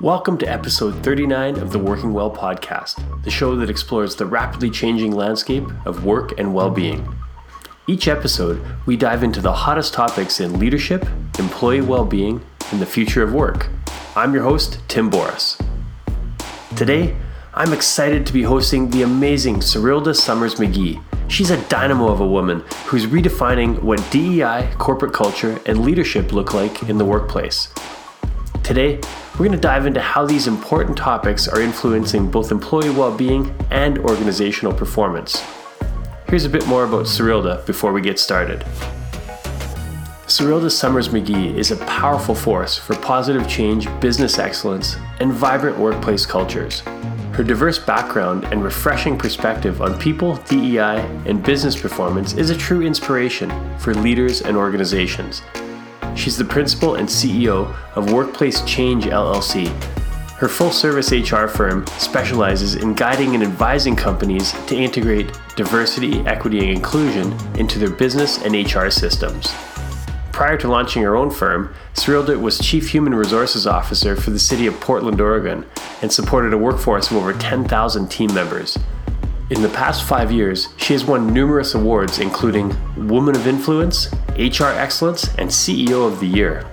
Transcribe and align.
Welcome 0.00 0.38
to 0.38 0.50
episode 0.50 1.04
39 1.04 1.58
of 1.58 1.72
the 1.72 1.78
Working 1.78 2.14
Well 2.14 2.30
podcast, 2.30 3.22
the 3.22 3.30
show 3.30 3.54
that 3.56 3.68
explores 3.68 4.16
the 4.16 4.24
rapidly 4.24 4.70
changing 4.70 5.12
landscape 5.12 5.64
of 5.84 6.06
work 6.06 6.38
and 6.38 6.54
well 6.54 6.70
being. 6.70 7.06
Each 7.86 8.08
episode, 8.08 8.64
we 8.86 8.96
dive 8.96 9.22
into 9.22 9.42
the 9.42 9.52
hottest 9.52 9.92
topics 9.92 10.40
in 10.40 10.58
leadership, 10.58 11.06
employee 11.38 11.82
well 11.82 12.06
being, 12.06 12.42
and 12.72 12.80
the 12.80 12.86
future 12.86 13.22
of 13.22 13.34
work. 13.34 13.68
I'm 14.16 14.32
your 14.32 14.42
host, 14.42 14.78
Tim 14.88 15.10
Boris. 15.10 15.58
Today, 16.76 17.14
I'm 17.52 17.74
excited 17.74 18.24
to 18.24 18.32
be 18.32 18.44
hosting 18.44 18.88
the 18.88 19.02
amazing 19.02 19.56
Serilda 19.56 20.16
Summers 20.16 20.54
McGee. 20.54 21.04
She's 21.28 21.50
a 21.50 21.62
dynamo 21.68 22.08
of 22.08 22.20
a 22.20 22.26
woman 22.26 22.64
who's 22.86 23.04
redefining 23.04 23.82
what 23.82 24.02
DEI, 24.10 24.72
corporate 24.78 25.12
culture, 25.12 25.60
and 25.66 25.84
leadership 25.84 26.32
look 26.32 26.54
like 26.54 26.84
in 26.84 26.96
the 26.96 27.04
workplace. 27.04 27.68
Today, 28.70 29.00
we're 29.32 29.46
going 29.46 29.50
to 29.50 29.58
dive 29.58 29.84
into 29.86 30.00
how 30.00 30.24
these 30.24 30.46
important 30.46 30.96
topics 30.96 31.48
are 31.48 31.60
influencing 31.60 32.30
both 32.30 32.52
employee 32.52 32.90
well 32.90 33.12
being 33.12 33.52
and 33.72 33.98
organizational 33.98 34.72
performance. 34.72 35.42
Here's 36.28 36.44
a 36.44 36.48
bit 36.48 36.64
more 36.68 36.84
about 36.84 37.06
Serilda 37.06 37.66
before 37.66 37.92
we 37.92 38.00
get 38.00 38.20
started. 38.20 38.60
Serilda 40.28 40.70
Summers 40.70 41.08
McGee 41.08 41.52
is 41.56 41.72
a 41.72 41.76
powerful 41.78 42.32
force 42.32 42.78
for 42.78 42.94
positive 42.94 43.48
change, 43.48 43.88
business 44.00 44.38
excellence, 44.38 44.96
and 45.18 45.32
vibrant 45.32 45.76
workplace 45.76 46.24
cultures. 46.24 46.82
Her 47.32 47.42
diverse 47.42 47.80
background 47.80 48.44
and 48.52 48.62
refreshing 48.62 49.18
perspective 49.18 49.82
on 49.82 49.98
people, 49.98 50.36
DEI, 50.48 51.00
and 51.26 51.42
business 51.42 51.74
performance 51.74 52.34
is 52.34 52.50
a 52.50 52.56
true 52.56 52.82
inspiration 52.82 53.50
for 53.80 53.94
leaders 53.94 54.42
and 54.42 54.56
organizations. 54.56 55.42
She's 56.16 56.36
the 56.36 56.44
principal 56.44 56.96
and 56.96 57.08
CEO 57.08 57.74
of 57.96 58.12
Workplace 58.12 58.62
Change 58.62 59.04
LLC. 59.04 59.68
Her 60.40 60.48
full 60.48 60.70
service 60.70 61.12
HR 61.12 61.46
firm 61.46 61.86
specializes 61.98 62.76
in 62.76 62.94
guiding 62.94 63.34
and 63.34 63.42
advising 63.42 63.94
companies 63.94 64.52
to 64.66 64.74
integrate 64.76 65.38
diversity, 65.56 66.20
equity, 66.20 66.60
and 66.60 66.70
inclusion 66.70 67.32
into 67.58 67.78
their 67.78 67.90
business 67.90 68.42
and 68.42 68.54
HR 68.54 68.88
systems. 68.88 69.52
Prior 70.32 70.56
to 70.56 70.68
launching 70.68 71.02
her 71.02 71.16
own 71.16 71.30
firm, 71.30 71.74
Serilda 71.92 72.40
was 72.40 72.58
Chief 72.58 72.88
Human 72.88 73.14
Resources 73.14 73.66
Officer 73.66 74.16
for 74.16 74.30
the 74.30 74.38
city 74.38 74.66
of 74.66 74.80
Portland, 74.80 75.20
Oregon, 75.20 75.66
and 76.00 76.10
supported 76.10 76.54
a 76.54 76.58
workforce 76.58 77.10
of 77.10 77.18
over 77.18 77.34
10,000 77.34 78.08
team 78.10 78.32
members. 78.32 78.78
In 79.50 79.62
the 79.62 79.68
past 79.70 80.04
five 80.04 80.30
years, 80.30 80.68
she 80.76 80.92
has 80.92 81.04
won 81.04 81.34
numerous 81.34 81.74
awards, 81.74 82.20
including 82.20 82.68
Woman 83.08 83.34
of 83.34 83.48
Influence, 83.48 84.06
HR 84.38 84.66
Excellence, 84.66 85.26
and 85.38 85.50
CEO 85.50 86.06
of 86.06 86.20
the 86.20 86.26
Year. 86.26 86.64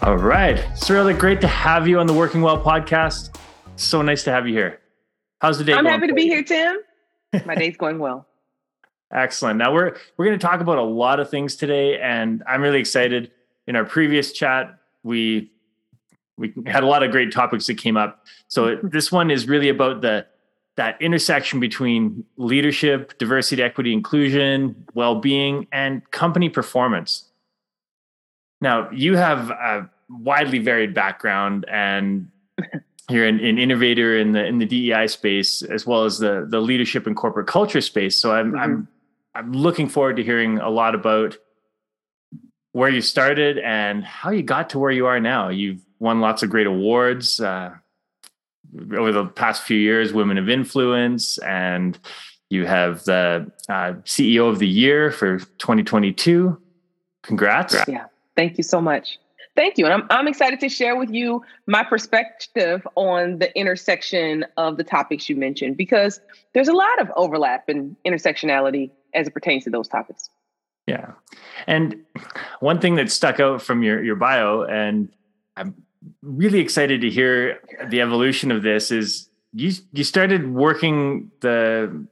All 0.00 0.16
right. 0.16 0.56
Serilda, 0.74 1.16
great 1.16 1.40
to 1.42 1.46
have 1.46 1.86
you 1.86 2.00
on 2.00 2.08
the 2.08 2.12
Working 2.12 2.42
Well 2.42 2.60
podcast. 2.60 3.38
So 3.76 4.02
nice 4.02 4.24
to 4.24 4.32
have 4.32 4.48
you 4.48 4.54
here. 4.54 4.80
How's 5.38 5.56
the 5.56 5.62
day 5.62 5.72
I'm 5.72 5.84
happy 5.84 6.08
to 6.08 6.14
be 6.14 6.22
you? 6.24 6.32
here, 6.32 6.42
Tim. 6.42 6.78
My 7.46 7.54
day's 7.56 7.76
going 7.76 8.00
well. 8.00 8.26
Excellent. 9.12 9.58
Now 9.58 9.72
we're 9.72 9.96
we're 10.16 10.24
going 10.24 10.36
to 10.36 10.44
talk 10.44 10.60
about 10.60 10.78
a 10.78 10.82
lot 10.82 11.20
of 11.20 11.30
things 11.30 11.54
today, 11.54 12.00
and 12.00 12.42
I'm 12.44 12.60
really 12.60 12.80
excited. 12.80 13.30
In 13.68 13.76
our 13.76 13.84
previous 13.84 14.32
chat, 14.32 14.76
we 15.04 15.52
we 16.36 16.52
had 16.66 16.82
a 16.82 16.86
lot 16.86 17.04
of 17.04 17.12
great 17.12 17.30
topics 17.30 17.68
that 17.68 17.78
came 17.78 17.96
up. 17.96 18.26
So 18.48 18.76
this 18.82 19.12
one 19.12 19.30
is 19.30 19.46
really 19.46 19.68
about 19.68 20.00
the 20.00 20.26
that 20.76 21.00
intersection 21.00 21.58
between 21.58 22.24
leadership, 22.36 23.16
diversity, 23.18 23.62
equity, 23.62 23.92
inclusion, 23.92 24.84
well-being, 24.94 25.66
and 25.72 26.08
company 26.10 26.48
performance. 26.48 27.30
Now 28.60 28.90
you 28.90 29.16
have 29.16 29.50
a 29.50 29.90
widely 30.08 30.58
varied 30.58 30.94
background, 30.94 31.64
and 31.68 32.28
you're 33.10 33.26
an, 33.26 33.40
an 33.40 33.58
innovator 33.58 34.18
in 34.18 34.32
the 34.32 34.44
in 34.44 34.58
the 34.58 34.66
DEI 34.66 35.06
space 35.06 35.62
as 35.62 35.86
well 35.86 36.04
as 36.04 36.18
the 36.18 36.46
the 36.48 36.60
leadership 36.60 37.06
and 37.06 37.16
corporate 37.16 37.46
culture 37.46 37.80
space. 37.80 38.18
So 38.18 38.32
I'm 38.32 38.56
I'm 38.56 38.88
I'm 39.34 39.52
looking 39.52 39.88
forward 39.88 40.16
to 40.16 40.22
hearing 40.22 40.58
a 40.58 40.70
lot 40.70 40.94
about 40.94 41.36
where 42.72 42.90
you 42.90 43.00
started 43.00 43.58
and 43.58 44.04
how 44.04 44.30
you 44.30 44.42
got 44.42 44.70
to 44.70 44.78
where 44.78 44.90
you 44.90 45.06
are 45.06 45.20
now. 45.20 45.48
You've 45.48 45.80
won 45.98 46.20
lots 46.20 46.42
of 46.42 46.50
great 46.50 46.66
awards 46.66 47.40
uh, 47.40 47.74
over 48.96 49.12
the 49.12 49.26
past 49.26 49.62
few 49.62 49.78
years, 49.78 50.12
Women 50.12 50.38
of 50.38 50.48
Influence, 50.48 51.38
and 51.38 51.98
you 52.50 52.66
have 52.66 53.04
the 53.04 53.50
uh, 53.68 53.94
CEO 54.04 54.48
of 54.48 54.58
the 54.58 54.68
Year 54.68 55.10
for 55.10 55.38
2022. 55.38 56.60
Congrats! 57.22 57.76
Yeah. 57.88 58.06
Thank 58.36 58.58
you 58.58 58.64
so 58.64 58.80
much. 58.80 59.18
Thank 59.56 59.78
you. 59.78 59.86
And 59.86 59.94
I'm, 59.94 60.06
I'm 60.10 60.28
excited 60.28 60.60
to 60.60 60.68
share 60.68 60.96
with 60.96 61.10
you 61.10 61.42
my 61.66 61.82
perspective 61.82 62.86
on 62.94 63.38
the 63.38 63.56
intersection 63.58 64.44
of 64.58 64.76
the 64.76 64.84
topics 64.84 65.30
you 65.30 65.36
mentioned 65.36 65.78
because 65.78 66.20
there's 66.52 66.68
a 66.68 66.74
lot 66.74 67.00
of 67.00 67.10
overlap 67.16 67.68
and 67.68 67.96
intersectionality 68.06 68.90
as 69.14 69.26
it 69.26 69.32
pertains 69.32 69.64
to 69.64 69.70
those 69.70 69.88
topics. 69.88 70.28
Yeah. 70.86 71.12
And 71.66 72.04
one 72.60 72.80
thing 72.80 72.96
that 72.96 73.10
stuck 73.10 73.40
out 73.40 73.62
from 73.62 73.82
your, 73.82 74.04
your 74.04 74.14
bio, 74.14 74.62
and 74.62 75.08
I'm 75.56 75.74
really 76.22 76.60
excited 76.60 77.00
to 77.00 77.10
hear 77.10 77.60
the 77.88 78.00
evolution 78.00 78.50
of 78.50 78.62
this, 78.62 78.90
is 78.90 79.28
you 79.52 79.72
you 79.92 80.04
started 80.04 80.52
working 80.52 81.30
the 81.40 82.06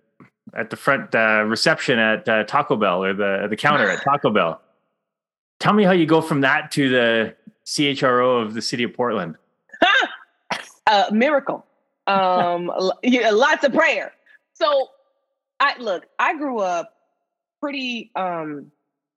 at 0.56 0.70
the 0.70 0.76
front 0.76 1.14
uh, 1.14 1.44
reception 1.46 1.98
at 1.98 2.28
uh, 2.28 2.44
Taco 2.44 2.76
Bell 2.76 3.02
or 3.04 3.14
the 3.14 3.46
the 3.48 3.56
counter 3.56 3.88
at 3.90 4.02
Taco 4.02 4.30
Bell. 4.30 4.60
Tell 5.60 5.72
me 5.72 5.84
how 5.84 5.92
you 5.92 6.06
go 6.06 6.20
from 6.20 6.42
that 6.42 6.70
to 6.72 6.88
the 6.88 7.36
CHRO 7.64 8.42
of 8.42 8.54
the 8.54 8.62
city 8.62 8.82
of 8.84 8.92
Portland. 8.94 9.36
uh, 10.86 11.06
miracle. 11.12 11.64
Um, 12.06 12.70
yeah, 13.02 13.30
lots 13.30 13.64
of 13.64 13.72
prayer. 13.72 14.12
So, 14.54 14.88
I 15.60 15.78
look. 15.78 16.06
I 16.18 16.36
grew 16.36 16.58
up 16.58 16.92
pretty 17.60 18.10
um, 18.14 18.70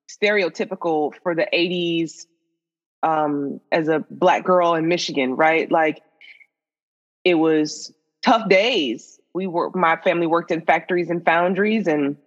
stereotypical 0.10 1.14
for 1.22 1.36
the 1.36 1.48
'80s 1.54 2.26
um, 3.08 3.60
as 3.72 3.88
a 3.88 4.06
black 4.10 4.44
girl 4.44 4.74
in 4.74 4.88
Michigan, 4.88 5.36
right? 5.36 5.72
Like, 5.72 6.02
it 7.24 7.36
was 7.36 7.94
tough 8.22 8.50
days. 8.50 9.20
We 9.34 9.48
were. 9.48 9.70
My 9.74 9.96
family 9.98 10.28
worked 10.28 10.52
in 10.52 10.62
factories 10.62 11.10
and 11.10 11.24
foundries, 11.24 11.88
and 11.88 12.18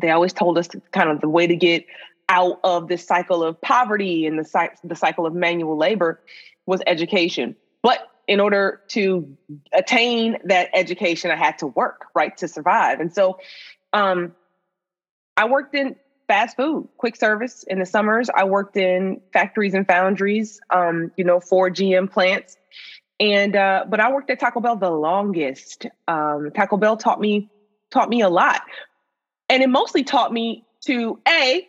they 0.00 0.10
always 0.10 0.32
told 0.32 0.58
us 0.58 0.68
kind 0.92 1.10
of 1.10 1.20
the 1.20 1.28
way 1.28 1.46
to 1.46 1.56
get 1.56 1.84
out 2.28 2.58
of 2.64 2.88
this 2.88 3.06
cycle 3.06 3.42
of 3.42 3.60
poverty 3.60 4.26
and 4.26 4.38
the, 4.38 4.70
the 4.82 4.96
cycle 4.96 5.26
of 5.26 5.34
manual 5.34 5.76
labor 5.76 6.20
was 6.66 6.80
education. 6.86 7.54
But 7.82 8.08
in 8.26 8.40
order 8.40 8.80
to 8.88 9.36
attain 9.72 10.38
that 10.44 10.68
education, 10.74 11.30
I 11.30 11.36
had 11.36 11.58
to 11.58 11.68
work, 11.68 12.06
right, 12.14 12.36
to 12.38 12.48
survive. 12.48 12.98
And 12.98 13.14
so 13.14 13.38
um, 13.92 14.34
I 15.36 15.46
worked 15.46 15.74
in 15.74 15.94
fast 16.28 16.56
food, 16.56 16.88
quick 16.96 17.16
service 17.16 17.64
in 17.68 17.78
the 17.78 17.86
summers. 17.86 18.28
I 18.34 18.44
worked 18.44 18.76
in 18.76 19.20
factories 19.32 19.74
and 19.74 19.86
foundries, 19.86 20.60
um, 20.70 21.12
you 21.16 21.24
know, 21.24 21.40
for 21.40 21.70
GM 21.70 22.10
plants. 22.10 22.56
And 23.18 23.56
uh, 23.56 23.84
but 23.88 24.00
I 24.00 24.12
worked 24.12 24.30
at 24.30 24.40
Taco 24.40 24.60
Bell 24.60 24.76
the 24.76 24.90
longest. 24.90 25.86
Um, 26.06 26.50
Taco 26.54 26.76
Bell 26.76 26.96
taught 26.96 27.20
me 27.20 27.50
taught 27.90 28.08
me 28.08 28.20
a 28.20 28.28
lot, 28.28 28.60
and 29.48 29.62
it 29.62 29.68
mostly 29.68 30.04
taught 30.04 30.32
me 30.32 30.66
to 30.82 31.18
a 31.26 31.66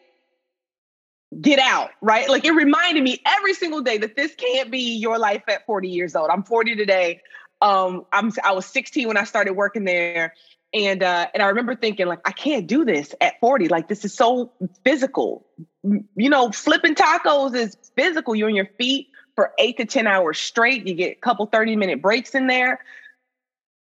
get 1.40 1.60
out, 1.60 1.92
right? 2.02 2.30
Like 2.30 2.46
it 2.46 2.52
reminded 2.52 3.04
me 3.04 3.22
every 3.26 3.54
single 3.54 3.82
day 3.82 3.98
that 3.98 4.16
this 4.16 4.34
can't 4.36 4.72
be 4.72 4.98
your 4.98 5.18
life 5.18 5.44
at 5.48 5.66
40 5.66 5.90
years 5.90 6.16
old. 6.16 6.30
I'm 6.30 6.44
40 6.44 6.76
today. 6.76 7.22
Um, 7.62 8.06
I'm 8.12 8.32
I 8.44 8.52
was 8.52 8.66
16 8.66 9.08
when 9.08 9.18
I 9.18 9.24
started 9.24 9.54
working 9.54 9.84
there. 9.84 10.34
And 10.74 11.02
uh, 11.02 11.28
and 11.34 11.42
I 11.42 11.48
remember 11.48 11.76
thinking, 11.76 12.08
like, 12.08 12.20
I 12.26 12.32
can't 12.32 12.68
do 12.68 12.84
this 12.84 13.16
at 13.22 13.40
40. 13.40 13.70
Like, 13.70 13.88
this 13.88 14.04
is 14.04 14.14
so 14.14 14.52
physical. 14.84 15.46
You 15.84 16.30
know, 16.30 16.52
flipping 16.52 16.96
tacos 16.96 17.56
is 17.56 17.78
physical. 17.96 18.36
You're 18.36 18.50
on 18.50 18.56
your 18.56 18.70
feet 18.78 19.08
for 19.36 19.54
eight 19.60 19.78
to 19.78 19.86
10 19.86 20.08
hours 20.08 20.38
straight. 20.38 20.86
You 20.86 20.94
get 20.94 21.18
a 21.18 21.20
couple 21.22 21.46
30 21.46 21.76
minute 21.78 22.02
breaks 22.02 22.36
in 22.36 22.48
there. 22.48 22.80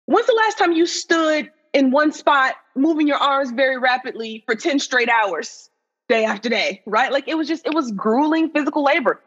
When's 0.05 0.27
the 0.27 0.33
last 0.33 0.57
time 0.57 0.73
you 0.73 0.85
stood 0.85 1.51
in 1.73 1.91
one 1.91 2.11
spot, 2.11 2.55
moving 2.75 3.07
your 3.07 3.17
arms 3.17 3.51
very 3.51 3.77
rapidly 3.77 4.43
for 4.45 4.55
10 4.55 4.79
straight 4.79 5.09
hours? 5.09 5.69
day 6.07 6.25
after 6.25 6.49
day, 6.49 6.81
right? 6.85 7.11
Like 7.11 7.27
it 7.27 7.35
was 7.35 7.47
just, 7.47 7.65
it 7.65 7.73
was 7.73 7.91
grueling 7.91 8.49
physical 8.49 8.83
labor. 8.83 9.21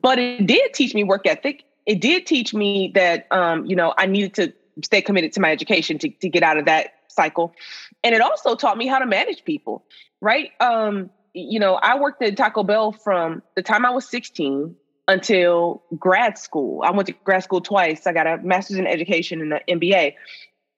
But 0.00 0.18
it 0.18 0.46
did 0.46 0.72
teach 0.72 0.94
me 0.94 1.04
work 1.04 1.26
ethic. 1.26 1.64
It 1.84 2.00
did 2.00 2.26
teach 2.26 2.54
me 2.54 2.92
that, 2.94 3.26
um, 3.30 3.66
you 3.66 3.76
know, 3.76 3.92
I 3.96 4.06
needed 4.06 4.34
to 4.34 4.52
stay 4.82 5.02
committed 5.02 5.32
to 5.32 5.40
my 5.40 5.50
education 5.50 5.98
to, 5.98 6.08
to 6.08 6.28
get 6.28 6.42
out 6.42 6.58
of 6.58 6.64
that 6.66 6.94
cycle. 7.08 7.54
And 8.02 8.14
it 8.14 8.20
also 8.20 8.54
taught 8.54 8.76
me 8.76 8.86
how 8.86 8.98
to 8.98 9.06
manage 9.06 9.44
people, 9.44 9.84
right? 10.20 10.50
Um, 10.60 11.10
you 11.34 11.58
know, 11.60 11.74
I 11.74 11.98
worked 11.98 12.22
at 12.22 12.36
Taco 12.36 12.62
Bell 12.62 12.92
from 12.92 13.42
the 13.54 13.62
time 13.62 13.84
I 13.84 13.90
was 13.90 14.08
16 14.08 14.74
until 15.08 15.82
grad 15.98 16.38
school. 16.38 16.82
I 16.82 16.90
went 16.90 17.06
to 17.08 17.14
grad 17.24 17.42
school 17.42 17.60
twice. 17.60 18.06
I 18.06 18.12
got 18.12 18.26
a 18.26 18.38
master's 18.38 18.78
in 18.78 18.86
education 18.86 19.40
and 19.40 19.52
an 19.52 19.60
MBA. 19.68 20.14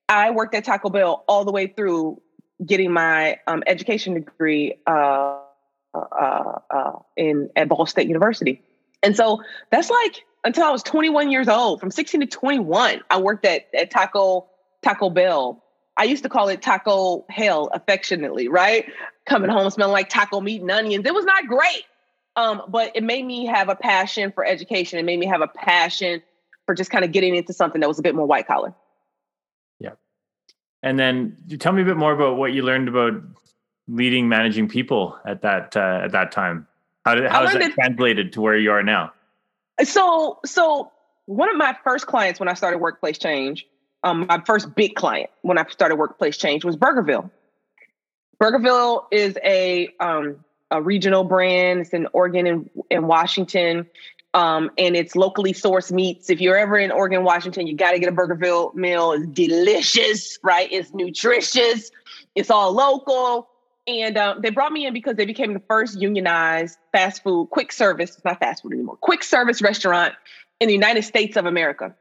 I 0.09 0.31
worked 0.31 0.55
at 0.55 0.65
Taco 0.65 0.91
Bell 0.91 1.25
all 1.29 1.45
the 1.45 1.53
way 1.53 1.67
through 1.67 2.21
getting 2.65 2.93
my 2.93 3.39
um, 3.47 3.63
education 3.67 4.15
degree 4.15 4.79
uh, 4.87 5.39
uh, 5.95 6.59
uh, 6.71 6.93
in 7.17 7.51
at 7.57 7.69
Ball 7.69 7.87
State 7.87 8.09
University. 8.09 8.63
And 9.03 9.17
so 9.17 9.43
that's 9.71 9.91
like 9.91 10.25
until 10.45 10.65
I 10.65 10.71
was 10.71 10.83
21 10.83 11.31
years 11.31 11.49
old. 11.49 11.81
From 11.81 11.91
16 11.91 12.21
to 12.21 12.27
21, 12.27 13.01
I 13.11 13.21
worked 13.21 13.45
at, 13.45 13.67
at 13.75 13.91
Taco 13.91 14.47
Taco 14.83 15.11
Bell. 15.11 15.63
I 15.97 16.05
used 16.05 16.23
to 16.25 16.29
call 16.29 16.49
it 16.49 16.61
Taco 16.61 17.25
Hell 17.31 17.71
affectionately, 17.73 18.49
right? 18.49 18.91
Coming 19.27 19.51
home 19.51 19.71
smelling 19.71 19.93
like 19.93 20.09
taco 20.09 20.41
meat 20.41 20.61
and 20.61 20.71
onions. 20.71 21.07
It 21.07 21.15
was 21.15 21.25
not 21.25 21.47
great. 21.47 21.85
Um, 22.37 22.63
but 22.69 22.93
it 22.97 23.05
made 23.05 23.25
me 23.25 23.47
have 23.47 23.69
a 23.69 23.77
passion 23.77 24.33
for 24.33 24.45
education. 24.45 24.99
It 24.99 25.05
made 25.05 25.19
me 25.19 25.27
have 25.27 25.41
a 25.41 25.47
passion 25.47 26.21
for 26.67 26.75
just 26.75 26.91
kind 26.91 27.05
of 27.05 27.13
getting 27.13 27.35
into 27.37 27.53
something 27.53 27.81
that 27.81 27.89
was 27.89 27.99
a 27.99 28.03
bit 28.03 28.15
more 28.15 28.27
white 28.27 28.47
collar. 28.47 28.75
Yeah. 29.79 29.91
And 30.83 30.99
then 30.99 31.37
tell 31.61 31.73
me 31.73 31.83
a 31.83 31.85
bit 31.85 31.97
more 31.97 32.13
about 32.13 32.37
what 32.37 32.53
you 32.53 32.63
learned 32.63 32.89
about 32.89 33.23
leading, 33.87 34.29
managing 34.29 34.69
people 34.69 35.17
at 35.25 35.43
that 35.43 35.77
uh, 35.77 36.01
at 36.03 36.13
that 36.13 36.33
time. 36.33 36.67
How 37.05 37.15
did 37.15 37.31
how 37.31 37.45
is 37.45 37.53
that, 37.53 37.61
that 37.61 37.73
translated 37.75 38.33
to 38.33 38.41
where 38.41 38.59
you 38.59 38.73
are 38.73 38.83
now? 38.83 39.13
So 39.83 40.39
so 40.45 40.93
one 41.27 41.49
of 41.49 41.57
my 41.57 41.77
first 41.85 42.07
clients 42.07 42.39
when 42.39 42.49
I 42.49 42.55
started 42.55 42.79
Workplace 42.79 43.19
Change, 43.19 43.67
um, 44.03 44.27
my 44.29 44.43
first 44.47 44.75
big 44.75 44.95
client 44.95 45.31
when 45.43 45.59
I 45.59 45.65
started 45.67 45.97
Workplace 45.97 46.37
Change 46.37 46.65
was 46.65 46.77
Burgerville. 46.77 47.31
Burgerville 48.41 49.05
is 49.11 49.39
a 49.45 49.89
um, 50.01 50.45
a 50.71 50.83
regional 50.83 51.25
brand. 51.25 51.81
It's 51.81 51.91
in 51.91 52.09
Oregon 52.13 52.47
and, 52.47 52.71
and 52.91 53.09
Washington. 53.09 53.87
Um, 54.35 54.73
and 54.77 54.97
it's 54.97 55.15
locally 55.15 55.53
sourced 55.53 55.93
meats. 55.93 56.29
If 56.29 56.41
you're 56.41 56.57
ever 56.57 56.77
in 56.77 56.91
Oregon, 56.91 57.23
Washington, 57.23 57.69
you 57.69 57.77
got 57.77 57.93
to 57.93 58.01
get 58.01 58.09
a 58.09 58.17
Burgerville 58.17 58.75
meal. 58.75 59.13
It's 59.13 59.27
delicious, 59.27 60.39
right? 60.43 60.69
It's 60.73 60.93
nutritious. 60.93 61.93
It's 62.35 62.51
all 62.51 62.73
local. 62.73 63.49
And 63.87 64.17
um, 64.17 64.41
they 64.41 64.51
brought 64.51 64.73
me 64.73 64.87
in 64.87 64.95
because 64.95 65.17
they 65.17 65.27
became 65.27 65.53
the 65.53 65.63
first 65.69 66.01
unionized 66.01 66.79
fast 66.93 67.23
food, 67.23 67.49
quick 67.51 67.71
service, 67.71 68.15
it's 68.15 68.25
not 68.25 68.41
fast 68.41 68.63
food 68.63 68.73
anymore, 68.73 68.97
quick 68.97 69.23
service 69.23 69.61
restaurant 69.61 70.15
in 70.61 70.69
the 70.69 70.75
United 70.75 71.03
States 71.03 71.37
of 71.37 71.45
America. 71.45 71.95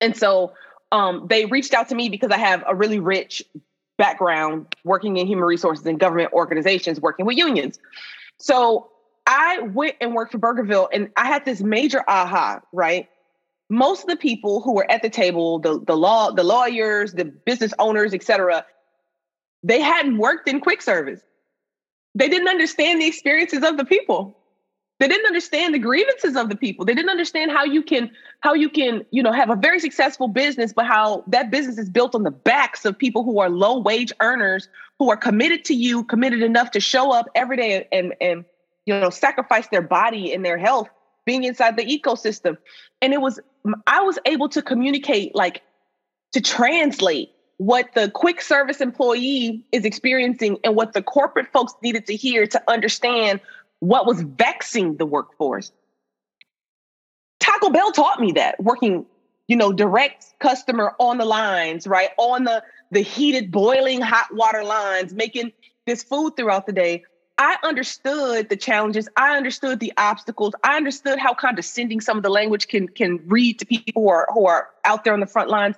And 0.00 0.16
so 0.16 0.54
um, 0.92 1.26
they 1.28 1.44
reached 1.44 1.74
out 1.74 1.90
to 1.90 1.94
me 1.94 2.08
because 2.08 2.30
I 2.30 2.38
have 2.38 2.64
a 2.66 2.74
really 2.74 3.00
rich 3.00 3.42
background 3.98 4.74
working 4.82 5.18
in 5.18 5.26
human 5.26 5.44
resources 5.44 5.84
and 5.84 6.00
government 6.00 6.32
organizations, 6.32 7.00
working 7.00 7.26
with 7.26 7.36
unions. 7.36 7.78
So 8.38 8.90
I 9.26 9.60
went 9.60 9.96
and 10.00 10.14
worked 10.14 10.32
for 10.32 10.38
Burgerville 10.38 10.88
and 10.90 11.10
I 11.18 11.26
had 11.26 11.44
this 11.44 11.60
major 11.60 12.02
aha, 12.08 12.62
right? 12.72 13.10
Most 13.68 14.04
of 14.04 14.08
the 14.08 14.16
people 14.16 14.62
who 14.62 14.72
were 14.72 14.90
at 14.90 15.02
the 15.02 15.10
table, 15.10 15.58
the, 15.58 15.78
the 15.86 15.96
law, 15.96 16.30
the 16.30 16.42
lawyers, 16.42 17.12
the 17.12 17.26
business 17.26 17.74
owners, 17.78 18.14
et 18.14 18.22
cetera, 18.22 18.64
they 19.62 19.80
hadn't 19.80 20.18
worked 20.18 20.48
in 20.48 20.60
quick 20.60 20.82
service. 20.82 21.20
They 22.14 22.28
didn't 22.28 22.48
understand 22.48 23.00
the 23.00 23.06
experiences 23.06 23.62
of 23.62 23.76
the 23.76 23.84
people. 23.84 24.36
They 24.98 25.08
didn't 25.08 25.26
understand 25.26 25.72
the 25.72 25.78
grievances 25.78 26.36
of 26.36 26.50
the 26.50 26.56
people. 26.56 26.84
They 26.84 26.94
didn't 26.94 27.10
understand 27.10 27.50
how 27.50 27.64
you 27.64 27.82
can 27.82 28.10
how 28.40 28.52
you 28.52 28.68
can, 28.68 29.04
you 29.10 29.22
know, 29.22 29.32
have 29.32 29.48
a 29.48 29.56
very 29.56 29.80
successful 29.80 30.28
business 30.28 30.72
but 30.74 30.86
how 30.86 31.24
that 31.28 31.50
business 31.50 31.78
is 31.78 31.88
built 31.88 32.14
on 32.14 32.22
the 32.22 32.30
backs 32.30 32.84
of 32.84 32.98
people 32.98 33.24
who 33.24 33.40
are 33.40 33.48
low 33.48 33.78
wage 33.78 34.12
earners 34.20 34.68
who 34.98 35.10
are 35.10 35.16
committed 35.16 35.64
to 35.64 35.74
you, 35.74 36.04
committed 36.04 36.42
enough 36.42 36.70
to 36.72 36.80
show 36.80 37.12
up 37.12 37.26
every 37.34 37.56
day 37.56 37.88
and 37.92 38.14
and 38.20 38.44
you 38.86 38.98
know, 38.98 39.10
sacrifice 39.10 39.68
their 39.68 39.82
body 39.82 40.32
and 40.32 40.44
their 40.44 40.58
health 40.58 40.88
being 41.24 41.44
inside 41.44 41.76
the 41.76 41.84
ecosystem. 41.84 42.56
And 43.00 43.12
it 43.12 43.20
was 43.20 43.40
I 43.86 44.02
was 44.02 44.18
able 44.26 44.48
to 44.50 44.62
communicate 44.62 45.34
like 45.34 45.62
to 46.32 46.40
translate 46.40 47.30
what 47.60 47.92
the 47.94 48.10
quick 48.12 48.40
service 48.40 48.80
employee 48.80 49.62
is 49.70 49.84
experiencing 49.84 50.56
and 50.64 50.74
what 50.74 50.94
the 50.94 51.02
corporate 51.02 51.46
folks 51.52 51.74
needed 51.82 52.06
to 52.06 52.16
hear 52.16 52.46
to 52.46 52.62
understand 52.66 53.38
what 53.80 54.06
was 54.06 54.22
vexing 54.22 54.96
the 54.96 55.04
workforce. 55.04 55.70
Taco 57.38 57.68
Bell 57.68 57.92
taught 57.92 58.18
me 58.18 58.32
that 58.32 58.58
working, 58.64 59.04
you 59.46 59.56
know, 59.56 59.74
direct 59.74 60.24
customer 60.38 60.94
on 60.98 61.18
the 61.18 61.26
lines, 61.26 61.86
right? 61.86 62.08
On 62.16 62.44
the 62.44 62.64
the 62.92 63.02
heated 63.02 63.50
boiling 63.50 64.00
hot 64.00 64.34
water 64.34 64.64
lines, 64.64 65.12
making 65.12 65.52
this 65.84 66.02
food 66.02 66.36
throughout 66.38 66.64
the 66.64 66.72
day. 66.72 67.04
I 67.36 67.58
understood 67.62 68.48
the 68.48 68.56
challenges. 68.56 69.06
I 69.18 69.36
understood 69.36 69.80
the 69.80 69.92
obstacles. 69.98 70.54
I 70.64 70.78
understood 70.78 71.18
how 71.18 71.34
condescending 71.34 72.00
some 72.00 72.16
of 72.16 72.22
the 72.22 72.30
language 72.30 72.68
can 72.68 72.88
can 72.88 73.20
read 73.26 73.58
to 73.58 73.66
people 73.66 74.02
who 74.02 74.08
are 74.08 74.26
who 74.32 74.46
are 74.46 74.70
out 74.86 75.04
there 75.04 75.12
on 75.12 75.20
the 75.20 75.26
front 75.26 75.50
lines 75.50 75.76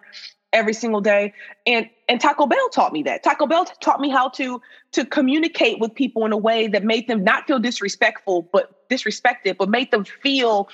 every 0.52 0.75
single 0.75 1.00
day. 1.00 1.32
And 1.66 1.88
and 2.08 2.20
Taco 2.20 2.46
Bell 2.46 2.69
taught 2.70 2.93
me 2.93 3.02
that. 3.04 3.22
Taco 3.22 3.46
Bell 3.46 3.64
taught 3.64 4.00
me 4.00 4.10
how 4.10 4.28
to 4.31 4.60
to 4.93 5.04
communicate 5.04 5.81
with 5.81 5.94
people 5.94 6.25
in 6.26 6.32
a 6.32 6.37
way 6.37 6.66
that 6.69 6.84
made 6.84 7.08
them 7.08 7.25
not 7.25 7.46
feel 7.46 7.58
disrespectful, 7.58 8.49
but 8.52 8.88
disrespected, 8.88 9.56
but 9.56 9.69
made 9.69 9.90
them 9.90 10.04
feel 10.04 10.69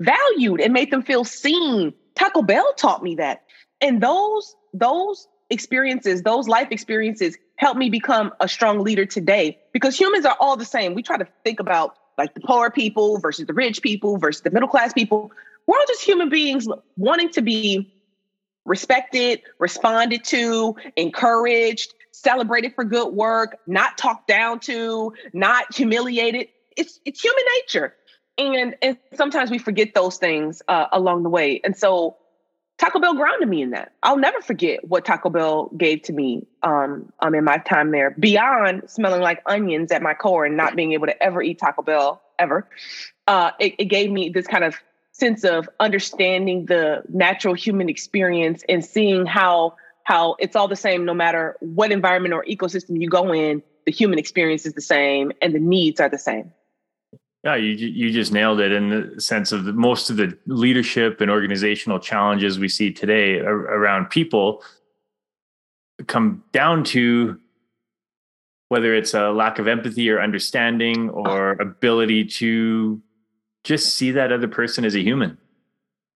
valued 0.00 0.60
and 0.60 0.72
made 0.72 0.90
them 0.90 1.02
feel 1.02 1.24
seen. 1.24 1.92
Taco 2.14 2.42
Bell 2.42 2.72
taught 2.76 3.02
me 3.02 3.14
that. 3.16 3.44
And 3.80 4.02
those 4.02 4.54
those 4.74 5.28
experiences, 5.50 6.22
those 6.22 6.48
life 6.48 6.68
experiences 6.70 7.36
helped 7.56 7.78
me 7.78 7.90
become 7.90 8.32
a 8.40 8.48
strong 8.48 8.80
leader 8.80 9.04
today 9.04 9.58
because 9.72 9.98
humans 9.98 10.24
are 10.24 10.36
all 10.40 10.56
the 10.56 10.64
same. 10.64 10.94
We 10.94 11.02
try 11.02 11.18
to 11.18 11.26
think 11.44 11.60
about 11.60 11.96
like 12.18 12.34
the 12.34 12.40
poor 12.40 12.70
people 12.70 13.18
versus 13.18 13.46
the 13.46 13.54
rich 13.54 13.82
people 13.82 14.18
versus 14.18 14.42
the 14.42 14.50
middle 14.50 14.68
class 14.68 14.92
people. 14.92 15.30
We're 15.66 15.76
all 15.76 15.84
just 15.86 16.02
human 16.02 16.28
beings 16.28 16.66
wanting 16.96 17.30
to 17.30 17.42
be 17.42 17.92
respected, 18.64 19.42
responded 19.58 20.24
to, 20.24 20.76
encouraged, 20.96 21.94
celebrated 22.12 22.74
for 22.74 22.84
good 22.84 23.12
work, 23.12 23.58
not 23.66 23.98
talked 23.98 24.28
down 24.28 24.60
to, 24.60 25.12
not 25.32 25.74
humiliated. 25.74 26.48
It's 26.76 27.00
it's 27.04 27.20
human 27.20 27.44
nature. 27.60 27.94
And 28.38 28.76
and 28.80 28.98
sometimes 29.14 29.50
we 29.50 29.58
forget 29.58 29.94
those 29.94 30.16
things 30.16 30.62
uh, 30.68 30.86
along 30.92 31.22
the 31.22 31.28
way. 31.28 31.60
And 31.64 31.76
so 31.76 32.16
Taco 32.78 32.98
Bell 32.98 33.14
grounded 33.14 33.48
me 33.48 33.62
in 33.62 33.70
that. 33.70 33.92
I'll 34.02 34.16
never 34.16 34.40
forget 34.40 34.88
what 34.88 35.04
Taco 35.04 35.30
Bell 35.30 35.70
gave 35.76 36.02
to 36.02 36.12
me 36.12 36.46
um, 36.62 37.12
um 37.20 37.34
in 37.34 37.44
my 37.44 37.58
time 37.58 37.90
there. 37.90 38.10
Beyond 38.18 38.88
smelling 38.88 39.20
like 39.20 39.42
onions 39.46 39.92
at 39.92 40.02
my 40.02 40.14
core 40.14 40.44
and 40.44 40.56
not 40.56 40.76
being 40.76 40.92
able 40.92 41.06
to 41.06 41.22
ever 41.22 41.42
eat 41.42 41.58
Taco 41.58 41.82
Bell 41.82 42.22
ever, 42.38 42.68
uh, 43.26 43.50
it, 43.60 43.74
it 43.78 43.84
gave 43.86 44.10
me 44.10 44.30
this 44.30 44.46
kind 44.46 44.64
of 44.64 44.76
sense 45.22 45.44
of 45.44 45.68
understanding 45.78 46.66
the 46.66 47.00
natural 47.08 47.54
human 47.54 47.88
experience 47.88 48.64
and 48.68 48.84
seeing 48.84 49.24
how 49.24 49.76
how 50.02 50.34
it's 50.40 50.56
all 50.56 50.66
the 50.66 50.82
same 50.88 51.04
no 51.04 51.14
matter 51.14 51.56
what 51.60 51.92
environment 51.92 52.34
or 52.34 52.44
ecosystem 52.46 53.00
you 53.00 53.08
go 53.08 53.32
in 53.32 53.62
the 53.86 53.92
human 53.92 54.18
experience 54.18 54.66
is 54.66 54.72
the 54.72 54.80
same 54.96 55.30
and 55.40 55.54
the 55.54 55.60
needs 55.60 56.00
are 56.00 56.08
the 56.08 56.18
same. 56.18 56.50
Yeah 57.44 57.54
you 57.54 57.70
you 57.70 58.10
just 58.10 58.32
nailed 58.32 58.58
it 58.58 58.72
in 58.72 58.88
the 58.88 59.20
sense 59.20 59.52
of 59.52 59.62
the, 59.64 59.72
most 59.72 60.10
of 60.10 60.16
the 60.16 60.36
leadership 60.46 61.20
and 61.20 61.30
organizational 61.30 62.00
challenges 62.00 62.58
we 62.58 62.68
see 62.68 62.92
today 62.92 63.38
around 63.38 64.10
people 64.10 64.64
come 66.08 66.42
down 66.50 66.82
to 66.82 67.38
whether 68.70 68.92
it's 68.92 69.14
a 69.14 69.30
lack 69.30 69.60
of 69.60 69.68
empathy 69.68 70.10
or 70.10 70.20
understanding 70.20 71.10
or 71.10 71.52
ability 71.68 72.24
to 72.24 73.00
just 73.64 73.96
see 73.96 74.10
that 74.12 74.32
other 74.32 74.48
person 74.48 74.84
as 74.84 74.94
a 74.94 75.00
human. 75.00 75.38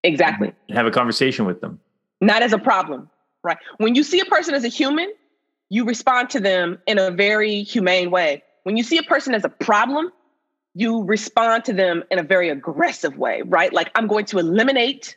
Exactly. 0.03 0.53
Have 0.71 0.87
a 0.87 0.91
conversation 0.91 1.47
with 1.47 1.61
them. 1.61 1.81
Not 2.21 2.43
as 2.43 2.53
a 2.53 2.59
problem, 2.59 3.11
right? 3.43 3.59
When 3.79 3.95
you 3.95 4.03
see 4.03 4.21
a 4.21 4.25
person 4.25 4.55
as 4.55 4.65
a 4.65 4.69
human, 4.69 5.13
you 5.69 5.85
respond 5.85 6.31
to 6.31 6.41
them 6.41 6.79
in 6.87 6.99
a 6.99 7.11
very 7.11 7.63
humane 7.63 8.11
way. 8.11 8.43
When 8.63 8.77
you 8.77 8.83
see 8.83 8.99
a 8.99 9.03
person 9.03 9.35
as 9.35 9.45
a 9.45 9.49
problem, 9.49 10.13
you 10.75 11.05
respond 11.05 11.65
to 11.65 11.73
them 11.73 12.05
in 12.11 12.19
a 12.19 12.23
very 12.23 12.49
aggressive 12.49 13.17
way, 13.17 13.43
right? 13.43 13.73
Like, 13.73 13.91
I'm 13.95 14.07
going 14.07 14.27
to 14.27 14.39
eliminate, 14.39 15.17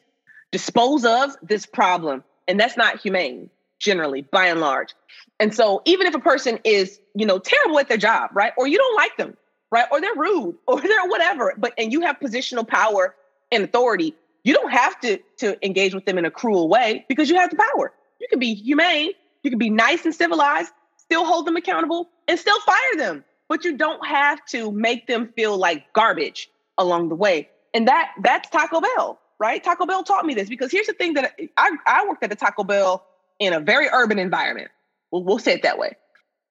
dispose 0.52 1.06
of 1.06 1.32
this 1.42 1.66
problem. 1.66 2.24
And 2.48 2.60
that's 2.60 2.78
not 2.78 3.00
humane, 3.00 3.50
generally, 3.80 4.22
by 4.22 4.48
and 4.48 4.62
large. 4.62 4.94
And 5.40 5.54
so, 5.54 5.82
even 5.86 6.08
if 6.08 6.16
a 6.16 6.20
person 6.20 6.60
is, 6.64 7.00
you 7.14 7.26
know, 7.26 7.40
terrible 7.40 7.80
at 7.80 7.90
their 7.90 7.98
job, 7.98 8.32
right? 8.34 8.54
Or 8.58 8.68
you 8.68 8.78
don't 8.78 8.96
like 8.96 9.18
them, 9.18 9.38
right? 9.72 9.86
Or 9.92 10.02
they're 10.02 10.16
rude 10.16 10.56
or 10.68 10.82
they're 10.82 11.06
whatever. 11.06 11.54
But 11.58 11.74
and 11.78 11.92
you 11.92 12.02
have 12.02 12.20
positional 12.20 12.68
power 12.68 13.16
and 13.52 13.64
authority. 13.64 14.16
You 14.44 14.54
don't 14.54 14.72
have 14.72 15.00
to 15.02 15.20
to 15.38 15.66
engage 15.66 15.94
with 15.94 16.06
them 16.06 16.18
in 16.18 16.26
a 16.26 16.32
cruel 16.32 16.70
way 16.70 17.06
because 17.08 17.30
you 17.30 17.36
have 17.36 17.50
the 17.50 17.58
power. 17.58 17.92
You 18.20 18.28
can 18.30 18.40
be 18.40 18.54
humane, 18.54 19.12
you 19.44 19.50
can 19.50 19.60
be 19.60 19.70
nice 19.70 20.06
and 20.06 20.14
civilized, 20.14 20.72
still 20.98 21.26
hold 21.26 21.48
them 21.48 21.56
accountable, 21.56 22.10
and 22.28 22.38
still 22.38 22.60
fire 22.62 22.98
them. 22.98 23.24
But 23.48 23.66
you 23.66 23.78
don't 23.78 24.06
have 24.06 24.46
to 24.48 24.72
make 24.72 25.08
them 25.08 25.32
feel 25.36 25.58
like 25.58 25.92
garbage 25.94 26.50
along 26.78 27.10
the 27.10 27.16
way. 27.16 27.50
And 27.74 27.88
that 27.88 28.12
that's 28.22 28.50
Taco 28.50 28.82
Bell, 28.82 29.20
right? 29.40 29.64
Taco 29.64 29.86
Bell 29.86 30.04
taught 30.04 30.26
me 30.26 30.34
this 30.34 30.50
because 30.50 30.72
here's 30.72 30.88
the 30.88 30.94
thing 30.94 31.14
that 31.14 31.34
I, 31.58 31.72
I 31.86 32.06
worked 32.08 32.24
at 32.24 32.32
a 32.32 32.36
Taco 32.36 32.64
Bell 32.64 33.06
in 33.40 33.54
a 33.54 33.60
very 33.60 33.88
urban 33.92 34.20
environment. 34.20 34.70
We'll, 35.12 35.24
we'll 35.24 35.40
say 35.40 35.54
it 35.54 35.64
that 35.64 35.78
way. 35.78 35.96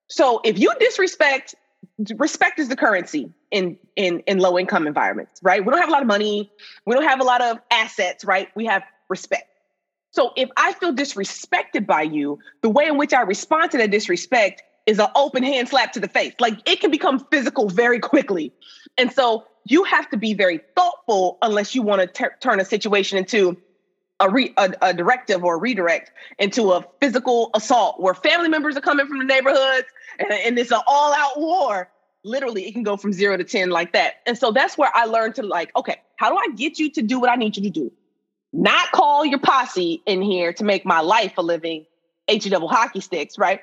So 0.09 0.41
if 0.45 0.59
you 0.59 0.73
disrespect 0.81 1.55
respect 2.17 2.59
is 2.59 2.69
the 2.69 2.77
currency 2.77 3.33
in 3.51 3.77
in 3.97 4.21
in 4.21 4.39
low 4.39 4.59
income 4.59 4.87
environments 4.87 5.41
right? 5.43 5.65
We 5.65 5.71
don't 5.71 5.81
have 5.81 5.89
a 5.89 5.93
lot 5.93 6.03
of 6.03 6.09
money. 6.09 6.51
We 6.87 6.95
don't 6.95 7.05
have 7.05 7.21
a 7.21 7.25
lot 7.25 7.43
of 7.43 7.59
assets 7.71 8.25
right? 8.25 8.49
We 8.55 8.67
have 8.67 8.83
respect. 9.09 9.45
So 10.11 10.33
if 10.37 10.49
i 10.57 10.73
feel 10.75 10.93
disrespected 10.93 11.87
by 11.87 12.03
you 12.03 12.39
the 12.63 12.69
way 12.69 12.87
in 12.87 12.97
which 12.99 13.13
i 13.13 13.21
respond 13.23 13.71
to 13.73 13.79
that 13.79 13.91
disrespect 13.91 14.63
is 14.87 14.99
an 14.99 15.09
open 15.15 15.43
hand 15.43 15.69
slap 15.69 15.93
to 15.93 16.01
the 16.01 16.09
face. 16.09 16.33
Like 16.41 16.67
it 16.67 16.81
can 16.81 16.91
become 16.91 17.27
physical 17.31 17.69
very 17.69 18.01
quickly. 18.01 18.53
And 18.97 19.13
so 19.13 19.45
you 19.67 19.85
have 19.85 20.09
to 20.11 20.17
be 20.17 20.33
very 20.33 20.61
thoughtful 20.75 21.37
unless 21.43 21.75
you 21.75 21.83
want 21.83 22.01
to 22.01 22.07
ter- 22.07 22.35
turn 22.41 22.59
a 22.59 22.65
situation 22.65 23.19
into 23.19 23.57
a, 24.21 24.29
re- 24.29 24.53
a, 24.57 24.73
a, 24.83 24.95
directive 24.95 25.45
or 25.45 25.55
a 25.55 25.59
redirect 25.59 26.13
into 26.39 26.73
a 26.73 26.85
physical 27.01 27.51
assault 27.55 28.01
where 28.01 28.15
family 28.15 28.49
members 28.49 28.77
are 28.77 28.81
coming 28.81 29.07
from 29.07 29.19
the 29.19 29.25
neighborhoods 29.25 29.87
and, 30.19 30.33
and 30.33 30.59
it's 30.59 30.73
an 30.73 30.81
all 30.87 31.13
out 31.13 31.39
war. 31.39 31.89
Literally, 32.25 32.67
it 32.67 32.73
can 32.73 32.83
go 32.83 32.97
from 32.97 33.13
zero 33.13 33.37
to 33.37 33.45
10 33.45 33.71
like 33.71 33.93
that. 33.93 34.15
And 34.27 34.37
so 34.37 34.51
that's 34.51 34.77
where 34.77 34.91
I 34.93 35.05
learned 35.05 35.37
to 35.37 35.43
like, 35.43 35.75
okay, 35.77 35.97
how 36.17 36.31
do 36.31 36.37
I 36.37 36.55
get 36.57 36.79
you 36.79 36.91
to 36.91 37.03
do 37.03 37.21
what 37.21 37.31
I 37.31 37.37
need 37.37 37.57
you 37.57 37.63
to 37.63 37.71
do? 37.71 37.93
Not 38.53 38.91
call 38.91 39.25
your 39.25 39.39
posse 39.39 40.03
in 40.07 40.21
here 40.23 40.53
to 40.55 40.65
make 40.65 40.85
my 40.85 41.01
life 41.01 41.35
a 41.39 41.43
living 41.43 41.87
H 42.27 42.49
double 42.51 42.69
hockey 42.69 43.01
sticks, 43.01 43.39
right? 43.39 43.61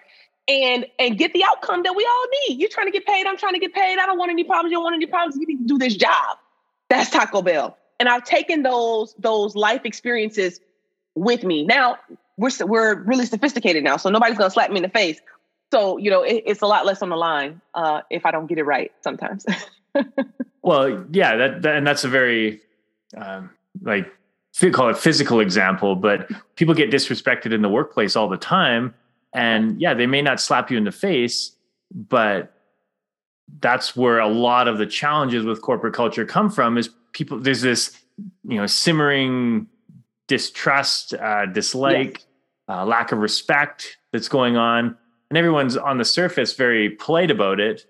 And 0.47 0.85
and 1.00 1.17
get 1.17 1.33
the 1.33 1.43
outcome 1.43 1.83
that 1.83 1.95
we 1.95 2.05
all 2.05 2.25
need. 2.47 2.59
You're 2.59 2.69
trying 2.69 2.88
to 2.88 2.91
get 2.91 3.05
paid. 3.05 3.25
I'm 3.25 3.38
trying 3.38 3.53
to 3.53 3.59
get 3.59 3.74
paid. 3.74 3.97
I 3.97 4.05
don't 4.05 4.17
want 4.17 4.31
any 4.31 4.43
problems. 4.43 4.71
You 4.71 4.77
don't 4.77 4.83
want 4.83 4.95
any 4.95 5.07
problems. 5.07 5.35
You 5.35 5.47
need 5.47 5.67
to 5.67 5.67
do 5.67 5.77
this 5.77 5.95
job. 5.95 6.38
That's 6.89 7.09
Taco 7.09 7.41
Bell. 7.41 7.77
And 7.99 8.09
I've 8.09 8.23
taken 8.23 8.63
those 8.63 9.15
those 9.19 9.55
life 9.55 9.81
experiences 9.85 10.59
with 11.15 11.43
me. 11.43 11.63
Now 11.63 11.97
we're 12.37 12.51
we're 12.61 13.01
really 13.03 13.25
sophisticated 13.25 13.83
now, 13.83 13.97
so 13.97 14.09
nobody's 14.09 14.37
gonna 14.37 14.51
slap 14.51 14.69
me 14.69 14.77
in 14.77 14.83
the 14.83 14.89
face. 14.89 15.19
So 15.71 15.97
you 15.97 16.09
know 16.09 16.21
it, 16.21 16.43
it's 16.45 16.61
a 16.61 16.67
lot 16.67 16.85
less 16.85 17.01
on 17.01 17.09
the 17.09 17.15
line 17.15 17.61
uh, 17.73 18.01
if 18.09 18.25
I 18.25 18.31
don't 18.31 18.47
get 18.47 18.57
it 18.57 18.63
right 18.63 18.91
sometimes. 19.01 19.45
well, 20.61 21.05
yeah, 21.11 21.35
that, 21.35 21.61
that, 21.61 21.75
and 21.75 21.87
that's 21.87 22.03
a 22.03 22.09
very 22.09 22.61
um, 23.17 23.49
like 23.81 24.11
call 24.71 24.89
it 24.89 24.97
physical 24.97 25.39
example, 25.39 25.95
but 25.95 26.29
people 26.55 26.73
get 26.73 26.89
disrespected 26.91 27.53
in 27.53 27.61
the 27.61 27.69
workplace 27.69 28.15
all 28.15 28.29
the 28.29 28.37
time, 28.37 28.93
and 29.33 29.79
yeah, 29.81 29.93
they 29.93 30.07
may 30.07 30.21
not 30.21 30.39
slap 30.39 30.71
you 30.71 30.77
in 30.77 30.83
the 30.83 30.91
face, 30.91 31.51
but 31.93 32.53
that's 33.59 33.95
where 33.95 34.19
a 34.19 34.27
lot 34.27 34.67
of 34.67 34.77
the 34.77 34.85
challenges 34.85 35.45
with 35.45 35.61
corporate 35.61 35.93
culture 35.93 36.25
come 36.25 36.49
from. 36.49 36.77
Is 36.77 36.89
people 37.15 37.39
there's 37.39 37.62
this 37.62 37.98
you 38.48 38.57
know 38.57 38.67
simmering 38.67 39.67
distrust, 40.27 41.13
uh, 41.13 41.45
dislike, 41.48 42.19
yes. 42.19 42.25
uh, 42.67 42.86
lack 42.86 43.12
of 43.12 43.19
respect 43.19 43.98
that's 44.12 44.27
going 44.27 44.57
on. 44.57 44.98
And 45.29 45.38
everyone's 45.38 45.77
on 45.77 45.98
the 45.98 46.05
surface 46.05 46.53
very 46.53 46.91
polite 46.91 47.31
about 47.31 47.60
it. 47.60 47.86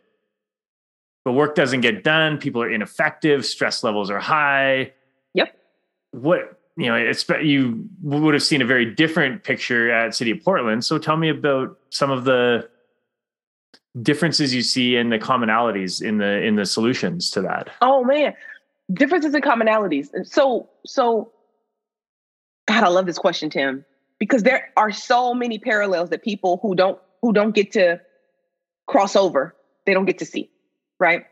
But 1.24 1.34
work 1.34 1.56
doesn't 1.56 1.82
get 1.82 2.04
done. 2.04 2.38
People 2.38 2.62
are 2.62 2.70
ineffective. 2.70 3.46
Stress 3.46 3.84
levels 3.84 4.10
are 4.10 4.20
high. 4.20 4.94
Yep. 5.34 5.58
What, 6.12 6.60
you 6.78 6.86
know, 6.86 6.96
it's, 6.96 7.28
you 7.42 7.90
would 8.04 8.34
have 8.34 8.44
seen 8.44 8.62
a 8.62 8.66
very 8.66 8.86
different 8.86 9.44
picture 9.44 9.92
at 9.92 10.14
City 10.14 10.32
of 10.32 10.44
Portland. 10.44 10.86
So 10.86 10.98
tell 10.98 11.18
me 11.18 11.30
about 11.30 11.78
some 11.90 12.12
of 12.12 12.26
the 12.26 12.70
differences 14.02 14.54
you 14.54 14.62
see 14.62 14.98
in 14.98 15.10
the 15.10 15.18
commonalities 15.18 16.02
in 16.02 16.18
the 16.18 16.44
in 16.44 16.56
the 16.56 16.66
solutions 16.66 17.32
to 17.32 17.42
that. 17.42 17.70
Oh 17.82 18.04
man, 18.04 18.34
differences 18.94 19.34
and 19.34 19.44
commonalities. 19.44 20.14
And 20.14 20.28
So 20.28 20.70
so 20.86 21.32
God, 22.68 22.84
I 22.84 22.88
love 22.90 23.06
this 23.06 23.18
question, 23.20 23.50
Tim, 23.50 23.86
because 24.20 24.44
there 24.44 24.70
are 24.76 24.92
so 24.92 25.34
many 25.34 25.60
parallels 25.60 26.10
that 26.10 26.24
people 26.24 26.60
who 26.62 26.76
don't 26.76 27.00
who 27.22 27.34
don't 27.34 27.54
get 27.54 27.74
to 27.74 28.02
cross 28.88 29.16
over, 29.16 29.56
they 29.86 29.94
don't 29.94 30.06
get 30.06 30.20
to 30.20 30.26
see, 30.26 30.50
right? 31.00 31.26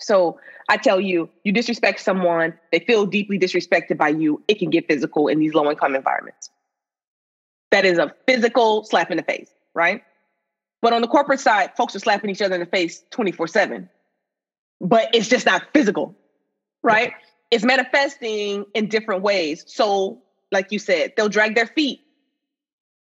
So 0.00 0.38
I 0.68 0.76
tell 0.76 1.00
you, 1.00 1.28
you 1.44 1.52
disrespect 1.52 2.00
someone, 2.00 2.54
they 2.72 2.80
feel 2.80 3.06
deeply 3.06 3.38
disrespected 3.38 3.96
by 3.96 4.08
you. 4.08 4.42
It 4.48 4.58
can 4.58 4.70
get 4.70 4.86
physical 4.88 5.28
in 5.28 5.38
these 5.38 5.54
low 5.54 5.70
income 5.70 5.94
environments. 5.94 6.50
That 7.70 7.84
is 7.84 7.98
a 7.98 8.14
physical 8.26 8.84
slap 8.84 9.10
in 9.10 9.16
the 9.16 9.22
face, 9.22 9.50
right? 9.74 10.02
But 10.82 10.92
on 10.92 11.02
the 11.02 11.08
corporate 11.08 11.40
side, 11.40 11.70
folks 11.76 11.94
are 11.94 12.00
slapping 12.00 12.30
each 12.30 12.42
other 12.42 12.54
in 12.54 12.60
the 12.60 12.66
face 12.66 13.02
24 13.10 13.46
7. 13.46 13.88
But 14.80 15.14
it's 15.14 15.28
just 15.28 15.46
not 15.46 15.62
physical, 15.72 16.16
right? 16.82 17.12
It's 17.50 17.64
manifesting 17.64 18.64
in 18.74 18.88
different 18.88 19.22
ways. 19.22 19.64
So 19.66 20.22
like 20.50 20.70
you 20.70 20.78
said, 20.78 21.14
they'll 21.16 21.28
drag 21.28 21.54
their 21.54 21.66
feet. 21.66 22.00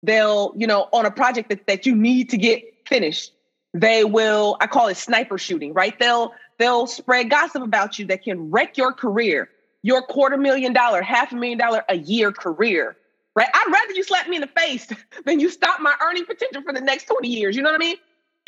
They'll, 0.01 0.53
you 0.57 0.67
know, 0.67 0.89
on 0.91 1.05
a 1.05 1.11
project 1.11 1.49
that, 1.49 1.67
that 1.67 1.85
you 1.85 1.95
need 1.95 2.29
to 2.29 2.37
get 2.37 2.63
finished, 2.87 3.31
they 3.73 4.03
will, 4.03 4.57
I 4.59 4.67
call 4.67 4.87
it 4.87 4.97
sniper 4.97 5.37
shooting, 5.37 5.73
right? 5.73 5.97
They'll 5.99 6.33
they'll 6.59 6.87
spread 6.87 7.29
gossip 7.29 7.63
about 7.63 7.97
you 7.97 8.05
that 8.07 8.23
can 8.23 8.51
wreck 8.51 8.77
your 8.77 8.93
career, 8.93 9.49
your 9.81 10.01
quarter 10.03 10.37
million 10.37 10.73
dollar, 10.73 11.01
half 11.01 11.31
a 11.31 11.35
million 11.35 11.57
dollar 11.57 11.83
a 11.89 11.97
year 11.97 12.31
career. 12.31 12.95
Right? 13.35 13.47
I'd 13.51 13.71
rather 13.71 13.93
you 13.93 14.03
slap 14.03 14.27
me 14.27 14.35
in 14.35 14.41
the 14.41 14.47
face 14.47 14.87
than 15.25 15.39
you 15.39 15.49
stop 15.49 15.79
my 15.81 15.95
earning 16.03 16.25
potential 16.25 16.61
for 16.61 16.71
the 16.71 16.81
next 16.81 17.05
20 17.05 17.27
years. 17.27 17.55
You 17.55 17.63
know 17.63 17.71
what 17.71 17.81
I 17.81 17.85
mean? 17.85 17.97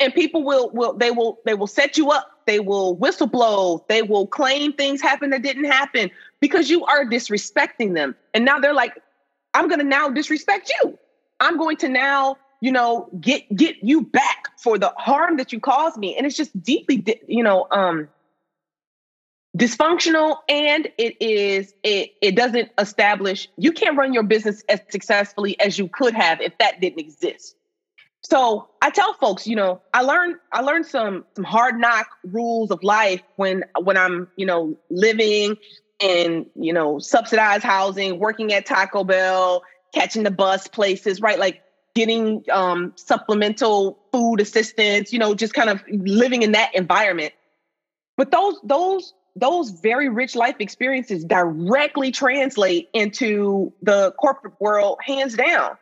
And 0.00 0.14
people 0.14 0.42
will 0.42 0.70
will 0.70 0.92
they 0.92 1.10
will 1.10 1.40
they 1.44 1.54
will 1.54 1.66
set 1.66 1.96
you 1.96 2.10
up. 2.10 2.30
They 2.46 2.60
will 2.60 2.96
whistleblow. 2.96 3.86
They 3.88 4.02
will 4.02 4.26
claim 4.26 4.72
things 4.72 5.00
happened 5.00 5.32
that 5.32 5.42
didn't 5.42 5.64
happen 5.64 6.10
because 6.40 6.70
you 6.70 6.84
are 6.84 7.04
disrespecting 7.04 7.94
them. 7.94 8.14
And 8.34 8.44
now 8.44 8.58
they're 8.58 8.74
like 8.74 8.94
i'm 9.54 9.68
going 9.68 9.80
to 9.80 9.86
now 9.86 10.08
disrespect 10.08 10.72
you. 10.82 10.98
I'm 11.40 11.56
going 11.56 11.76
to 11.78 11.88
now 11.88 12.36
you 12.60 12.72
know 12.72 13.08
get 13.20 13.54
get 13.54 13.76
you 13.82 14.02
back 14.02 14.48
for 14.58 14.78
the 14.78 14.92
harm 14.96 15.38
that 15.38 15.52
you 15.52 15.60
caused 15.60 15.96
me. 15.96 16.16
And 16.16 16.26
it's 16.26 16.36
just 16.36 16.60
deeply 16.62 17.04
you 17.26 17.42
know 17.42 17.66
um 17.70 18.08
dysfunctional 19.56 20.36
and 20.50 20.88
it 20.98 21.16
is 21.18 21.72
it 21.82 22.10
it 22.20 22.36
doesn't 22.36 22.70
establish 22.78 23.48
you 23.56 23.72
can't 23.72 23.96
run 23.96 24.12
your 24.12 24.22
business 24.22 24.62
as 24.68 24.80
successfully 24.90 25.58
as 25.60 25.78
you 25.78 25.88
could 25.88 26.12
have 26.12 26.42
if 26.42 26.56
that 26.58 26.78
didn't 26.78 27.00
exist 27.00 27.56
so 28.28 28.68
I 28.82 28.90
tell 28.90 29.14
folks, 29.14 29.46
you 29.46 29.54
know, 29.54 29.80
I 29.94 30.02
learned 30.02 30.34
I 30.50 30.60
learned 30.60 30.86
some 30.86 31.24
some 31.36 31.44
hard 31.44 31.78
knock 31.78 32.08
rules 32.24 32.72
of 32.72 32.82
life 32.82 33.22
when 33.36 33.62
when 33.80 33.96
I'm, 33.96 34.26
you 34.34 34.44
know, 34.44 34.76
living 34.90 35.54
in, 36.00 36.46
you 36.56 36.72
know, 36.72 36.98
subsidized 36.98 37.62
housing, 37.62 38.18
working 38.18 38.52
at 38.52 38.66
Taco 38.66 39.04
Bell, 39.04 39.62
catching 39.94 40.24
the 40.24 40.32
bus 40.32 40.66
places, 40.66 41.20
right? 41.20 41.38
Like 41.38 41.62
getting 41.94 42.42
um, 42.50 42.92
supplemental 42.96 43.96
food 44.10 44.40
assistance, 44.40 45.12
you 45.12 45.20
know, 45.20 45.36
just 45.36 45.54
kind 45.54 45.70
of 45.70 45.80
living 45.88 46.42
in 46.42 46.50
that 46.50 46.74
environment. 46.74 47.32
But 48.16 48.32
those 48.32 48.58
those 48.64 49.14
those 49.36 49.70
very 49.70 50.08
rich 50.08 50.34
life 50.34 50.56
experiences 50.58 51.24
directly 51.24 52.10
translate 52.10 52.88
into 52.92 53.72
the 53.82 54.10
corporate 54.18 54.54
world 54.58 54.98
hands 55.06 55.36
down. 55.36 55.76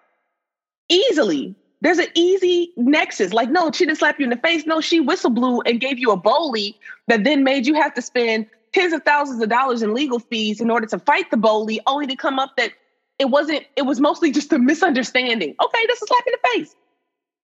Easily, 0.90 1.56
there's 1.84 1.98
an 1.98 2.08
easy 2.14 2.72
nexus. 2.78 3.34
Like, 3.34 3.50
no, 3.50 3.70
she 3.70 3.84
didn't 3.84 3.98
slap 3.98 4.18
you 4.18 4.24
in 4.24 4.30
the 4.30 4.38
face. 4.38 4.64
No, 4.64 4.80
she 4.80 5.00
whistle 5.00 5.28
blew 5.28 5.60
and 5.60 5.78
gave 5.78 5.98
you 5.98 6.10
a 6.12 6.16
bully 6.16 6.80
that 7.08 7.24
then 7.24 7.44
made 7.44 7.66
you 7.66 7.74
have 7.74 7.92
to 7.92 8.00
spend 8.00 8.46
tens 8.72 8.94
of 8.94 9.02
thousands 9.04 9.42
of 9.42 9.50
dollars 9.50 9.82
in 9.82 9.92
legal 9.92 10.18
fees 10.18 10.62
in 10.62 10.70
order 10.70 10.86
to 10.86 10.98
fight 10.98 11.30
the 11.30 11.36
bully, 11.36 11.80
only 11.86 12.06
to 12.06 12.16
come 12.16 12.38
up 12.38 12.56
that 12.56 12.72
it 13.18 13.26
wasn't, 13.26 13.66
it 13.76 13.82
was 13.82 14.00
mostly 14.00 14.32
just 14.32 14.50
a 14.54 14.58
misunderstanding. 14.58 15.54
Okay, 15.62 15.86
this 15.86 16.00
is 16.00 16.08
slap 16.08 16.24
in 16.26 16.32
the 16.32 16.48
face. 16.54 16.74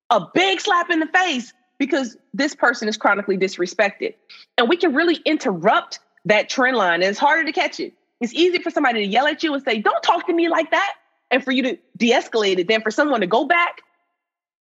A 0.08 0.26
big 0.32 0.58
slap 0.58 0.88
in 0.88 1.00
the 1.00 1.06
face 1.08 1.52
because 1.78 2.16
this 2.32 2.54
person 2.54 2.88
is 2.88 2.96
chronically 2.96 3.36
disrespected. 3.36 4.14
And 4.56 4.70
we 4.70 4.78
can 4.78 4.94
really 4.94 5.16
interrupt 5.26 5.98
that 6.24 6.48
trend 6.48 6.78
line. 6.78 7.02
And 7.02 7.10
it's 7.10 7.18
harder 7.18 7.44
to 7.44 7.52
catch 7.52 7.78
it. 7.78 7.92
It's 8.20 8.32
easy 8.32 8.58
for 8.62 8.70
somebody 8.70 9.04
to 9.04 9.06
yell 9.06 9.26
at 9.26 9.42
you 9.42 9.52
and 9.52 9.62
say, 9.62 9.80
Don't 9.80 10.02
talk 10.02 10.26
to 10.28 10.32
me 10.32 10.48
like 10.48 10.70
that. 10.70 10.94
And 11.30 11.44
for 11.44 11.52
you 11.52 11.62
to 11.62 11.78
de 11.98 12.10
escalate 12.10 12.58
it, 12.58 12.68
than 12.68 12.80
for 12.80 12.90
someone 12.90 13.20
to 13.20 13.26
go 13.26 13.44
back 13.44 13.82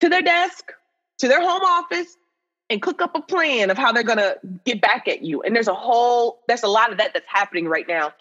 to 0.03 0.09
their 0.09 0.21
desk, 0.21 0.73
to 1.19 1.29
their 1.29 1.41
home 1.41 1.61
office, 1.61 2.17
and 2.69 2.81
cook 2.81 3.01
up 3.01 3.15
a 3.15 3.21
plan 3.21 3.69
of 3.69 3.77
how 3.77 3.93
they're 3.93 4.03
going 4.03 4.17
to 4.17 4.37
get 4.65 4.81
back 4.81 5.07
at 5.07 5.21
you. 5.21 5.41
And 5.41 5.55
there's 5.55 5.69
a 5.69 5.73
whole, 5.73 6.39
there's 6.49 6.63
a 6.63 6.67
lot 6.67 6.91
of 6.91 6.97
that 6.97 7.13
that's 7.13 7.25
happening 7.25 7.69
right 7.69 7.87
now 7.87 8.11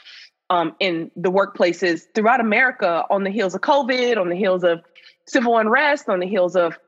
um, 0.49 0.77
in 0.79 1.11
the 1.17 1.33
workplaces 1.33 2.03
throughout 2.15 2.39
America 2.39 3.05
on 3.11 3.25
the 3.25 3.31
heels 3.31 3.57
of 3.57 3.63
COVID, 3.63 4.17
on 4.17 4.29
the 4.29 4.37
heels 4.37 4.63
of 4.63 4.81
civil 5.27 5.59
unrest, 5.59 6.09
on 6.09 6.21
the 6.21 6.27
heels 6.27 6.55
of, 6.55 6.79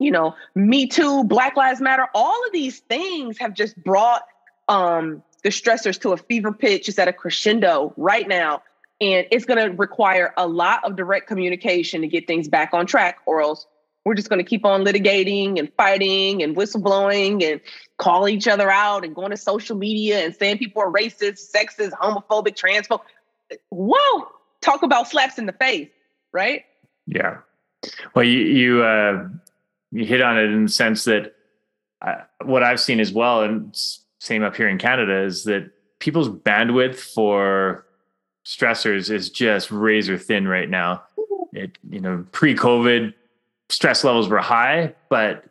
you 0.00 0.10
know, 0.10 0.34
Me 0.56 0.88
Too, 0.88 1.22
Black 1.22 1.56
Lives 1.56 1.80
Matter. 1.80 2.08
All 2.12 2.44
of 2.44 2.52
these 2.52 2.80
things 2.80 3.38
have 3.38 3.54
just 3.54 3.80
brought 3.84 4.22
um, 4.66 5.22
the 5.44 5.50
stressors 5.50 6.00
to 6.00 6.10
a 6.10 6.16
fever 6.16 6.50
pitch. 6.50 6.88
It's 6.88 6.98
at 6.98 7.06
a 7.06 7.12
crescendo 7.12 7.94
right 7.96 8.26
now. 8.26 8.62
And 9.00 9.24
it's 9.30 9.44
going 9.44 9.64
to 9.64 9.76
require 9.76 10.34
a 10.36 10.48
lot 10.48 10.84
of 10.84 10.96
direct 10.96 11.28
communication 11.28 12.00
to 12.00 12.08
get 12.08 12.26
things 12.26 12.48
back 12.48 12.70
on 12.72 12.86
track, 12.86 13.18
or 13.26 13.40
else 13.40 13.66
we're 14.04 14.14
just 14.14 14.28
going 14.28 14.38
to 14.38 14.48
keep 14.48 14.64
on 14.64 14.84
litigating 14.84 15.58
and 15.58 15.72
fighting 15.76 16.42
and 16.42 16.56
whistleblowing 16.56 17.42
and 17.42 17.60
calling 17.98 18.34
each 18.36 18.48
other 18.48 18.70
out 18.70 19.04
and 19.04 19.14
going 19.14 19.30
to 19.30 19.36
social 19.36 19.76
media 19.76 20.24
and 20.24 20.34
saying 20.34 20.58
people 20.58 20.82
are 20.82 20.90
racist, 20.90 21.54
sexist, 21.54 21.92
homophobic, 21.92 22.56
transphobic. 22.56 23.00
Whoa, 23.70 24.28
talk 24.60 24.82
about 24.82 25.08
slaps 25.08 25.38
in 25.38 25.46
the 25.46 25.52
face, 25.52 25.90
right? 26.32 26.64
Yeah. 27.06 27.38
Well, 28.14 28.24
you 28.24 28.40
you 28.40 28.82
uh, 28.82 29.28
you 29.90 30.04
hit 30.04 30.20
on 30.22 30.38
it 30.38 30.44
in 30.44 30.64
the 30.64 30.70
sense 30.70 31.04
that 31.04 31.34
uh, 32.00 32.22
what 32.44 32.62
I've 32.62 32.80
seen 32.80 33.00
as 33.00 33.12
well, 33.12 33.42
and 33.42 33.76
same 34.18 34.42
up 34.42 34.56
here 34.56 34.68
in 34.68 34.78
Canada, 34.78 35.22
is 35.22 35.44
that 35.44 35.70
people's 35.98 36.28
bandwidth 36.28 36.96
for 36.96 37.86
stressors 38.46 39.10
is 39.10 39.30
just 39.30 39.70
razor 39.70 40.16
thin 40.16 40.46
right 40.48 40.70
now. 40.70 41.02
It 41.52 41.76
you 41.90 42.00
know 42.00 42.24
pre-COVID 42.32 43.14
stress 43.72 44.04
levels 44.04 44.28
were 44.28 44.38
high, 44.38 44.94
but 45.08 45.44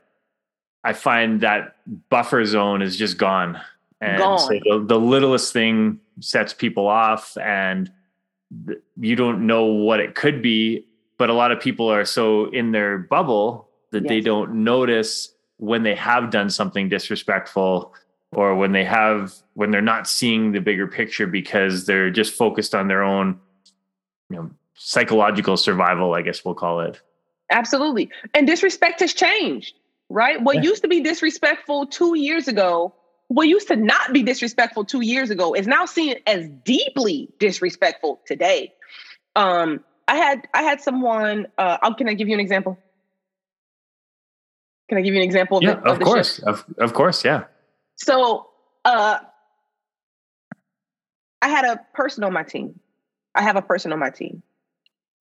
I 0.83 0.93
find 0.93 1.41
that 1.41 1.75
buffer 2.09 2.45
zone 2.45 2.81
is 2.81 2.95
just 2.95 3.17
gone. 3.17 3.59
and 3.99 4.19
Gone. 4.19 4.39
so 4.39 4.47
the, 4.63 4.83
the 4.87 4.99
littlest 4.99 5.53
thing 5.53 5.99
sets 6.19 6.53
people 6.53 6.87
off 6.87 7.35
and 7.37 7.91
th- 8.67 8.79
you 8.99 9.15
don't 9.15 9.45
know 9.47 9.65
what 9.65 9.99
it 9.99 10.15
could 10.15 10.41
be 10.41 10.85
but 11.17 11.29
a 11.29 11.33
lot 11.33 11.51
of 11.51 11.59
people 11.59 11.87
are 11.87 12.03
so 12.03 12.45
in 12.49 12.71
their 12.71 12.97
bubble 12.97 13.69
that 13.91 14.07
they 14.07 14.21
don't 14.21 14.63
notice 14.63 15.33
when 15.57 15.83
they 15.83 15.93
have 15.93 16.31
done 16.31 16.49
something 16.49 16.89
disrespectful 16.89 17.93
or 18.31 18.55
when 18.55 18.71
they 18.71 18.83
have 18.83 19.33
when 19.53 19.69
they're 19.71 19.81
not 19.81 20.07
seeing 20.07 20.51
the 20.51 20.59
bigger 20.59 20.87
picture 20.87 21.27
because 21.27 21.85
they're 21.85 22.09
just 22.09 22.33
focused 22.33 22.73
on 22.73 22.87
their 22.87 23.03
own 23.03 23.39
you 24.29 24.35
know 24.35 24.49
psychological 24.73 25.57
survival 25.57 26.13
i 26.15 26.21
guess 26.23 26.43
we'll 26.43 26.55
call 26.55 26.81
it 26.81 26.99
Absolutely. 27.51 28.09
And 28.33 28.47
disrespect 28.47 29.01
has 29.01 29.13
changed, 29.13 29.75
right? 30.09 30.41
What 30.41 30.55
Yeah. 30.55 30.63
used 30.63 30.81
to 30.83 30.87
be 30.87 31.01
disrespectful 31.01 31.85
two 31.87 32.15
years 32.17 32.47
ago, 32.47 32.93
what 33.27 33.47
used 33.47 33.67
to 33.67 33.75
not 33.75 34.13
be 34.13 34.23
disrespectful 34.23 34.85
two 34.85 35.01
years 35.01 35.29
ago 35.29 35.53
is 35.53 35.67
now 35.67 35.85
seen 35.85 36.15
as 36.25 36.47
deeply 36.65 37.29
disrespectful 37.39 38.21
today. 38.25 38.73
Um, 39.35 39.83
I 40.07 40.15
had 40.15 40.47
I 40.53 40.63
had 40.63 40.81
someone. 40.81 41.47
Uh, 41.57 41.93
can 41.93 42.09
I 42.09 42.13
give 42.13 42.27
you 42.27 42.33
an 42.33 42.39
example? 42.39 42.77
Can 44.89 44.97
I 44.97 45.01
give 45.01 45.13
you 45.13 45.21
an 45.21 45.25
example? 45.25 45.57
Of 45.57 45.63
yeah 45.63 45.75
the, 45.75 45.89
of 45.89 45.99
the 45.99 46.05
course 46.05 46.35
shift? 46.35 46.47
of, 46.47 46.65
of 46.79 46.93
course 46.93 47.23
yeah 47.23 47.45
So, 47.95 48.49
uh, 48.83 49.19
I 51.41 51.47
had 51.47 51.65
a 51.65 51.79
person 51.93 52.23
on 52.23 52.33
my 52.33 52.43
team. 52.43 52.79
I 53.33 53.43
have 53.43 53.55
a 53.55 53.61
person 53.61 53.93
on 53.93 53.99
my 53.99 54.09
team 54.09 54.43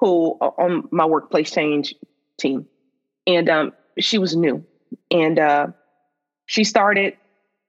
who 0.00 0.36
uh, 0.40 0.46
on 0.58 0.88
my 0.90 1.04
workplace 1.04 1.50
change 1.52 1.94
team, 2.40 2.66
and 3.26 3.48
um, 3.48 3.72
she 3.98 4.18
was 4.18 4.34
new, 4.34 4.64
and 5.10 5.38
uh, 5.38 5.68
she 6.46 6.64
started 6.64 7.16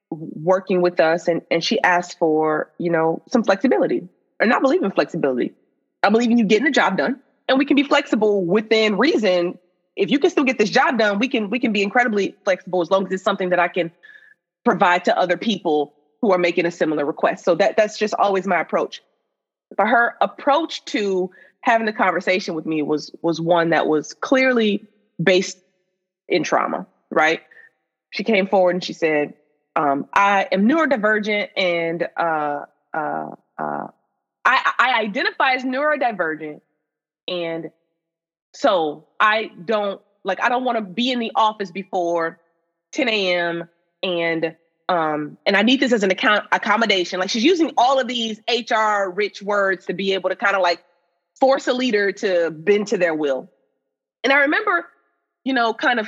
working 0.09 0.81
with 0.81 0.99
us, 0.99 1.27
and 1.27 1.41
and 1.51 1.63
she 1.63 1.81
asked 1.81 2.17
for 2.17 2.71
you 2.77 2.91
know 2.91 3.21
some 3.29 3.43
flexibility, 3.43 4.07
and 4.39 4.53
I 4.53 4.59
believe 4.59 4.83
in 4.83 4.91
flexibility. 4.91 5.53
I 6.03 6.09
believe 6.09 6.31
in 6.31 6.37
you 6.37 6.45
getting 6.45 6.65
the 6.65 6.71
job 6.71 6.97
done, 6.97 7.19
and 7.47 7.59
we 7.59 7.65
can 7.65 7.75
be 7.75 7.83
flexible 7.83 8.43
within 8.43 8.97
reason. 8.97 9.57
If 9.95 10.09
you 10.09 10.19
can 10.19 10.31
still 10.31 10.45
get 10.45 10.57
this 10.57 10.69
job 10.69 10.97
done, 10.97 11.19
we 11.19 11.27
can 11.27 11.49
we 11.49 11.59
can 11.59 11.73
be 11.73 11.83
incredibly 11.83 12.35
flexible 12.43 12.81
as 12.81 12.89
long 12.89 13.05
as 13.05 13.11
it's 13.11 13.23
something 13.23 13.49
that 13.49 13.59
I 13.59 13.67
can 13.67 13.91
provide 14.63 15.05
to 15.05 15.17
other 15.17 15.37
people 15.37 15.93
who 16.21 16.31
are 16.31 16.37
making 16.37 16.65
a 16.65 16.71
similar 16.71 17.05
request. 17.05 17.43
So 17.43 17.55
that 17.55 17.77
that's 17.77 17.97
just 17.97 18.13
always 18.13 18.47
my 18.47 18.61
approach. 18.61 19.01
But 19.75 19.87
her 19.87 20.15
approach 20.21 20.85
to 20.85 21.31
having 21.61 21.85
the 21.85 21.93
conversation 21.93 22.55
with 22.55 22.65
me 22.65 22.81
was 22.81 23.11
was 23.21 23.39
one 23.39 23.69
that 23.69 23.87
was 23.87 24.13
clearly 24.13 24.85
based 25.21 25.57
in 26.27 26.43
trauma, 26.43 26.87
right? 27.09 27.41
She 28.11 28.23
came 28.23 28.47
forward 28.47 28.75
and 28.75 28.83
she 28.83 28.93
said, 28.93 29.35
um, 29.75 30.07
I 30.13 30.47
am 30.51 30.67
neurodivergent 30.67 31.49
and 31.55 32.07
uh, 32.17 32.65
uh, 32.93 33.29
uh, 33.57 33.87
I, 34.43 34.73
I 34.79 34.99
identify 35.01 35.53
as 35.53 35.63
neurodivergent. 35.63 36.61
And 37.27 37.71
so 38.53 39.07
I 39.19 39.51
don't 39.63 40.01
like, 40.23 40.41
I 40.41 40.49
don't 40.49 40.65
want 40.65 40.77
to 40.77 40.83
be 40.83 41.11
in 41.11 41.19
the 41.19 41.31
office 41.35 41.71
before 41.71 42.39
10 42.91 43.07
a.m. 43.07 43.69
and 44.03 44.55
um, 44.89 45.37
and 45.45 45.55
I 45.55 45.61
need 45.61 45.79
this 45.79 45.93
as 45.93 46.03
an 46.03 46.11
account 46.11 46.47
accommodation. 46.51 47.21
Like 47.21 47.29
she's 47.29 47.45
using 47.45 47.71
all 47.77 47.97
of 48.01 48.09
these 48.09 48.41
HR 48.49 49.09
rich 49.09 49.41
words 49.41 49.85
to 49.85 49.93
be 49.93 50.13
able 50.13 50.29
to 50.29 50.35
kind 50.35 50.53
of 50.53 50.61
like 50.61 50.83
force 51.41 51.67
a 51.67 51.73
leader 51.73 52.13
to 52.13 52.51
bend 52.51 52.87
to 52.87 52.97
their 52.97 53.13
will. 53.13 53.49
And 54.23 54.31
I 54.31 54.41
remember, 54.41 54.85
you 55.43 55.53
know, 55.53 55.73
kind 55.73 55.99
of 55.99 56.07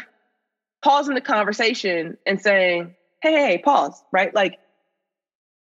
pausing 0.81 1.15
the 1.15 1.21
conversation 1.21 2.17
and 2.25 2.39
saying, 2.39 2.95
hey, 3.21 3.33
hey, 3.33 3.57
pause, 3.57 4.01
right? 4.13 4.33
Like 4.33 4.59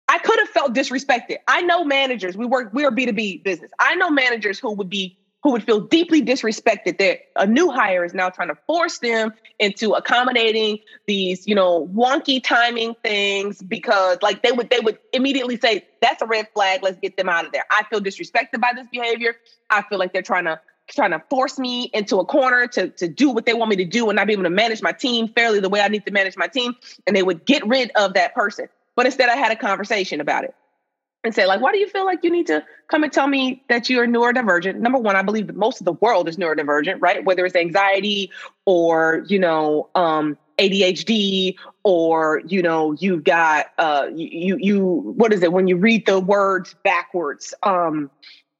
I 0.10 0.20
could 0.20 0.38
have 0.40 0.50
felt 0.50 0.74
disrespected. 0.74 1.38
I 1.48 1.62
know 1.62 1.86
managers, 1.86 2.36
we 2.36 2.46
work, 2.46 2.72
we're 2.74 2.92
B2B 2.92 3.44
business. 3.44 3.72
I 3.80 3.96
know 3.96 4.10
managers 4.10 4.60
who 4.60 4.74
would 4.74 4.90
be 4.90 5.18
who 5.44 5.52
would 5.52 5.64
feel 5.64 5.82
deeply 5.82 6.22
disrespected 6.22 6.98
that 6.98 7.20
a 7.36 7.46
new 7.46 7.70
hire 7.70 8.06
is 8.06 8.14
now 8.14 8.30
trying 8.30 8.48
to 8.48 8.56
force 8.66 9.00
them 9.00 9.34
into 9.60 9.92
accommodating 9.92 10.80
these, 11.06 11.46
you 11.46 11.54
know, 11.54 11.86
wonky 11.88 12.42
timing 12.42 12.96
things 13.04 13.62
because 13.62 14.18
like 14.22 14.42
they 14.42 14.54
would 14.54 14.70
they 14.70 14.80
would 14.80 14.98
immediately 15.12 15.60
say, 15.60 15.86
that's 16.02 16.22
a 16.22 16.26
red 16.26 16.48
flag, 16.54 16.82
let's 16.82 16.98
get 17.00 17.18
them 17.18 17.28
out 17.28 17.46
of 17.46 17.52
there. 17.52 17.66
I 17.70 17.84
feel 17.90 18.00
disrespected 18.00 18.62
by 18.62 18.72
this 18.74 18.88
behavior. 18.88 19.36
I 19.70 19.82
feel 19.84 20.00
like 20.00 20.14
they're 20.14 20.22
trying 20.22 20.46
to 20.46 20.60
trying 20.88 21.12
to 21.12 21.22
force 21.30 21.60
me 21.60 21.90
into 21.94 22.18
a 22.18 22.26
corner 22.26 22.68
to, 22.68 22.90
to 22.90 23.08
do 23.08 23.30
what 23.30 23.46
they 23.46 23.54
want 23.54 23.70
me 23.70 23.76
to 23.78 23.86
do 23.86 24.10
and 24.10 24.16
not 24.18 24.28
be 24.28 24.34
able 24.34 24.44
to 24.44 24.50
manage 24.50 24.82
my 24.82 24.92
team 24.92 25.28
fairly 25.30 25.60
the 25.60 25.70
way 25.70 25.82
I 25.82 25.88
need 25.88 26.06
to 26.06 26.12
manage 26.12 26.36
my 26.36 26.48
team. 26.48 26.76
And 27.08 27.16
they 27.16 27.24
would 27.24 27.46
get 27.46 27.66
rid 27.66 27.92
of 27.96 28.16
that 28.16 28.36
person. 28.36 28.68
But 28.96 29.06
instead 29.06 29.30
I 29.30 29.36
had 29.36 29.52
a 29.52 29.56
conversation 29.56 30.20
about 30.20 30.44
it 30.44 30.54
and 31.24 31.34
say, 31.34 31.46
like, 31.46 31.62
why 31.62 31.72
do 31.72 31.78
you 31.78 31.88
feel 31.88 32.06
like 32.06 32.24
you 32.24 32.30
need 32.30 32.48
to 32.48 32.64
come 32.90 33.04
and 33.04 33.12
tell 33.12 33.28
me 33.28 33.64
that 33.70 33.90
you're 33.90 34.08
neurodivergent? 34.08 34.76
Number 34.76 35.00
one, 35.00 35.16
I 35.16 35.22
believe 35.22 35.48
that 35.48 35.56
most 35.56 35.80
of 35.80 35.86
the 35.86 35.94
world 35.94 36.28
is 36.28 36.38
neurodivergent, 36.38 37.02
right? 37.02 37.24
Whether 37.24 37.46
it's 37.46 37.56
anxiety 37.56 38.32
or, 38.66 39.24
you 39.28 39.40
know, 39.40 39.90
um, 39.96 40.38
ADHD 40.60 41.56
or, 41.84 42.42
you 42.46 42.62
know, 42.62 42.94
you've 42.94 43.24
got 43.24 43.68
uh 43.80 44.08
you 44.14 44.58
you 44.60 44.86
what 45.18 45.34
is 45.34 45.42
it 45.42 45.52
when 45.52 45.68
you 45.68 45.78
read 45.78 46.06
the 46.06 46.20
words 46.20 46.76
backwards? 46.84 47.54
Um, 47.64 48.12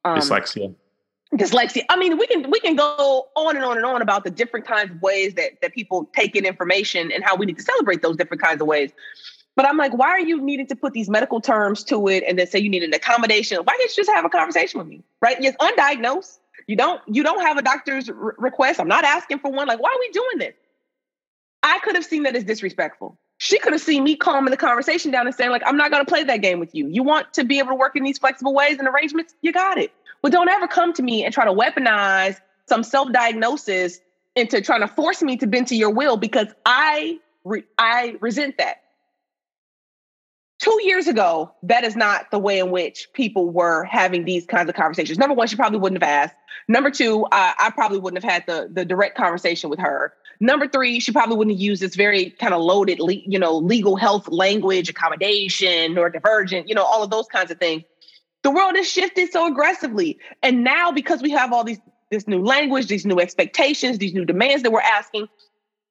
um 0.04 0.18
dyslexia 0.18 0.74
dyslexia. 1.36 1.82
I 1.88 1.96
mean, 1.96 2.18
we 2.18 2.26
can 2.26 2.50
we 2.50 2.60
can 2.60 2.76
go 2.76 3.28
on 3.36 3.56
and 3.56 3.64
on 3.64 3.76
and 3.76 3.86
on 3.86 4.02
about 4.02 4.24
the 4.24 4.30
different 4.30 4.66
kinds 4.66 4.90
of 4.90 5.02
ways 5.02 5.34
that 5.34 5.60
that 5.62 5.72
people 5.72 6.08
take 6.14 6.36
in 6.36 6.44
information 6.44 7.12
and 7.12 7.24
how 7.24 7.36
we 7.36 7.46
need 7.46 7.56
to 7.58 7.62
celebrate 7.62 8.02
those 8.02 8.16
different 8.16 8.42
kinds 8.42 8.60
of 8.60 8.66
ways. 8.66 8.92
But 9.56 9.66
I'm 9.66 9.76
like, 9.76 9.96
why 9.96 10.08
are 10.08 10.20
you 10.20 10.40
needing 10.40 10.66
to 10.66 10.76
put 10.76 10.92
these 10.92 11.08
medical 11.08 11.40
terms 11.40 11.84
to 11.84 12.08
it 12.08 12.24
and 12.26 12.38
then 12.38 12.46
say 12.46 12.58
you 12.58 12.68
need 12.68 12.82
an 12.82 12.92
accommodation? 12.92 13.58
Why 13.58 13.76
can't 13.76 13.96
you 13.96 14.02
just 14.02 14.10
have 14.10 14.24
a 14.24 14.28
conversation 14.28 14.78
with 14.78 14.88
me? 14.88 15.04
Right? 15.20 15.36
Yes, 15.40 15.54
undiagnosed. 15.60 16.38
You 16.66 16.76
don't 16.76 17.00
you 17.06 17.22
don't 17.22 17.42
have 17.42 17.56
a 17.58 17.62
doctor's 17.62 18.10
request. 18.10 18.80
I'm 18.80 18.88
not 18.88 19.04
asking 19.04 19.40
for 19.40 19.50
one. 19.50 19.68
Like, 19.68 19.80
why 19.80 19.90
are 19.90 19.98
we 20.00 20.10
doing 20.10 20.38
this? 20.38 20.54
I 21.62 21.78
could 21.80 21.94
have 21.94 22.04
seen 22.04 22.24
that 22.24 22.36
as 22.36 22.44
disrespectful. 22.44 23.18
She 23.38 23.58
could 23.58 23.72
have 23.72 23.82
seen 23.82 24.04
me 24.04 24.16
calming 24.16 24.50
the 24.50 24.56
conversation 24.56 25.10
down 25.10 25.26
and 25.26 25.34
saying, 25.34 25.50
like, 25.50 25.62
I'm 25.66 25.76
not 25.76 25.88
to 25.88 26.04
play 26.04 26.22
that 26.22 26.40
game 26.40 26.60
with 26.60 26.74
you. 26.74 26.86
You 26.88 27.02
want 27.02 27.32
to 27.34 27.44
be 27.44 27.58
able 27.58 27.70
to 27.70 27.74
work 27.74 27.96
in 27.96 28.04
these 28.04 28.18
flexible 28.18 28.54
ways 28.54 28.78
and 28.78 28.86
arrangements? 28.86 29.34
You 29.42 29.52
got 29.52 29.78
it. 29.78 29.92
But 30.22 30.32
don't 30.32 30.48
ever 30.48 30.68
come 30.68 30.92
to 30.94 31.02
me 31.02 31.24
and 31.24 31.34
try 31.34 31.44
to 31.44 31.52
weaponize 31.52 32.40
some 32.66 32.82
self-diagnosis 32.82 34.00
into 34.36 34.60
trying 34.60 34.80
to 34.80 34.88
force 34.88 35.22
me 35.22 35.36
to 35.38 35.46
bend 35.46 35.66
to 35.68 35.76
your 35.76 35.90
will 35.90 36.16
because 36.16 36.48
I 36.64 37.18
re- 37.44 37.64
I 37.76 38.16
resent 38.20 38.58
that. 38.58 38.83
Two 40.60 40.80
years 40.84 41.08
ago, 41.08 41.52
that 41.64 41.84
is 41.84 41.96
not 41.96 42.30
the 42.30 42.38
way 42.38 42.58
in 42.58 42.70
which 42.70 43.08
people 43.12 43.50
were 43.50 43.84
having 43.84 44.24
these 44.24 44.46
kinds 44.46 44.68
of 44.68 44.74
conversations. 44.74 45.18
Number 45.18 45.34
one, 45.34 45.46
she 45.46 45.56
probably 45.56 45.78
wouldn't 45.78 46.02
have 46.02 46.08
asked. 46.08 46.36
Number 46.68 46.90
two, 46.90 47.26
I, 47.32 47.54
I 47.58 47.70
probably 47.70 47.98
wouldn't 47.98 48.22
have 48.22 48.32
had 48.32 48.44
the, 48.46 48.68
the 48.72 48.84
direct 48.84 49.16
conversation 49.16 49.68
with 49.68 49.78
her. 49.80 50.14
Number 50.40 50.68
three, 50.68 51.00
she 51.00 51.12
probably 51.12 51.36
wouldn't 51.36 51.58
used 51.58 51.82
this 51.82 51.94
very 51.94 52.30
kind 52.30 52.54
of 52.54 52.62
loaded, 52.62 53.00
le- 53.00 53.14
you 53.14 53.38
know, 53.38 53.56
legal 53.56 53.96
health 53.96 54.28
language, 54.28 54.88
accommodation, 54.88 55.98
or 55.98 56.08
divergent, 56.08 56.68
you 56.68 56.74
know, 56.74 56.84
all 56.84 57.02
of 57.02 57.10
those 57.10 57.26
kinds 57.26 57.50
of 57.50 57.58
things. 57.58 57.82
The 58.42 58.50
world 58.50 58.76
has 58.76 58.88
shifted 58.88 59.32
so 59.32 59.46
aggressively, 59.46 60.18
and 60.42 60.62
now 60.64 60.92
because 60.92 61.22
we 61.22 61.30
have 61.30 61.52
all 61.52 61.64
these 61.64 61.78
this 62.10 62.28
new 62.28 62.44
language, 62.44 62.86
these 62.86 63.06
new 63.06 63.18
expectations, 63.18 63.98
these 63.98 64.14
new 64.14 64.24
demands 64.24 64.62
that 64.62 64.70
we're 64.70 64.80
asking, 64.80 65.28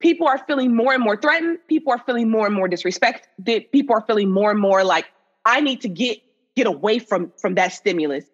people 0.04 0.28
are 0.28 0.38
feeling 0.46 0.76
more 0.76 0.94
and 0.94 1.02
more 1.02 1.18
threatened. 1.18 1.58
People 1.68 1.92
are 1.94 1.98
feeling 1.98 2.30
more 2.30 2.46
and 2.46 2.54
more 2.54 2.70
disrespected. 2.70 3.72
People 3.72 3.96
are 3.96 4.02
feeling 4.06 4.30
more 4.30 4.52
and 4.52 4.60
more 4.60 4.84
like 4.84 5.06
I 5.46 5.62
need 5.62 5.82
to 5.82 5.89
get 5.89 6.20
get 6.56 6.68
away 6.68 7.00
from 7.00 7.32
from 7.38 7.56
that 7.56 7.74
stimulus. 7.74 8.26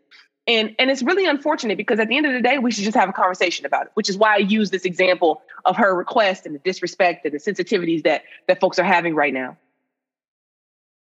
And 0.48 0.76
and 0.80 0.90
it's 0.90 1.04
really 1.04 1.26
unfortunate 1.26 1.78
because 1.78 2.00
at 2.00 2.10
the 2.10 2.18
end 2.18 2.26
of 2.26 2.34
the 2.34 2.42
day, 2.42 2.58
we 2.58 2.72
should 2.72 2.84
just 2.84 2.98
have 2.98 3.08
a 3.08 3.14
conversation 3.14 3.66
about 3.66 3.86
it, 3.86 3.92
which 3.94 4.10
is 4.10 4.18
why 4.18 4.34
I 4.34 4.38
use 4.38 4.72
this 4.72 4.84
example 4.84 5.44
of 5.64 5.78
her 5.78 5.96
request 5.96 6.46
and 6.46 6.56
the 6.56 6.60
disrespect 6.60 7.24
and 7.24 7.34
the 7.34 7.38
sensitivities 7.38 8.04
that 8.04 8.24
that 8.48 8.60
folks 8.60 8.80
are 8.80 8.84
having 8.84 9.16
right 9.16 9.34
now. 9.34 9.56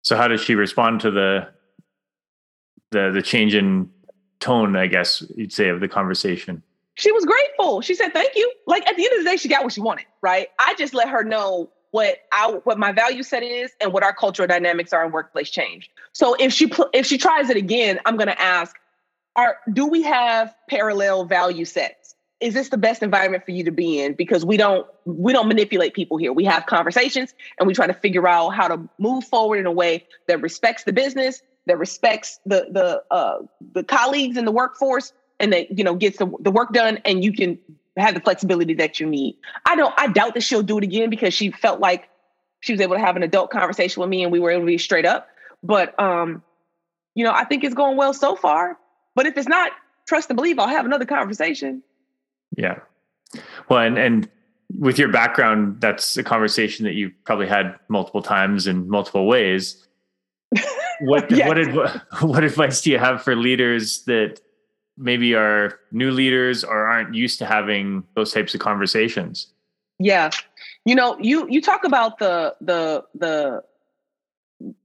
so 0.03 0.15
how 0.15 0.27
does 0.27 0.41
she 0.41 0.55
respond 0.55 1.01
to 1.01 1.11
the 1.11 1.49
the 2.91 3.11
the 3.11 3.21
change 3.21 3.53
in 3.55 3.89
tone 4.39 4.75
i 4.75 4.87
guess 4.87 5.23
you'd 5.35 5.51
say 5.51 5.67
of 5.69 5.79
the 5.81 5.87
conversation 5.87 6.63
she 6.99 7.11
was 7.11 7.25
grateful. 7.25 7.81
She 7.81 7.95
said, 7.95 8.13
"Thank 8.13 8.35
you." 8.35 8.51
Like 8.67 8.87
at 8.87 8.95
the 8.95 9.05
end 9.05 9.13
of 9.17 9.23
the 9.23 9.29
day, 9.29 9.37
she 9.37 9.47
got 9.47 9.63
what 9.63 9.73
she 9.73 9.81
wanted, 9.81 10.05
right? 10.21 10.49
I 10.59 10.75
just 10.77 10.93
let 10.93 11.09
her 11.09 11.23
know 11.23 11.69
what 11.91 12.17
I 12.31 12.59
what 12.65 12.77
my 12.77 12.91
value 12.91 13.23
set 13.23 13.41
is 13.41 13.71
and 13.81 13.93
what 13.93 14.03
our 14.03 14.13
cultural 14.13 14.47
dynamics 14.47 14.93
are 14.93 15.05
in 15.05 15.11
workplace 15.11 15.49
change. 15.49 15.89
So 16.11 16.35
if 16.35 16.53
she 16.53 16.67
pl- 16.67 16.89
if 16.93 17.05
she 17.05 17.17
tries 17.17 17.49
it 17.49 17.57
again, 17.57 17.99
I'm 18.05 18.17
going 18.17 18.27
to 18.27 18.39
ask, 18.39 18.75
"Are 19.35 19.57
do 19.71 19.87
we 19.87 20.03
have 20.03 20.53
parallel 20.69 21.25
value 21.25 21.65
sets? 21.65 22.15
Is 22.41 22.53
this 22.53 22.69
the 22.69 22.77
best 22.77 23.01
environment 23.03 23.43
for 23.43 23.51
you 23.51 23.63
to 23.65 23.71
be 23.71 24.01
in? 24.01 24.13
Because 24.13 24.45
we 24.45 24.57
don't 24.57 24.85
we 25.05 25.33
don't 25.33 25.47
manipulate 25.47 25.93
people 25.93 26.17
here. 26.17 26.33
We 26.33 26.45
have 26.45 26.65
conversations 26.65 27.33
and 27.57 27.67
we 27.67 27.73
try 27.73 27.87
to 27.87 27.93
figure 27.93 28.27
out 28.27 28.49
how 28.49 28.67
to 28.67 28.89
move 28.97 29.23
forward 29.23 29.57
in 29.57 29.65
a 29.65 29.71
way 29.71 30.05
that 30.27 30.41
respects 30.41 30.83
the 30.83 30.93
business, 30.93 31.41
that 31.65 31.77
respects 31.77 32.39
the 32.45 32.67
the 32.71 33.03
uh, 33.09 33.39
the 33.73 33.83
colleagues 33.83 34.37
in 34.37 34.45
the 34.45 34.51
workforce, 34.51 35.13
and 35.39 35.53
that 35.53 35.77
you 35.77 35.83
know 35.83 35.95
gets 35.95 36.17
the, 36.17 36.31
the 36.39 36.51
work 36.51 36.73
done 36.73 36.99
and 37.05 37.23
you 37.23 37.33
can 37.33 37.57
have 37.97 38.13
the 38.13 38.21
flexibility 38.21 38.73
that 38.73 38.99
you 38.99 39.05
need 39.05 39.35
i 39.65 39.75
don't 39.75 39.93
i 39.97 40.07
doubt 40.07 40.33
that 40.33 40.41
she'll 40.41 40.63
do 40.63 40.77
it 40.77 40.83
again 40.83 41.09
because 41.09 41.33
she 41.33 41.51
felt 41.51 41.79
like 41.79 42.09
she 42.61 42.73
was 42.73 42.81
able 42.81 42.95
to 42.95 43.01
have 43.01 43.15
an 43.15 43.23
adult 43.23 43.51
conversation 43.51 43.99
with 44.01 44.09
me 44.09 44.23
and 44.23 44.31
we 44.31 44.39
were 44.39 44.51
able 44.51 44.61
to 44.61 44.67
be 44.67 44.77
straight 44.77 45.05
up 45.05 45.27
But 45.63 45.99
um, 45.99 46.43
you 47.15 47.23
know, 47.23 47.31
I 47.31 47.43
think 47.43 47.63
it's 47.63 47.75
going 47.75 47.97
well 47.97 48.13
so 48.13 48.35
far. 48.35 48.77
But 49.15 49.25
if 49.25 49.37
it's 49.37 49.47
not, 49.47 49.71
trust 50.07 50.29
and 50.29 50.37
believe 50.37 50.59
I'll 50.59 50.67
have 50.67 50.85
another 50.85 51.05
conversation. 51.05 51.83
Yeah. 52.55 52.79
Well, 53.67 53.79
and 53.79 53.97
and 53.97 54.29
with 54.77 54.97
your 54.97 55.09
background, 55.09 55.81
that's 55.81 56.17
a 56.17 56.23
conversation 56.23 56.85
that 56.85 56.93
you 56.93 57.11
probably 57.25 57.47
had 57.47 57.75
multiple 57.89 58.21
times 58.21 58.67
in 58.67 58.89
multiple 58.89 59.27
ways. 59.27 59.85
What 61.01 61.31
what 61.31 61.57
adv- 61.57 62.01
what 62.19 62.43
advice 62.43 62.81
do 62.81 62.91
you 62.91 62.99
have 62.99 63.23
for 63.23 63.33
leaders 63.33 64.03
that 64.03 64.41
maybe 64.99 65.33
are 65.33 65.79
new 65.91 66.11
leaders 66.11 66.63
or 66.63 66.85
aren't 66.85 67.15
used 67.15 67.39
to 67.39 67.45
having 67.45 68.03
those 68.15 68.33
types 68.33 68.53
of 68.53 68.59
conversations? 68.59 69.47
Yeah. 69.97 70.29
You 70.85 70.95
know, 70.95 71.17
you 71.19 71.47
you 71.49 71.61
talk 71.61 71.83
about 71.83 72.19
the 72.19 72.55
the 72.61 73.03
the 73.15 73.63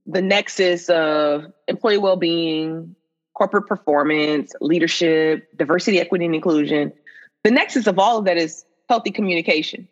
the 0.05 0.21
nexus 0.21 0.89
of 0.89 1.51
employee 1.67 1.97
well-being, 1.97 2.95
corporate 3.33 3.67
performance, 3.67 4.53
leadership, 4.61 5.47
diversity, 5.57 5.99
equity, 5.99 6.25
and 6.25 6.33
inclusion. 6.33 6.93
The 7.43 7.51
nexus 7.51 7.85
of 7.87 7.99
all 7.99 8.17
of 8.17 8.25
that 8.25 8.37
is 8.37 8.65
healthy 8.89 9.11
communication, 9.11 9.87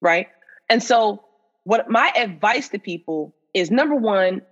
right? 0.00 0.28
And 0.68 0.82
so, 0.82 1.24
what 1.64 1.88
my 1.88 2.12
advice 2.16 2.68
to 2.70 2.78
people 2.78 3.34
is 3.54 3.70
number 3.70 3.94
one, 3.94 4.42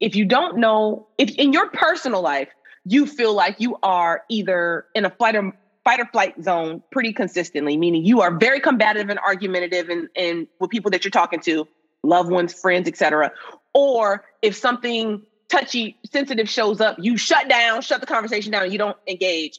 if 0.00 0.16
you 0.16 0.24
don't 0.24 0.58
know, 0.58 1.06
if 1.18 1.30
in 1.36 1.52
your 1.52 1.68
personal 1.70 2.22
life 2.22 2.48
you 2.84 3.06
feel 3.06 3.34
like 3.34 3.60
you 3.60 3.76
are 3.82 4.22
either 4.28 4.86
in 4.94 5.04
a 5.04 5.10
flight 5.10 5.36
or 5.36 5.52
fight 5.84 6.00
or 6.00 6.06
flight 6.06 6.42
zone 6.42 6.82
pretty 6.90 7.12
consistently, 7.12 7.76
meaning 7.76 8.04
you 8.04 8.20
are 8.20 8.36
very 8.36 8.60
combative 8.60 9.08
and 9.08 9.18
argumentative 9.18 9.88
and, 9.88 10.08
and 10.16 10.46
with 10.58 10.70
people 10.70 10.90
that 10.90 11.04
you're 11.04 11.10
talking 11.10 11.40
to, 11.40 11.66
loved 12.02 12.30
ones, 12.30 12.52
friends, 12.52 12.88
etc. 12.88 13.32
Or 13.74 14.24
if 14.42 14.56
something 14.56 15.22
touchy, 15.48 15.98
sensitive 16.10 16.48
shows 16.48 16.80
up, 16.80 16.96
you 16.98 17.16
shut 17.16 17.48
down, 17.48 17.82
shut 17.82 18.00
the 18.00 18.06
conversation 18.06 18.52
down, 18.52 18.70
you 18.70 18.78
don't 18.78 18.96
engage. 19.06 19.58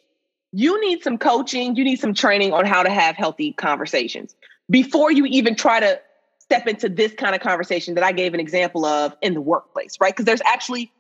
You 0.52 0.80
need 0.82 1.04
some 1.04 1.18
coaching, 1.18 1.76
you 1.76 1.84
need 1.84 2.00
some 2.00 2.14
training 2.14 2.54
on 2.54 2.66
how 2.66 2.84
to 2.84 2.90
have 2.90 3.16
healthy 3.16 3.54
conversations 3.54 4.36
before 4.70 5.12
you 5.12 5.26
even 5.26 5.56
try 5.56 5.80
to 5.80 6.00
step 6.40 6.68
into 6.68 6.90
this 6.90 7.14
kind 7.14 7.36
of 7.36 7.42
conversation 7.42 7.96
that 7.96 8.04
I 8.04 8.12
gave 8.12 8.34
an 8.34 8.40
example 8.40 8.86
of 8.86 9.16
in 9.22 9.34
the 9.34 9.42
workplace, 9.42 9.98
right? 10.02 10.14
Because 10.14 10.26
there's 10.26 10.42
actually 10.46 10.92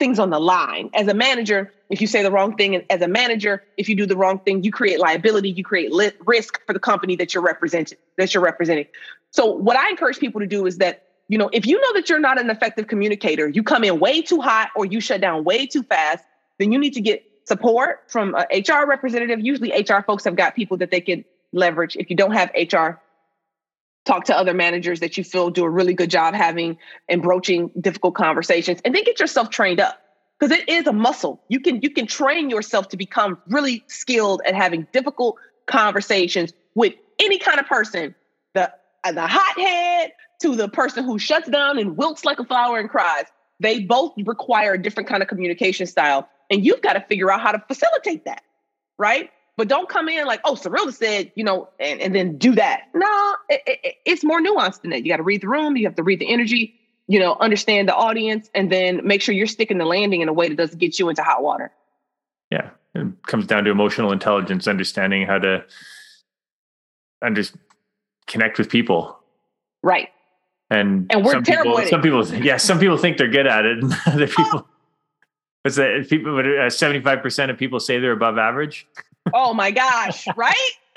things 0.00 0.18
on 0.18 0.30
the 0.30 0.40
line. 0.40 0.90
As 0.94 1.06
a 1.06 1.14
manager, 1.14 1.72
if 1.90 2.00
you 2.00 2.08
say 2.08 2.24
the 2.24 2.32
wrong 2.32 2.56
thing, 2.56 2.82
as 2.90 3.02
a 3.02 3.06
manager, 3.06 3.62
if 3.76 3.88
you 3.88 3.94
do 3.94 4.06
the 4.06 4.16
wrong 4.16 4.40
thing, 4.40 4.64
you 4.64 4.72
create 4.72 4.98
liability, 4.98 5.50
you 5.50 5.62
create 5.62 5.92
li- 5.92 6.10
risk 6.26 6.58
for 6.66 6.72
the 6.72 6.80
company 6.80 7.14
that 7.16 7.32
you're 7.32 7.42
representing. 7.44 7.98
That 8.16 8.34
you're 8.34 8.42
representing. 8.42 8.86
So, 9.30 9.46
what 9.46 9.76
I 9.76 9.88
encourage 9.90 10.18
people 10.18 10.40
to 10.40 10.46
do 10.48 10.66
is 10.66 10.78
that 10.78 11.04
you 11.28 11.38
know, 11.38 11.48
if 11.52 11.64
you 11.64 11.80
know 11.80 11.92
that 11.92 12.08
you're 12.08 12.18
not 12.18 12.40
an 12.40 12.50
effective 12.50 12.88
communicator, 12.88 13.48
you 13.48 13.62
come 13.62 13.84
in 13.84 14.00
way 14.00 14.20
too 14.20 14.40
hot 14.40 14.70
or 14.74 14.84
you 14.84 15.00
shut 15.00 15.20
down 15.20 15.44
way 15.44 15.64
too 15.64 15.84
fast, 15.84 16.24
then 16.58 16.72
you 16.72 16.78
need 16.78 16.92
to 16.94 17.00
get 17.00 17.22
support 17.44 18.00
from 18.08 18.34
an 18.34 18.46
HR 18.52 18.84
representative. 18.84 19.38
Usually, 19.38 19.70
HR 19.70 20.02
folks 20.04 20.24
have 20.24 20.34
got 20.34 20.56
people 20.56 20.76
that 20.78 20.90
they 20.90 21.00
can 21.00 21.24
leverage. 21.52 21.94
If 21.94 22.10
you 22.10 22.16
don't 22.16 22.32
have 22.32 22.50
HR, 22.56 22.98
talk 24.04 24.24
to 24.24 24.36
other 24.36 24.54
managers 24.54 25.00
that 25.00 25.16
you 25.16 25.24
feel 25.24 25.50
do 25.50 25.64
a 25.64 25.70
really 25.70 25.94
good 25.94 26.10
job 26.10 26.34
having 26.34 26.78
and 27.08 27.22
broaching 27.22 27.70
difficult 27.80 28.14
conversations, 28.14 28.80
and 28.84 28.94
then 28.94 29.04
get 29.04 29.20
yourself 29.20 29.50
trained 29.50 29.80
up 29.80 30.00
because 30.38 30.56
it 30.56 30.68
is 30.68 30.86
a 30.86 30.92
muscle. 30.92 31.42
You 31.48 31.60
can 31.60 31.80
you 31.82 31.90
can 31.90 32.06
train 32.06 32.50
yourself 32.50 32.88
to 32.88 32.96
become 32.96 33.38
really 33.48 33.84
skilled 33.88 34.42
at 34.46 34.54
having 34.54 34.86
difficult 34.92 35.36
conversations 35.66 36.52
with 36.74 36.94
any 37.18 37.38
kind 37.38 37.60
of 37.60 37.66
person. 37.66 38.14
The 38.54 38.72
uh, 39.04 39.12
the 39.12 39.26
hothead, 39.26 40.12
to 40.40 40.56
the 40.56 40.68
person 40.68 41.04
who 41.04 41.18
shuts 41.18 41.48
down 41.48 41.78
and 41.78 41.96
wilts 41.96 42.24
like 42.24 42.38
a 42.38 42.44
flower 42.44 42.78
and 42.78 42.88
cries. 42.88 43.24
They 43.60 43.80
both 43.80 44.14
require 44.24 44.74
a 44.74 44.82
different 44.82 45.08
kind 45.08 45.22
of 45.22 45.28
communication 45.28 45.86
style. 45.86 46.28
And 46.50 46.64
you've 46.64 46.82
got 46.82 46.94
to 46.94 47.00
figure 47.00 47.30
out 47.30 47.40
how 47.40 47.52
to 47.52 47.62
facilitate 47.68 48.24
that, 48.24 48.42
right? 48.98 49.30
But 49.60 49.68
don't 49.68 49.90
come 49.90 50.08
in 50.08 50.26
like, 50.26 50.40
oh, 50.46 50.54
Serilda 50.54 50.90
said, 50.90 51.32
you 51.34 51.44
know, 51.44 51.68
and, 51.78 52.00
and 52.00 52.14
then 52.14 52.38
do 52.38 52.54
that. 52.54 52.84
No, 52.94 53.36
it, 53.50 53.60
it, 53.66 53.94
it's 54.06 54.24
more 54.24 54.40
nuanced 54.40 54.80
than 54.80 54.90
that. 54.92 55.04
You 55.04 55.12
got 55.12 55.18
to 55.18 55.22
read 55.22 55.42
the 55.42 55.48
room, 55.48 55.76
you 55.76 55.84
have 55.86 55.96
to 55.96 56.02
read 56.02 56.18
the 56.18 56.32
energy, 56.32 56.80
you 57.08 57.20
know, 57.20 57.36
understand 57.40 57.86
the 57.86 57.94
audience, 57.94 58.48
and 58.54 58.72
then 58.72 59.06
make 59.06 59.20
sure 59.20 59.34
you're 59.34 59.46
sticking 59.46 59.76
the 59.76 59.84
landing 59.84 60.22
in 60.22 60.30
a 60.30 60.32
way 60.32 60.48
that 60.48 60.56
doesn't 60.56 60.78
get 60.78 60.98
you 60.98 61.10
into 61.10 61.22
hot 61.22 61.42
water. 61.42 61.70
Yeah. 62.50 62.70
It 62.94 63.22
comes 63.26 63.44
down 63.44 63.64
to 63.64 63.70
emotional 63.70 64.12
intelligence, 64.12 64.66
understanding 64.66 65.26
how 65.26 65.36
to 65.40 65.62
under 67.20 67.42
connect 68.26 68.56
with 68.56 68.70
people. 68.70 69.18
Right. 69.82 70.08
And 70.70 71.06
and 71.12 71.22
we're 71.22 71.42
terrible 71.42 71.76
people, 71.76 71.90
Some 71.90 72.00
people, 72.00 72.26
yeah, 72.42 72.56
some 72.56 72.78
people 72.78 72.96
think 72.96 73.18
they're 73.18 73.28
good 73.28 73.46
at 73.46 73.66
it, 73.66 73.82
and 73.82 73.92
other 74.06 74.26
people. 74.26 74.66
What's 75.64 75.76
that? 75.76 76.06
People, 76.08 76.38
uh, 76.38 76.70
seventy-five 76.70 77.20
percent 77.20 77.50
of 77.50 77.58
people 77.58 77.78
say 77.78 77.98
they're 77.98 78.12
above 78.12 78.38
average. 78.38 78.86
Oh 79.34 79.54
my 79.54 79.70
gosh! 79.70 80.26
Right? 80.36 80.54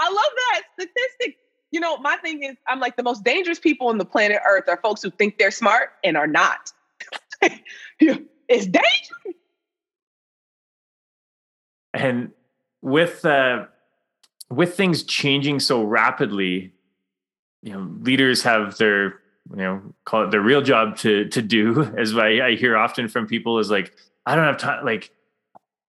I 0.00 0.10
love 0.10 0.32
that 0.36 0.62
statistic. 0.74 1.38
You 1.70 1.80
know, 1.80 1.98
my 1.98 2.16
thing 2.16 2.42
is, 2.42 2.56
I'm 2.66 2.80
like 2.80 2.96
the 2.96 3.02
most 3.02 3.24
dangerous 3.24 3.58
people 3.58 3.88
on 3.88 3.98
the 3.98 4.04
planet 4.04 4.40
Earth 4.46 4.64
are 4.68 4.78
folks 4.78 5.02
who 5.02 5.10
think 5.10 5.38
they're 5.38 5.50
smart 5.50 5.90
and 6.04 6.16
are 6.16 6.26
not. 6.26 6.72
it's 8.00 8.66
dangerous. 8.66 9.36
And 11.92 12.30
with 12.80 13.24
uh, 13.24 13.66
with 14.50 14.76
things 14.76 15.02
changing 15.02 15.60
so 15.60 15.82
rapidly, 15.82 16.72
you 17.62 17.72
know 17.72 17.90
leaders 18.00 18.42
have 18.42 18.78
their 18.78 19.20
you 19.50 19.56
know 19.56 19.82
call 20.04 20.24
it 20.24 20.30
their 20.30 20.40
real 20.40 20.62
job 20.62 20.96
to 20.98 21.28
to 21.28 21.42
do 21.42 21.82
as 21.96 22.16
I, 22.16 22.48
I 22.48 22.54
hear 22.54 22.76
often 22.76 23.08
from 23.08 23.26
people 23.26 23.58
is 23.58 23.70
like 23.70 23.94
I 24.26 24.34
don't 24.34 24.44
have 24.44 24.58
time 24.58 24.84
like 24.84 25.10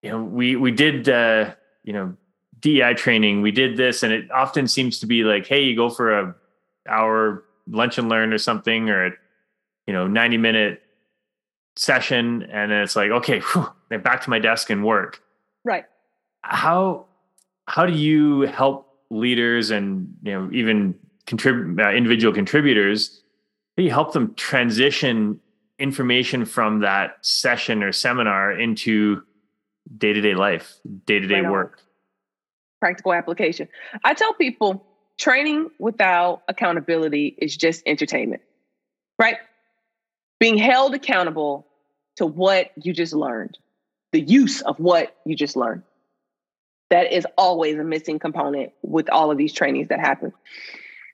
you 0.01 0.09
know 0.09 0.21
we 0.21 0.55
we 0.55 0.71
did 0.71 1.09
uh 1.09 1.53
you 1.83 1.93
know 1.93 2.15
DEI 2.59 2.93
training 2.93 3.41
we 3.41 3.51
did 3.51 3.77
this 3.77 4.03
and 4.03 4.11
it 4.11 4.29
often 4.31 4.67
seems 4.67 4.99
to 4.99 5.05
be 5.05 5.23
like 5.23 5.47
hey 5.47 5.63
you 5.63 5.75
go 5.75 5.89
for 5.89 6.17
a 6.17 6.35
hour 6.87 7.45
lunch 7.67 7.97
and 7.97 8.09
learn 8.09 8.33
or 8.33 8.37
something 8.37 8.89
or 8.89 9.07
a 9.07 9.11
you 9.87 9.93
know 9.93 10.07
90 10.07 10.37
minute 10.37 10.81
session 11.75 12.43
and 12.43 12.71
then 12.71 12.81
it's 12.81 12.95
like 12.95 13.11
okay 13.11 13.39
whew, 13.39 13.67
back 13.97 14.21
to 14.23 14.29
my 14.29 14.39
desk 14.39 14.69
and 14.69 14.85
work. 14.85 15.21
Right. 15.63 15.85
How 16.43 17.05
how 17.67 17.85
do 17.85 17.93
you 17.93 18.41
help 18.41 18.93
leaders 19.09 19.71
and 19.71 20.13
you 20.23 20.31
know 20.31 20.49
even 20.51 20.95
contrib- 21.25 21.79
uh, 21.79 21.95
individual 21.95 22.33
contributors, 22.33 23.21
you 23.77 23.89
help 23.89 24.13
them 24.13 24.33
transition 24.35 25.39
information 25.79 26.43
from 26.45 26.79
that 26.79 27.17
session 27.21 27.81
or 27.81 27.91
seminar 27.91 28.51
into 28.51 29.23
day 29.97 30.13
to 30.13 30.21
day 30.21 30.35
life, 30.35 30.79
day 31.05 31.19
to 31.19 31.27
day 31.27 31.41
work. 31.41 31.79
Practical 32.79 33.13
application. 33.13 33.67
I 34.03 34.13
tell 34.13 34.33
people 34.33 34.85
training 35.17 35.69
without 35.79 36.43
accountability 36.47 37.35
is 37.37 37.55
just 37.55 37.83
entertainment, 37.85 38.41
right? 39.17 39.37
Being 40.39 40.57
held 40.57 40.95
accountable 40.95 41.67
to 42.15 42.25
what 42.25 42.71
you 42.81 42.93
just 42.93 43.13
learned, 43.13 43.57
the 44.11 44.21
use 44.21 44.61
of 44.61 44.79
what 44.79 45.15
you 45.25 45.35
just 45.35 45.55
learned. 45.55 45.83
That 46.89 47.13
is 47.13 47.27
always 47.37 47.77
a 47.77 47.83
missing 47.83 48.17
component 48.17 48.71
with 48.81 49.09
all 49.09 49.29
of 49.29 49.37
these 49.37 49.53
trainings 49.53 49.89
that 49.89 49.99
happen. 49.99 50.33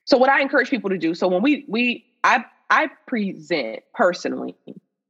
So 0.06 0.18
what 0.18 0.30
I 0.30 0.42
encourage 0.42 0.70
people 0.70 0.92
to 0.92 0.98
do, 0.98 1.16
so 1.16 1.28
when 1.28 1.42
we 1.42 1.66
we 1.68 2.06
I 2.24 2.46
I 2.70 2.90
present 3.08 3.80
personally 3.94 4.56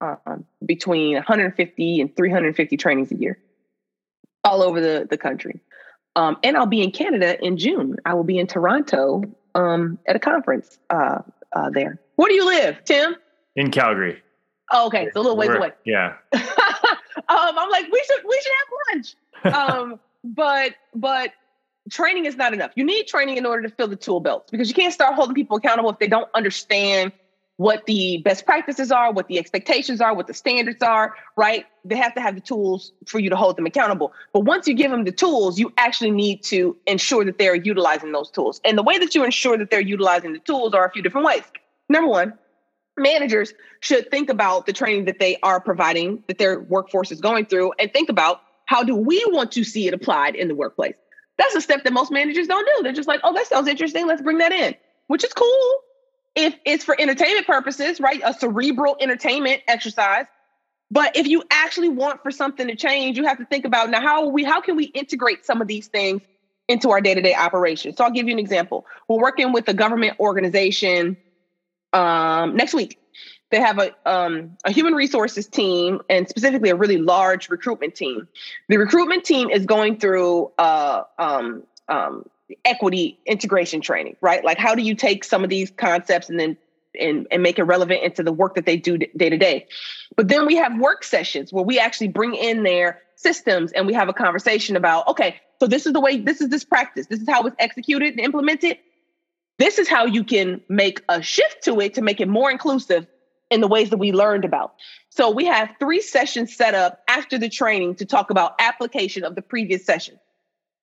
um, 0.01 0.45
between 0.65 1.15
150 1.15 2.01
and 2.01 2.15
350 2.15 2.78
trainings 2.78 3.12
a 3.12 3.15
year, 3.15 3.38
all 4.45 4.62
over 4.62 4.79
the 4.79 5.08
the 5.10 5.17
country, 5.17 5.60
um, 6.15 6.38
and 6.43 6.55
I'll 6.55 6.65
be 6.65 6.81
in 6.81 6.91
Canada 6.91 7.38
in 7.43 7.58
June. 7.58 7.97
I 8.05 8.13
will 8.13 8.23
be 8.23 8.38
in 8.38 8.47
Toronto 8.47 9.23
um, 9.55 9.99
at 10.08 10.15
a 10.15 10.19
conference 10.19 10.77
uh, 10.89 11.19
uh, 11.53 11.69
there. 11.71 11.99
Where 12.15 12.29
do 12.29 12.36
you 12.36 12.45
live, 12.45 12.84
Tim? 12.86 13.15
In 13.55 13.71
Calgary. 13.71 14.21
Oh, 14.71 14.88
okay, 14.88 15.05
it's 15.05 15.15
a 15.15 15.19
little 15.19 15.38
ways 15.38 15.49
We're, 15.49 15.58
away. 15.58 15.71
Yeah. 15.86 16.15
um, 16.34 16.41
I'm 17.29 17.69
like, 17.69 17.86
we 17.91 18.03
should 18.08 18.23
we 18.27 18.41
should 18.41 18.53
have 18.58 18.95
lunch. 18.95 19.15
Um, 19.45 19.99
but 20.23 20.71
but 20.95 21.31
training 21.91 22.25
is 22.25 22.36
not 22.36 22.53
enough. 22.53 22.71
You 22.75 22.84
need 22.84 23.05
training 23.05 23.38
in 23.38 23.45
order 23.45 23.62
to 23.67 23.69
fill 23.69 23.88
the 23.88 23.95
tool 23.95 24.19
belts 24.19 24.49
because 24.49 24.69
you 24.69 24.73
can't 24.73 24.93
start 24.93 25.13
holding 25.13 25.36
people 25.36 25.58
accountable 25.58 25.89
if 25.91 25.99
they 25.99 26.08
don't 26.08 26.29
understand 26.34 27.12
what 27.58 27.86
the 27.86 28.18
best 28.18 28.46
practices 28.46 28.91
are, 28.91 29.13
what 29.13 29.28
the 29.28 29.39
expectations 29.39 30.02
are, 30.02 30.13
what 30.13 30.28
the 30.28 30.34
standards 30.34 30.82
are, 30.84 31.15
right? 31.38 31.65
They 31.86 31.96
have 31.96 32.13
to 32.15 32.22
have 32.22 32.36
the 32.36 32.41
tools 32.41 32.91
for 33.08 33.20
you 33.20 33.30
to 33.30 33.36
hold 33.36 33.56
them 33.56 33.65
accountable. 33.65 34.12
But 34.34 34.41
once 34.41 34.68
you 34.68 34.74
give 34.74 34.91
them 34.91 35.06
the 35.06 35.12
tools, 35.12 35.58
you 35.58 35.72
actually 35.78 36.12
need 36.12 36.44
to 36.44 36.76
ensure 36.86 37.24
that 37.24 37.38
they're 37.38 37.56
utilizing 37.56 38.12
those 38.12 38.30
tools. 38.30 38.60
And 38.65 38.78
the 38.78 38.84
way 38.84 38.98
that 38.98 39.15
you 39.15 39.24
ensure 39.24 39.58
that 39.58 39.72
they're 39.72 39.80
utilizing 39.80 40.34
the 40.34 40.39
tools 40.39 40.74
are 40.74 40.86
a 40.86 40.91
few 40.91 41.02
different 41.02 41.26
ways. 41.26 41.44
Number 41.88 42.10
one, 42.10 42.34
managers 42.98 43.54
should 43.80 44.12
think 44.12 44.30
about 44.30 44.65
the 44.65 44.74
training 44.74 45.06
that 45.06 45.20
they 45.20 45.38
are 45.44 45.62
providing, 45.62 46.24
that 46.28 46.38
their 46.38 46.60
workforce 46.60 47.12
is 47.12 47.22
going 47.22 47.46
through, 47.46 47.72
and 47.80 47.91
think 47.94 48.10
about 48.10 48.41
how 48.65 48.84
do 48.84 48.96
we 48.96 49.24
want 49.28 49.52
to 49.54 49.63
see 49.63 49.88
it 49.88 49.94
applied 49.94 50.36
in 50.36 50.48
the 50.50 50.56
workplace? 50.56 50.96
That's 51.38 51.56
a 51.56 51.62
step 51.62 51.84
that 51.84 51.94
most 51.94 52.12
managers 52.12 52.48
don't 52.48 52.68
do. 52.76 52.84
They're 52.84 52.94
just 52.94 53.08
like, 53.08 53.22
oh, 53.24 53.34
that 53.34 53.48
sounds 53.48 53.68
interesting. 53.68 54.08
Let's 54.08 54.22
bring 54.22 54.39
that 54.39 54.52
in, 54.52 54.76
which 55.08 55.24
is 55.24 55.34
cool. 55.34 55.80
If 56.36 56.56
it's 56.65 56.84
for 56.84 57.00
entertainment 57.00 57.48
purposes, 57.48 58.00
right? 58.00 58.21
A 58.24 58.34
cerebral 58.34 58.98
entertainment 59.00 59.62
exercise. 59.67 60.26
But 60.91 61.15
if 61.15 61.28
you 61.28 61.43
actually 61.50 61.89
want 61.89 62.21
for 62.21 62.32
something 62.32 62.67
to 62.67 62.76
change, 62.76 63.17
you 63.17 63.26
have 63.26 63.39
to 63.39 63.45
think 63.45 63.65
about 63.65 63.89
now 63.89 64.02
how 64.02 64.28
we 64.28 64.43
how 64.43 64.62
can 64.62 64.76
we 64.76 64.86
integrate 64.86 65.45
some 65.45 65.62
of 65.62 65.67
these 65.67 65.88
things 65.88 66.21
into 66.67 66.89
our 66.91 67.02
day-to-day 67.02 67.34
operations. 67.34 67.98
So 67.98 68.04
I'll 68.04 68.12
give 68.12 68.28
you 68.28 68.34
an 68.34 68.39
example. 68.39 68.86
We're 69.08 69.21
working 69.21 69.52
with 69.52 69.67
a 69.67 69.74
government 69.74 70.19
organization 70.19 71.17
um, 71.93 72.56
next 72.56 72.74
week. 72.74 73.00
They 73.52 73.60
have 73.60 73.80
a 73.80 73.91
um, 74.06 74.58
a 74.63 74.71
human 74.71 74.93
resources 74.93 75.48
team 75.48 76.02
and 76.10 76.28
specifically 76.28 76.69
a 76.69 76.76
really 76.76 76.98
large 76.98 77.50
recruitment 77.50 77.95
team. 77.95 78.28
The 78.69 78.78
recruitment 78.78 79.24
team 79.24 79.50
is 79.50 79.65
going 79.65 80.00
through 80.00 80.52
uh, 80.58 81.04
um, 81.17 81.63
um 81.88 82.26
equity 82.63 83.19
integration 83.25 83.81
training, 83.81 84.15
right? 84.21 84.43
Like 84.43 84.58
how 84.58 84.75
do 84.75 84.81
you 84.81 84.95
take 84.95 85.23
some 85.23 85.43
of 85.43 85.49
these 85.49 85.71
concepts 85.71 86.29
and 86.29 86.39
then 86.39 86.58
and, 86.99 87.27
and 87.31 87.43
make 87.43 87.60
it 87.60 87.63
relevant 87.63 88.03
into 88.03 88.23
the 88.23 88.31
work 88.31 88.55
that 88.55 88.65
they 88.65 88.77
do 88.77 88.97
day 88.97 89.29
to 89.29 89.38
day. 89.38 89.67
But 90.15 90.27
then 90.27 90.45
we 90.45 90.55
have 90.55 90.77
work 90.79 91.03
sessions 91.03 91.51
where 91.51 91.63
we 91.63 91.79
actually 91.79 92.08
bring 92.08 92.36
in 92.36 92.63
their 92.63 93.01
systems 93.15 93.71
and 93.71 93.86
we 93.86 93.93
have 93.93 94.10
a 94.10 94.13
conversation 94.13 94.75
about, 94.75 95.08
okay, 95.08 95.36
so 95.60 95.67
this 95.67 95.86
is 95.86 95.93
the 95.93 95.99
way, 95.99 96.19
this 96.19 96.41
is 96.41 96.49
this 96.49 96.63
practice, 96.63 97.08
this 97.08 97.21
is 97.21 97.29
how 97.29 97.43
it's 97.43 97.55
executed 97.60 98.12
and 98.12 98.19
implemented. 98.19 98.77
This 99.58 99.79
is 99.79 99.88
how 99.88 100.05
you 100.05 100.23
can 100.23 100.62
make 100.67 101.01
a 101.08 101.21
shift 101.21 101.63
to 101.63 101.79
it 101.79 101.93
to 101.93 102.01
make 102.01 102.19
it 102.19 102.27
more 102.27 102.51
inclusive 102.51 103.08
in 103.49 103.62
the 103.62 103.67
ways 103.67 103.89
that 103.91 103.97
we 103.97 104.12
learned 104.12 104.43
about. 104.43 104.73
So 105.10 105.31
we 105.31 105.45
have 105.45 105.69
three 105.79 106.01
sessions 106.01 106.55
set 106.55 106.73
up 106.73 107.01
after 107.08 107.38
the 107.38 107.47
training 107.47 107.95
to 107.95 108.05
talk 108.05 108.31
about 108.31 108.55
application 108.60 109.23
of 109.23 109.36
the 109.36 109.41
previous 109.41 109.86
session. 109.86 110.19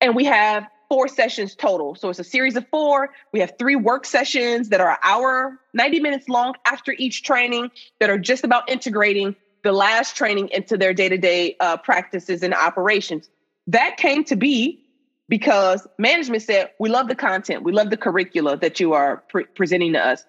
And 0.00 0.16
we 0.16 0.24
have 0.24 0.66
four 0.92 1.08
sessions 1.08 1.54
total. 1.54 1.94
So 1.94 2.10
it's 2.10 2.18
a 2.18 2.24
series 2.24 2.54
of 2.54 2.68
four. 2.68 3.08
We 3.32 3.40
have 3.40 3.54
three 3.58 3.76
work 3.76 4.04
sessions 4.04 4.68
that 4.68 4.78
are 4.78 4.90
an 4.90 4.98
hour, 5.02 5.58
90 5.72 6.00
minutes 6.00 6.28
long 6.28 6.52
after 6.66 6.94
each 6.98 7.22
training 7.22 7.70
that 7.98 8.10
are 8.10 8.18
just 8.18 8.44
about 8.44 8.68
integrating 8.68 9.34
the 9.64 9.72
last 9.72 10.18
training 10.18 10.50
into 10.50 10.76
their 10.76 10.92
day 10.92 11.08
to 11.08 11.16
day 11.16 11.56
practices 11.82 12.42
and 12.42 12.52
operations. 12.52 13.30
That 13.68 13.96
came 13.96 14.22
to 14.24 14.36
be 14.36 14.84
because 15.30 15.86
management 15.96 16.42
said, 16.42 16.72
We 16.78 16.90
love 16.90 17.08
the 17.08 17.14
content, 17.14 17.62
we 17.62 17.72
love 17.72 17.88
the 17.88 17.96
curricula 17.96 18.58
that 18.58 18.78
you 18.78 18.92
are 18.92 19.24
pre- 19.30 19.44
presenting 19.44 19.94
to 19.94 20.06
us. 20.06 20.22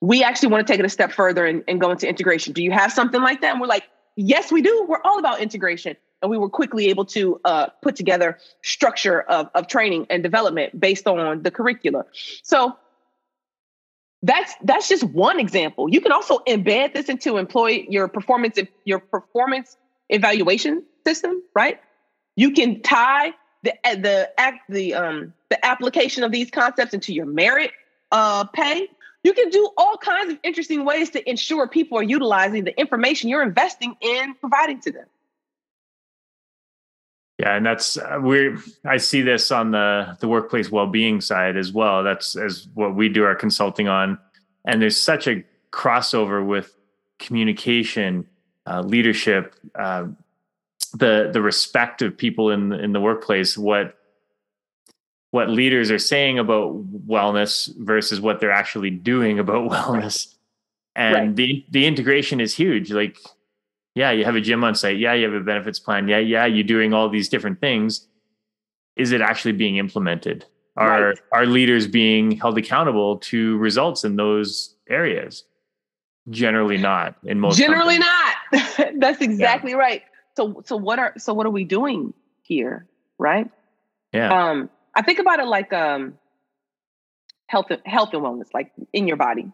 We 0.00 0.22
actually 0.22 0.50
want 0.50 0.64
to 0.64 0.72
take 0.72 0.78
it 0.78 0.86
a 0.86 0.90
step 0.90 1.10
further 1.10 1.44
and, 1.44 1.64
and 1.66 1.80
go 1.80 1.90
into 1.90 2.08
integration. 2.08 2.52
Do 2.52 2.62
you 2.62 2.70
have 2.70 2.92
something 2.92 3.20
like 3.20 3.40
that? 3.40 3.50
And 3.50 3.60
we're 3.60 3.66
like, 3.66 3.88
Yes, 4.14 4.52
we 4.52 4.62
do. 4.62 4.86
We're 4.88 5.02
all 5.02 5.18
about 5.18 5.40
integration 5.40 5.96
and 6.24 6.30
we 6.30 6.38
were 6.38 6.48
quickly 6.48 6.88
able 6.88 7.04
to 7.04 7.38
uh, 7.44 7.66
put 7.82 7.96
together 7.96 8.38
structure 8.62 9.20
of, 9.20 9.50
of 9.54 9.68
training 9.68 10.06
and 10.08 10.22
development 10.22 10.80
based 10.80 11.06
on 11.06 11.42
the 11.42 11.50
curricula. 11.50 12.06
So 12.42 12.76
that's 14.22 14.54
that's 14.62 14.88
just 14.88 15.04
one 15.04 15.38
example. 15.38 15.90
You 15.90 16.00
can 16.00 16.12
also 16.12 16.38
embed 16.48 16.94
this 16.94 17.10
into 17.10 17.36
employee 17.36 17.86
your 17.90 18.08
performance 18.08 18.58
your 18.86 19.00
performance 19.00 19.76
evaluation 20.08 20.82
system, 21.06 21.42
right? 21.54 21.78
You 22.36 22.52
can 22.52 22.80
tie 22.80 23.34
the 23.62 23.74
the 23.82 24.30
act 24.38 24.60
the 24.70 24.94
um 24.94 25.34
the 25.50 25.64
application 25.64 26.24
of 26.24 26.32
these 26.32 26.50
concepts 26.50 26.94
into 26.94 27.12
your 27.12 27.26
merit 27.26 27.70
uh 28.12 28.44
pay. 28.44 28.88
You 29.24 29.34
can 29.34 29.50
do 29.50 29.68
all 29.76 29.98
kinds 29.98 30.32
of 30.32 30.38
interesting 30.42 30.86
ways 30.86 31.10
to 31.10 31.28
ensure 31.28 31.68
people 31.68 31.98
are 31.98 32.02
utilizing 32.02 32.64
the 32.64 32.78
information 32.80 33.28
you're 33.28 33.42
investing 33.42 33.94
in 34.00 34.34
providing 34.36 34.80
to 34.80 34.90
them. 34.90 35.06
Yeah, 37.38 37.56
and 37.56 37.66
that's 37.66 37.96
uh, 37.96 38.20
we 38.22 38.56
I 38.84 38.96
see 38.96 39.20
this 39.20 39.50
on 39.50 39.72
the 39.72 40.16
the 40.20 40.28
workplace 40.28 40.70
well-being 40.70 41.20
side 41.20 41.56
as 41.56 41.72
well. 41.72 42.04
That's 42.04 42.36
as 42.36 42.68
what 42.74 42.94
we 42.94 43.08
do 43.08 43.24
our 43.24 43.34
consulting 43.34 43.88
on, 43.88 44.18
and 44.64 44.80
there's 44.80 45.00
such 45.00 45.26
a 45.26 45.42
crossover 45.72 46.46
with 46.46 46.76
communication, 47.18 48.28
uh, 48.66 48.82
leadership, 48.82 49.56
uh, 49.74 50.06
the 50.92 51.30
the 51.32 51.42
respect 51.42 52.02
of 52.02 52.16
people 52.16 52.50
in 52.50 52.72
in 52.72 52.92
the 52.92 53.00
workplace. 53.00 53.58
What 53.58 53.98
what 55.32 55.50
leaders 55.50 55.90
are 55.90 55.98
saying 55.98 56.38
about 56.38 56.84
wellness 57.08 57.74
versus 57.78 58.20
what 58.20 58.38
they're 58.38 58.52
actually 58.52 58.90
doing 58.90 59.40
about 59.40 59.68
wellness, 59.72 60.32
and 60.94 61.14
right. 61.14 61.36
the 61.36 61.64
the 61.70 61.86
integration 61.86 62.40
is 62.40 62.54
huge. 62.54 62.92
Like 62.92 63.18
yeah, 63.94 64.10
you 64.10 64.24
have 64.24 64.34
a 64.34 64.40
gym 64.40 64.64
on 64.64 64.74
site. 64.74 64.98
Yeah, 64.98 65.14
you 65.14 65.24
have 65.24 65.34
a 65.34 65.44
benefits 65.44 65.78
plan. 65.78 66.08
Yeah, 66.08 66.18
yeah, 66.18 66.46
you're 66.46 66.64
doing 66.64 66.92
all 66.92 67.08
these 67.08 67.28
different 67.28 67.60
things. 67.60 68.06
Is 68.96 69.12
it 69.12 69.20
actually 69.20 69.52
being 69.52 69.76
implemented? 69.76 70.44
Are 70.76 71.08
right. 71.08 71.18
are 71.32 71.46
leaders 71.46 71.86
being 71.86 72.32
held 72.32 72.58
accountable 72.58 73.18
to 73.18 73.56
results 73.58 74.02
in 74.04 74.16
those 74.16 74.74
areas? 74.88 75.44
Generally 76.30 76.78
not 76.78 77.14
in 77.24 77.38
most 77.38 77.58
Generally 77.58 77.98
companies. 77.98 78.78
not. 78.78 78.94
That's 79.00 79.20
exactly 79.20 79.72
yeah. 79.72 79.76
right. 79.76 80.02
So 80.36 80.62
so 80.64 80.76
what 80.76 80.98
are 80.98 81.14
so 81.16 81.32
what 81.32 81.46
are 81.46 81.50
we 81.50 81.62
doing 81.62 82.12
here, 82.42 82.88
right? 83.18 83.48
Yeah. 84.12 84.50
Um 84.50 84.68
I 84.96 85.02
think 85.02 85.20
about 85.20 85.38
it 85.38 85.46
like 85.46 85.72
um 85.72 86.18
health 87.46 87.66
health 87.84 88.10
and 88.12 88.22
wellness 88.22 88.48
like 88.52 88.72
in 88.92 89.06
your 89.06 89.16
body. 89.16 89.52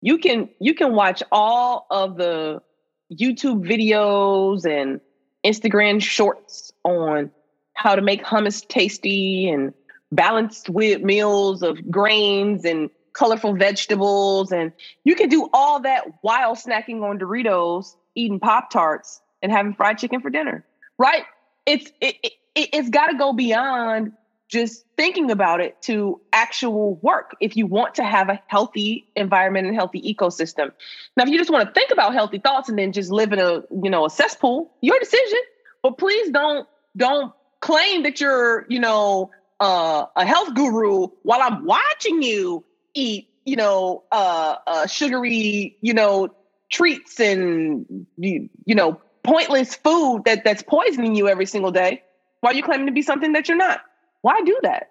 You 0.00 0.16
can 0.16 0.48
you 0.60 0.72
can 0.72 0.94
watch 0.94 1.22
all 1.30 1.86
of 1.90 2.16
the 2.16 2.62
YouTube 3.10 3.66
videos 3.66 4.64
and 4.64 5.00
Instagram 5.44 6.00
shorts 6.00 6.72
on 6.84 7.30
how 7.74 7.94
to 7.94 8.02
make 8.02 8.24
hummus 8.24 8.66
tasty 8.66 9.48
and 9.48 9.72
balanced 10.12 10.68
with 10.68 11.02
meals 11.02 11.62
of 11.62 11.90
grains 11.90 12.64
and 12.64 12.90
colorful 13.12 13.54
vegetables. 13.54 14.52
And 14.52 14.72
you 15.04 15.14
can 15.14 15.28
do 15.28 15.48
all 15.52 15.80
that 15.80 16.04
while 16.22 16.54
snacking 16.54 17.02
on 17.02 17.18
Doritos, 17.18 17.96
eating 18.14 18.40
Pop 18.40 18.70
Tarts, 18.70 19.20
and 19.42 19.50
having 19.50 19.74
fried 19.74 19.98
chicken 19.98 20.20
for 20.20 20.30
dinner, 20.30 20.64
right? 20.98 21.24
It's 21.66 21.90
it, 22.00 22.16
it, 22.22 22.32
it's 22.54 22.90
got 22.90 23.08
to 23.08 23.16
go 23.16 23.32
beyond 23.32 24.12
just 24.50 24.84
thinking 24.96 25.30
about 25.30 25.60
it 25.60 25.80
to 25.82 26.20
actual 26.32 26.96
work 26.96 27.36
if 27.40 27.56
you 27.56 27.66
want 27.66 27.94
to 27.94 28.04
have 28.04 28.28
a 28.28 28.40
healthy 28.48 29.06
environment 29.14 29.66
and 29.68 29.76
healthy 29.76 30.02
ecosystem. 30.02 30.72
Now, 31.16 31.22
if 31.22 31.30
you 31.30 31.38
just 31.38 31.50
want 31.50 31.68
to 31.68 31.72
think 31.72 31.92
about 31.92 32.12
healthy 32.12 32.38
thoughts 32.38 32.68
and 32.68 32.76
then 32.76 32.92
just 32.92 33.10
live 33.10 33.32
in 33.32 33.38
a, 33.38 33.62
you 33.70 33.90
know, 33.90 34.06
a 34.06 34.10
cesspool, 34.10 34.72
your 34.80 34.98
decision. 34.98 35.38
But 35.82 35.98
please 35.98 36.30
don't 36.30 36.68
don't 36.96 37.32
claim 37.60 38.02
that 38.02 38.20
you're, 38.20 38.66
you 38.68 38.80
know, 38.80 39.30
uh, 39.60 40.06
a 40.16 40.26
health 40.26 40.54
guru 40.54 41.06
while 41.22 41.40
I'm 41.40 41.64
watching 41.64 42.22
you 42.22 42.64
eat, 42.92 43.28
you 43.44 43.56
know, 43.56 44.02
uh, 44.10 44.56
uh 44.66 44.86
sugary, 44.86 45.76
you 45.80 45.94
know, 45.94 46.34
treats 46.70 47.20
and 47.20 48.06
you, 48.18 48.50
you 48.64 48.74
know, 48.74 49.00
pointless 49.22 49.76
food 49.76 50.22
that 50.24 50.42
that's 50.44 50.62
poisoning 50.62 51.14
you 51.14 51.28
every 51.28 51.46
single 51.46 51.70
day 51.70 52.02
while 52.40 52.54
you're 52.54 52.66
claiming 52.66 52.86
to 52.86 52.92
be 52.92 53.02
something 53.02 53.32
that 53.34 53.48
you're 53.48 53.56
not. 53.56 53.80
Why 54.22 54.42
do 54.42 54.58
that? 54.62 54.90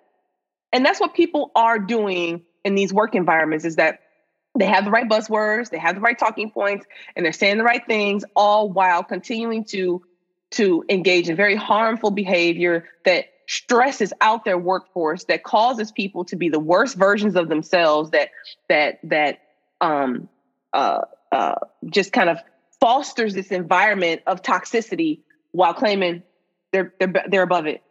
And 0.71 0.85
that's 0.85 0.99
what 0.99 1.13
people 1.13 1.51
are 1.55 1.79
doing 1.79 2.43
in 2.63 2.75
these 2.75 2.93
work 2.93 3.15
environments 3.15 3.65
is 3.65 3.77
that 3.77 3.99
they 4.57 4.65
have 4.65 4.85
the 4.85 4.91
right 4.91 5.07
buzzwords, 5.07 5.69
they 5.69 5.77
have 5.77 5.95
the 5.95 6.01
right 6.01 6.17
talking 6.17 6.51
points, 6.51 6.85
and 7.15 7.25
they're 7.25 7.31
saying 7.31 7.57
the 7.57 7.63
right 7.63 7.85
things, 7.87 8.25
all 8.35 8.69
while 8.69 9.03
continuing 9.03 9.63
to 9.65 10.03
to 10.51 10.83
engage 10.89 11.29
in 11.29 11.35
very 11.35 11.55
harmful 11.55 12.09
behavior 12.09 12.85
that 13.05 13.25
stresses 13.47 14.11
out 14.19 14.45
their 14.45 14.57
workforce, 14.57 15.25
that 15.25 15.43
causes 15.43 15.91
people 15.91 16.25
to 16.25 16.35
be 16.35 16.49
the 16.49 16.59
worst 16.59 16.97
versions 16.97 17.35
of 17.35 17.49
themselves, 17.49 18.11
that 18.11 18.29
that 18.67 18.99
that 19.03 19.39
um 19.81 20.27
uh 20.73 21.01
uh 21.31 21.55
just 21.87 22.11
kind 22.11 22.29
of 22.29 22.39
fosters 22.79 23.33
this 23.33 23.51
environment 23.51 24.21
of 24.25 24.41
toxicity 24.41 25.21
while 25.51 25.73
claiming 25.73 26.23
they're 26.71 26.93
they're 26.99 27.13
they're 27.29 27.43
above 27.43 27.67
it. 27.67 27.81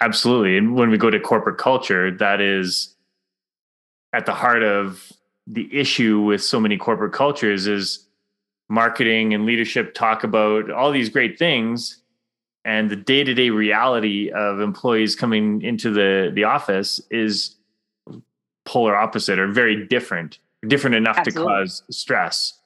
Absolutely. 0.00 0.56
And 0.56 0.74
when 0.74 0.90
we 0.90 0.98
go 0.98 1.10
to 1.10 1.20
corporate 1.20 1.58
culture, 1.58 2.10
that 2.10 2.40
is 2.40 2.94
at 4.12 4.26
the 4.26 4.34
heart 4.34 4.62
of 4.62 5.12
the 5.46 5.68
issue 5.76 6.20
with 6.20 6.42
so 6.42 6.60
many 6.60 6.76
corporate 6.76 7.12
cultures 7.12 7.66
is 7.66 8.06
marketing 8.68 9.34
and 9.34 9.46
leadership 9.46 9.94
talk 9.94 10.24
about 10.24 10.70
all 10.70 10.92
these 10.92 11.08
great 11.08 11.38
things 11.38 11.98
and 12.64 12.90
the 12.90 12.96
day-to-day 12.96 13.50
reality 13.50 14.30
of 14.30 14.60
employees 14.60 15.16
coming 15.16 15.60
into 15.62 15.90
the 15.90 16.30
the 16.34 16.44
office 16.44 17.00
is 17.10 17.56
polar 18.64 18.94
opposite 18.94 19.40
or 19.40 19.48
very 19.48 19.86
different 19.88 20.38
different 20.68 20.94
enough 20.94 21.18
Absolutely. 21.18 21.42
to 21.42 21.48
cause 21.48 21.82
stress 21.90 22.60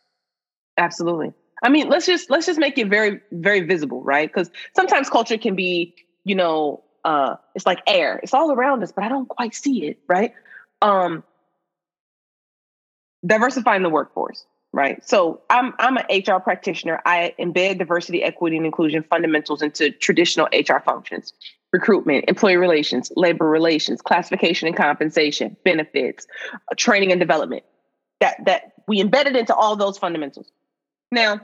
Absolutely. 0.77 1.33
I 1.63 1.69
mean, 1.69 1.89
let's 1.89 2.07
just 2.07 2.31
let's 2.31 2.47
just 2.47 2.59
make 2.59 2.79
it 2.79 2.89
very 2.89 3.21
very 3.33 3.61
visible, 3.61 4.03
right? 4.03 4.29
Because 4.29 4.51
sometimes 4.75 5.09
culture 5.09 5.39
can 5.39 5.55
be, 5.55 5.95
you 6.25 6.35
know, 6.35 6.83
uh, 7.05 7.37
it's 7.55 7.67
like 7.67 7.81
air. 7.87 8.19
It's 8.23 8.35
all 8.35 8.53
around 8.53 8.83
us, 8.83 8.93
but 8.93 9.05
I 9.05 9.09
don't 9.09 9.29
quite 9.29 9.55
see 9.55 9.87
it, 9.87 9.99
right? 10.09 10.33
Um, 10.83 11.23
diversifying 13.25 13.83
the 13.83 13.91
workforce, 13.91 14.45
right? 14.73 15.07
So 15.07 15.43
I'm 15.51 15.75
I'm 15.79 15.97
an 15.97 16.05
HR 16.11 16.41
practitioner. 16.41 17.01
I 17.05 17.35
embed 17.39 17.79
diversity, 17.79 18.23
equity, 18.23 18.57
and 18.57 18.67
inclusion 18.67 19.03
fundamentals 19.03 19.63
into 19.63 19.91
traditional 19.91 20.49
HR 20.53 20.79
functions: 20.85 21.33
recruitment, 21.73 22.25
employee 22.29 22.57
relations, 22.57 23.13
labor 23.17 23.49
relations, 23.49 24.01
classification 24.01 24.69
and 24.69 24.77
compensation, 24.77 25.57
benefits, 25.65 26.27
uh, 26.55 26.75
training 26.77 27.13
and 27.13 27.21
development. 27.21 27.65
That 28.21 28.45
that 28.47 28.73
we 28.89 29.01
embedded 29.01 29.37
into 29.37 29.55
all 29.55 29.77
those 29.77 29.99
fundamentals. 29.99 30.51
Now, 31.13 31.41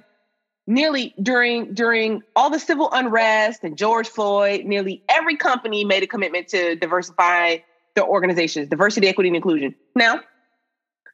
nearly 0.71 1.13
during 1.21 1.75
during 1.75 2.23
all 2.37 2.49
the 2.49 2.59
civil 2.59 2.89
unrest 2.93 3.65
and 3.65 3.77
George 3.77 4.09
Floyd, 4.09 4.65
nearly 4.65 5.03
every 5.09 5.37
company 5.37 5.85
made 5.85 6.03
a 6.03 6.07
commitment 6.07 6.49
to 6.49 6.77
diversify 6.77 7.59
their 7.97 8.05
organizations, 8.05 8.69
diversity, 8.69 9.09
equity, 9.09 9.29
and 9.29 9.37
inclusion. 9.37 9.75
Now, 9.97 10.21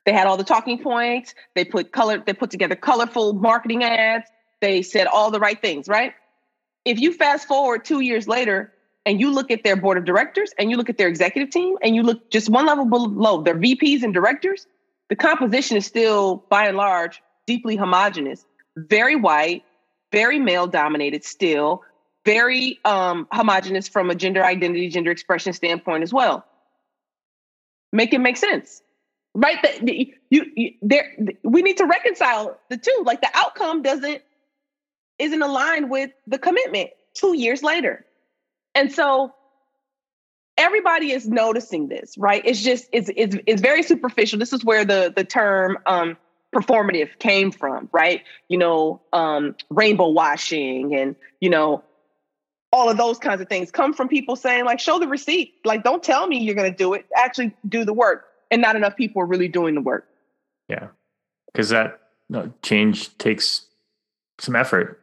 they 0.05 0.12
had 0.12 0.27
all 0.27 0.37
the 0.37 0.45
talking 0.45 0.83
points. 0.83 1.35
They 1.55 1.64
put 1.64 1.90
color, 1.90 2.23
they 2.25 2.35
put 2.35 2.51
together 2.51 2.77
colorful 2.77 3.33
marketing 3.33 3.83
ads. 3.83 4.29
They 4.61 4.83
said 4.83 5.07
all 5.07 5.31
the 5.31 5.40
right 5.40 5.61
things, 5.61 5.88
right? 5.88 6.12
If 6.85 7.01
you 7.01 7.12
fast 7.12 7.49
forward 7.49 7.85
two 7.85 8.01
years 8.01 8.29
later 8.29 8.73
and 9.07 9.21
you 9.21 9.31
look 9.31 9.51
at 9.51 9.64
their 9.64 9.77
board 9.77 9.97
of 9.97 10.05
directors 10.05 10.53
and 10.59 10.71
you 10.71 10.77
look 10.77 10.90
at 10.90 10.99
their 10.99 11.09
executive 11.09 11.51
team 11.51 11.77
and 11.83 11.97
you 11.97 12.03
look 12.03 12.31
just 12.31 12.49
one 12.49 12.66
level 12.66 12.85
below 12.85 13.42
their 13.42 13.57
VPs 13.57 14.03
and 14.03 14.12
directors, 14.12 14.66
the 15.09 15.16
composition 15.16 15.77
is 15.77 15.87
still 15.87 16.45
by 16.51 16.69
and 16.69 16.77
large 16.77 17.23
deeply 17.47 17.77
homogenous, 17.77 18.45
very 18.77 19.17
white, 19.17 19.65
very 20.12 20.39
male 20.39 20.67
dominated 20.67 21.25
still, 21.25 21.83
very 22.25 22.79
um, 22.85 23.27
homogenous 23.33 23.89
from 23.89 24.11
a 24.11 24.15
gender 24.15 24.45
identity, 24.45 24.89
gender 24.89 25.11
expression 25.11 25.53
standpoint 25.53 26.03
as 26.03 26.12
well. 26.12 26.45
Make 27.93 28.12
it 28.12 28.19
make 28.19 28.37
sense 28.37 28.83
right? 29.37 29.62
The, 29.62 30.15
you, 30.31 30.45
you 30.57 30.71
there 30.83 31.15
we 31.45 31.62
need 31.62 31.77
to 31.77 31.87
reconcile 31.87 32.59
the 32.71 32.79
two. 32.79 33.03
Like 33.05 33.21
the 33.21 33.31
outcome 33.35 33.83
doesn't 33.83 34.23
isn't 35.19 35.43
aligned 35.43 35.91
with 35.91 36.11
the 36.27 36.39
commitment 36.39 36.91
two 37.15 37.37
years 37.37 37.62
later. 37.62 38.05
And 38.75 38.93
so 38.93 39.33
everybody 40.59 41.12
is 41.12 41.29
noticing 41.29 41.89
this, 41.89 42.17
right? 42.19 42.43
It's 42.45 42.62
just 42.62 42.89
it's 42.93 43.11
it's 43.15 43.37
it's 43.47 43.62
very 43.62 43.83
superficial. 43.83 44.39
This 44.39 44.53
is 44.53 44.65
where 44.65 44.85
the 44.85 45.12
the 45.15 45.25
term 45.25 45.79
um 45.87 46.17
performative 46.57 47.19
came 47.19 47.51
from, 47.51 47.88
right? 47.92 48.23
You 48.49 48.59
know, 48.59 49.01
um 49.12 49.55
rainbow 49.71 50.09
washing 50.09 50.95
and 50.95 51.14
you 51.40 51.51
know 51.51 51.85
all 52.73 52.88
of 52.90 52.97
those 52.97 53.19
kinds 53.19 53.40
of 53.40 53.49
things 53.49 53.71
come 53.71 53.92
from 53.92 54.09
people 54.09 54.37
saying 54.37 54.64
like 54.64 54.81
show 54.81 54.99
the 54.99 55.09
receipt. 55.09 55.55
Like 55.64 55.85
don't 55.85 56.03
tell 56.03 56.27
me 56.27 56.38
you're 56.38 56.55
going 56.55 56.71
to 56.71 56.77
do 56.77 56.95
it. 56.95 57.07
Actually 57.16 57.55
do 57.69 57.85
the 57.85 57.92
work 57.92 58.27
and 58.51 58.62
not 58.62 58.77
enough 58.77 58.97
people 58.97 59.23
are 59.23 59.27
really 59.27 59.49
doing 59.49 59.75
the 59.75 59.81
work. 59.81 60.07
Yeah, 60.69 60.88
because 61.53 61.69
that 61.69 62.01
no, 62.29 62.53
change 62.62 63.16
takes 63.19 63.66
some 64.38 64.57
effort. 64.57 65.01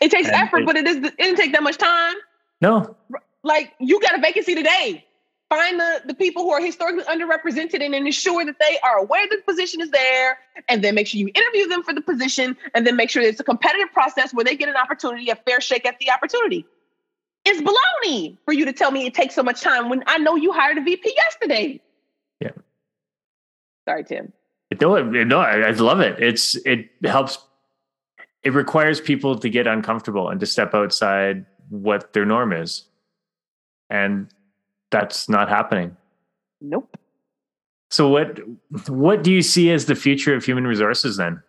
It 0.00 0.10
takes 0.10 0.28
and 0.28 0.36
effort, 0.36 0.60
it, 0.60 0.66
but 0.66 0.76
it 0.76 0.86
is 0.86 0.96
it 0.96 1.16
didn't 1.16 1.36
take 1.36 1.52
that 1.52 1.62
much 1.62 1.78
time. 1.78 2.14
No, 2.60 2.96
like 3.42 3.72
you 3.80 4.00
got 4.00 4.16
a 4.16 4.20
vacancy 4.20 4.54
today. 4.54 5.04
Find 5.52 5.78
the, 5.78 6.00
the 6.06 6.14
people 6.14 6.44
who 6.44 6.50
are 6.50 6.62
historically 6.62 7.04
underrepresented 7.04 7.82
and 7.82 7.94
ensure 7.94 8.42
that 8.42 8.58
they 8.58 8.78
are 8.82 8.96
aware 8.96 9.26
the 9.28 9.36
position 9.46 9.82
is 9.82 9.90
there, 9.90 10.38
and 10.66 10.82
then 10.82 10.94
make 10.94 11.06
sure 11.06 11.18
you 11.18 11.28
interview 11.34 11.68
them 11.68 11.82
for 11.82 11.92
the 11.92 12.00
position, 12.00 12.56
and 12.74 12.86
then 12.86 12.96
make 12.96 13.10
sure 13.10 13.22
it's 13.22 13.38
a 13.38 13.44
competitive 13.44 13.92
process 13.92 14.32
where 14.32 14.46
they 14.46 14.56
get 14.56 14.70
an 14.70 14.76
opportunity, 14.76 15.28
a 15.28 15.36
fair 15.36 15.60
shake 15.60 15.84
at 15.84 15.98
the 15.98 16.10
opportunity. 16.10 16.64
It's 17.44 17.60
baloney 17.60 18.38
for 18.46 18.54
you 18.54 18.64
to 18.64 18.72
tell 18.72 18.92
me 18.92 19.04
it 19.04 19.12
takes 19.12 19.34
so 19.34 19.42
much 19.42 19.60
time 19.60 19.90
when 19.90 20.02
I 20.06 20.16
know 20.16 20.36
you 20.36 20.52
hired 20.52 20.78
a 20.78 20.80
VP 20.80 21.12
yesterday. 21.14 21.82
Yeah. 22.40 22.52
Sorry, 23.86 24.04
Tim. 24.04 24.32
No, 24.80 25.02
no, 25.02 25.38
I 25.38 25.70
love 25.72 26.00
it. 26.00 26.18
It's 26.18 26.56
it 26.64 26.88
helps. 27.04 27.36
It 28.42 28.54
requires 28.54 29.02
people 29.02 29.38
to 29.38 29.50
get 29.50 29.66
uncomfortable 29.66 30.30
and 30.30 30.40
to 30.40 30.46
step 30.46 30.74
outside 30.74 31.44
what 31.68 32.14
their 32.14 32.24
norm 32.24 32.54
is, 32.54 32.84
and 33.90 34.32
that's 34.92 35.28
not 35.28 35.48
happening. 35.48 35.96
Nope. 36.60 36.96
So 37.90 38.08
what 38.08 38.38
what 38.88 39.24
do 39.24 39.32
you 39.32 39.42
see 39.42 39.72
as 39.72 39.86
the 39.86 39.96
future 39.96 40.34
of 40.34 40.44
human 40.44 40.66
resources 40.66 41.16
then? 41.16 41.42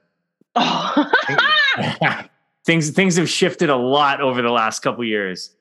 Oh. 0.56 1.12
things 2.65 2.89
things 2.89 3.15
have 3.17 3.29
shifted 3.29 3.69
a 3.69 3.75
lot 3.75 4.21
over 4.21 4.41
the 4.41 4.49
last 4.49 4.79
couple 4.79 5.03
years. 5.03 5.56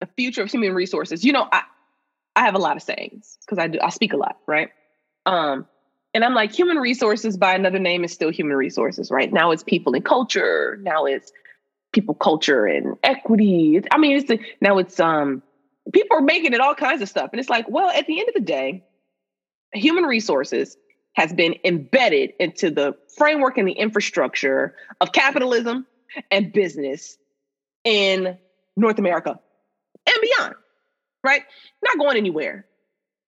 The 0.00 0.08
future 0.16 0.42
of 0.42 0.50
human 0.50 0.72
resources. 0.74 1.24
You 1.24 1.32
know, 1.32 1.48
I 1.52 1.62
I 2.36 2.44
have 2.44 2.54
a 2.54 2.58
lot 2.58 2.76
of 2.76 2.82
sayings 2.82 3.38
because 3.44 3.58
I 3.58 3.68
do 3.68 3.78
I 3.82 3.90
speak 3.90 4.12
a 4.12 4.16
lot, 4.16 4.38
right? 4.46 4.70
Um, 5.26 5.66
and 6.14 6.24
I'm 6.24 6.34
like, 6.34 6.52
human 6.52 6.76
resources 6.76 7.36
by 7.36 7.54
another 7.54 7.78
name 7.78 8.04
is 8.04 8.12
still 8.12 8.30
human 8.30 8.56
resources, 8.56 9.10
right? 9.10 9.32
Now 9.32 9.50
it's 9.50 9.62
people 9.62 9.94
and 9.94 10.04
culture. 10.04 10.78
Now 10.82 11.06
it's 11.06 11.32
people, 11.92 12.14
culture, 12.14 12.66
and 12.66 12.96
equity. 13.02 13.80
I 13.90 13.98
mean, 13.98 14.16
it's 14.16 14.42
now 14.60 14.78
it's 14.78 15.00
um 15.00 15.42
people 15.92 16.16
are 16.16 16.22
making 16.22 16.52
it 16.52 16.60
all 16.60 16.74
kinds 16.74 17.02
of 17.02 17.08
stuff. 17.08 17.30
And 17.32 17.40
it's 17.40 17.50
like, 17.50 17.68
well, 17.68 17.88
at 17.88 18.06
the 18.06 18.18
end 18.20 18.28
of 18.28 18.34
the 18.34 18.40
day, 18.40 18.84
human 19.72 20.04
resources 20.04 20.76
has 21.14 21.32
been 21.32 21.56
embedded 21.64 22.32
into 22.38 22.70
the 22.70 22.96
framework 23.16 23.58
and 23.58 23.68
the 23.68 23.72
infrastructure 23.72 24.74
of 25.00 25.12
capitalism 25.12 25.86
and 26.30 26.52
business 26.52 27.16
in 27.84 28.38
North 28.76 28.98
America 28.98 29.38
and 30.06 30.16
beyond, 30.20 30.54
right? 31.24 31.42
Not 31.82 31.98
going 31.98 32.16
anywhere 32.16 32.66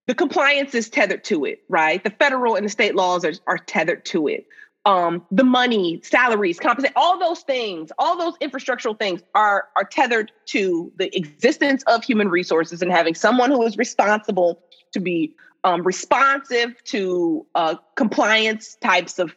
the 0.07 0.15
compliance 0.15 0.75
is 0.75 0.91
tethered 0.91 1.25
to 1.25 1.45
it, 1.45 1.63
right? 1.69 2.03
The 2.03 2.11
federal 2.11 2.57
and 2.57 2.65
the 2.65 2.71
state 2.71 2.95
laws 2.95 3.25
are, 3.25 3.33
are 3.47 3.59
tethered 3.59 4.05
to 4.07 4.29
it. 4.29 4.47
Um, 4.87 5.25
the 5.31 5.45
money, 5.45 6.01
salaries, 6.03 6.61
compensation, 6.61 6.93
all 6.95 7.19
those 7.19 7.41
things, 7.41 7.91
all 7.99 8.19
those 8.19 8.37
infrastructural 8.39 8.99
things 8.99 9.23
are 9.35 9.69
are 9.77 9.85
tethered 9.85 10.31
to 10.47 10.93
the 10.97 11.15
existence 11.17 11.83
of 11.87 12.05
human 12.05 12.29
resources 12.29 12.83
and 12.83 12.93
having 12.93 13.15
someone 13.15 13.51
who 13.51 13.63
is 13.65 13.79
responsible 13.79 14.63
to 14.93 15.01
be 15.01 15.35
um, 15.65 15.83
responsive 15.83 16.75
to 16.85 17.47
uh, 17.55 17.77
compliance 17.97 18.77
types 18.77 19.19
of 19.19 19.35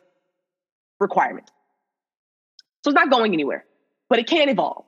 requirements. 1.00 1.52
So 2.84 2.92
it's 2.92 2.96
not 2.96 3.10
going 3.10 3.32
anywhere, 3.32 3.64
but 4.10 4.20
it 4.20 4.28
can 4.28 4.50
evolve 4.50 4.84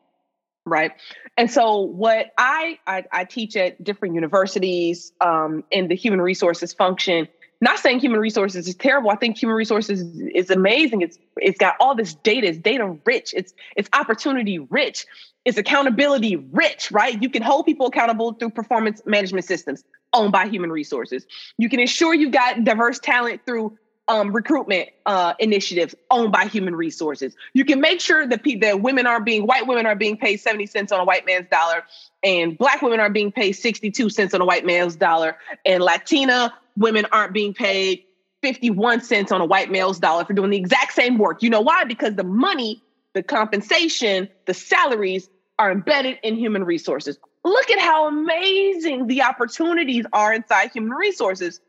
right 0.65 0.91
and 1.38 1.50
so 1.50 1.82
what 1.82 2.28
I, 2.38 2.80
I 2.86 3.06
I, 3.12 3.24
teach 3.24 3.56
at 3.56 3.82
different 3.84 4.15
universities 4.15 5.13
um, 5.22 5.63
in 5.72 5.88
the 5.88 5.95
human 5.95 6.22
resources 6.22 6.74
function 6.74 7.28
not 7.62 7.80
saying 7.80 8.00
human 8.00 8.19
resources 8.19 8.67
is 8.67 8.76
terrible. 8.76 9.10
I 9.10 9.15
think 9.15 9.38
human 9.38 9.56
resources 9.56 10.02
is, 10.34 10.50
amazing. 10.50 11.02
It's 11.02 11.17
it's 11.38 11.58
got 11.58 11.76
all 11.80 11.95
this 11.95 12.13
data. 12.13 12.48
It's 12.48 12.58
data 12.58 12.98
rich. 13.06 13.34
It's 13.36 13.54
it's 13.76 13.89
opportunity 13.93 14.60
rich. 14.60 15.06
It's 15.45 15.58
accountability 15.58 16.36
rich 16.36 16.91
right? 16.91 17.22
You 17.22 17.30
can 17.30 17.41
hold 17.41 17.65
people 17.65 17.88
accountable 17.88 18.34
through 18.34 18.52
performance 18.52 19.02
management 19.06 19.45
systems 19.45 19.84
owned 20.13 20.32
by 20.32 20.48
human 20.48 20.72
resources. 20.72 21.26
You 21.58 21.69
can 21.69 21.80
ensure 21.80 22.13
you've 22.13 22.32
got 22.32 22.63
diverse 22.63 23.00
talent 23.00 23.41
through 23.45 23.78
um, 24.10 24.34
recruitment 24.34 24.89
uh, 25.06 25.36
initiatives 25.39 25.95
owned 26.10 26.32
by 26.32 26.45
human 26.45 26.76
resources. 26.76 27.36
You 27.54 27.63
can 27.63 27.80
make 27.80 28.02
sure 28.02 28.28
that, 28.28 28.43
pe- 28.43 28.56
that 28.56 28.82
women 28.82 29.08
are 29.08 29.22
being, 29.22 29.45
white 29.45 29.67
women 29.67 29.86
are 29.86 29.95
being 29.95 30.17
paid 30.17 30.38
70 30.38 30.65
cents 30.65 30.91
on 30.91 31.00
a 31.00 31.06
white 31.06 31.26
man's 31.26 31.48
dollar, 31.50 31.84
and 32.24 32.58
black 32.58 32.82
women 32.82 33.00
are 33.00 33.10
being 33.10 33.32
paid 33.32 33.54
62 33.54 34.10
cents 34.10 34.34
on 34.34 34.41
a 34.41 34.45
white 34.45 34.65
man's 34.65 34.95
dollar, 34.95 35.38
and 35.65 35.82
Latina 35.82 36.54
women 36.76 37.06
aren't 37.12 37.34
being 37.34 37.54
paid 37.54 38.04
51 38.41 39.02
cents 39.02 39.32
on 39.32 39.41
a 39.41 39.45
white 39.45 39.69
male's 39.69 40.00
dollar 40.00 40.26
for 40.26 40.34
doing 40.34 40.50
the 40.50 40.58
exact 40.58 40.93
same 40.93 41.17
work. 41.17 41.43
You 41.43 41.50
know 41.50 41.62
why? 41.62 41.84
Because 41.84 42.15
the 42.15 42.24
money, 42.24 42.82
the 43.13 43.22
compensation, 43.22 44.30
the 44.45 44.54
salaries 44.54 45.30
are 45.60 45.72
embedded 45.72 46.17
in 46.24 46.36
human 46.36 46.63
resources. 46.63 47.17
Look 47.43 47.69
at 47.69 47.80
how 47.80 48.08
amazing 48.08 49.08
the 49.08 49.24
opportunities 49.24 50.06
are 50.13 50.34
inside 50.34 50.72
human 50.72 50.91
resources 50.91 51.60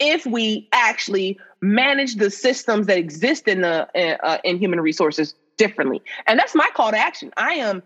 if 0.00 0.26
we 0.26 0.68
actually 0.72 1.38
manage 1.64 2.16
the 2.16 2.30
systems 2.30 2.86
that 2.86 2.98
exist 2.98 3.48
in 3.48 3.62
the 3.62 3.88
uh, 4.22 4.38
in 4.44 4.58
human 4.58 4.80
resources 4.80 5.34
differently. 5.56 6.02
And 6.26 6.38
that's 6.38 6.54
my 6.54 6.68
call 6.74 6.90
to 6.90 6.98
action. 6.98 7.32
I 7.36 7.54
am 7.54 7.82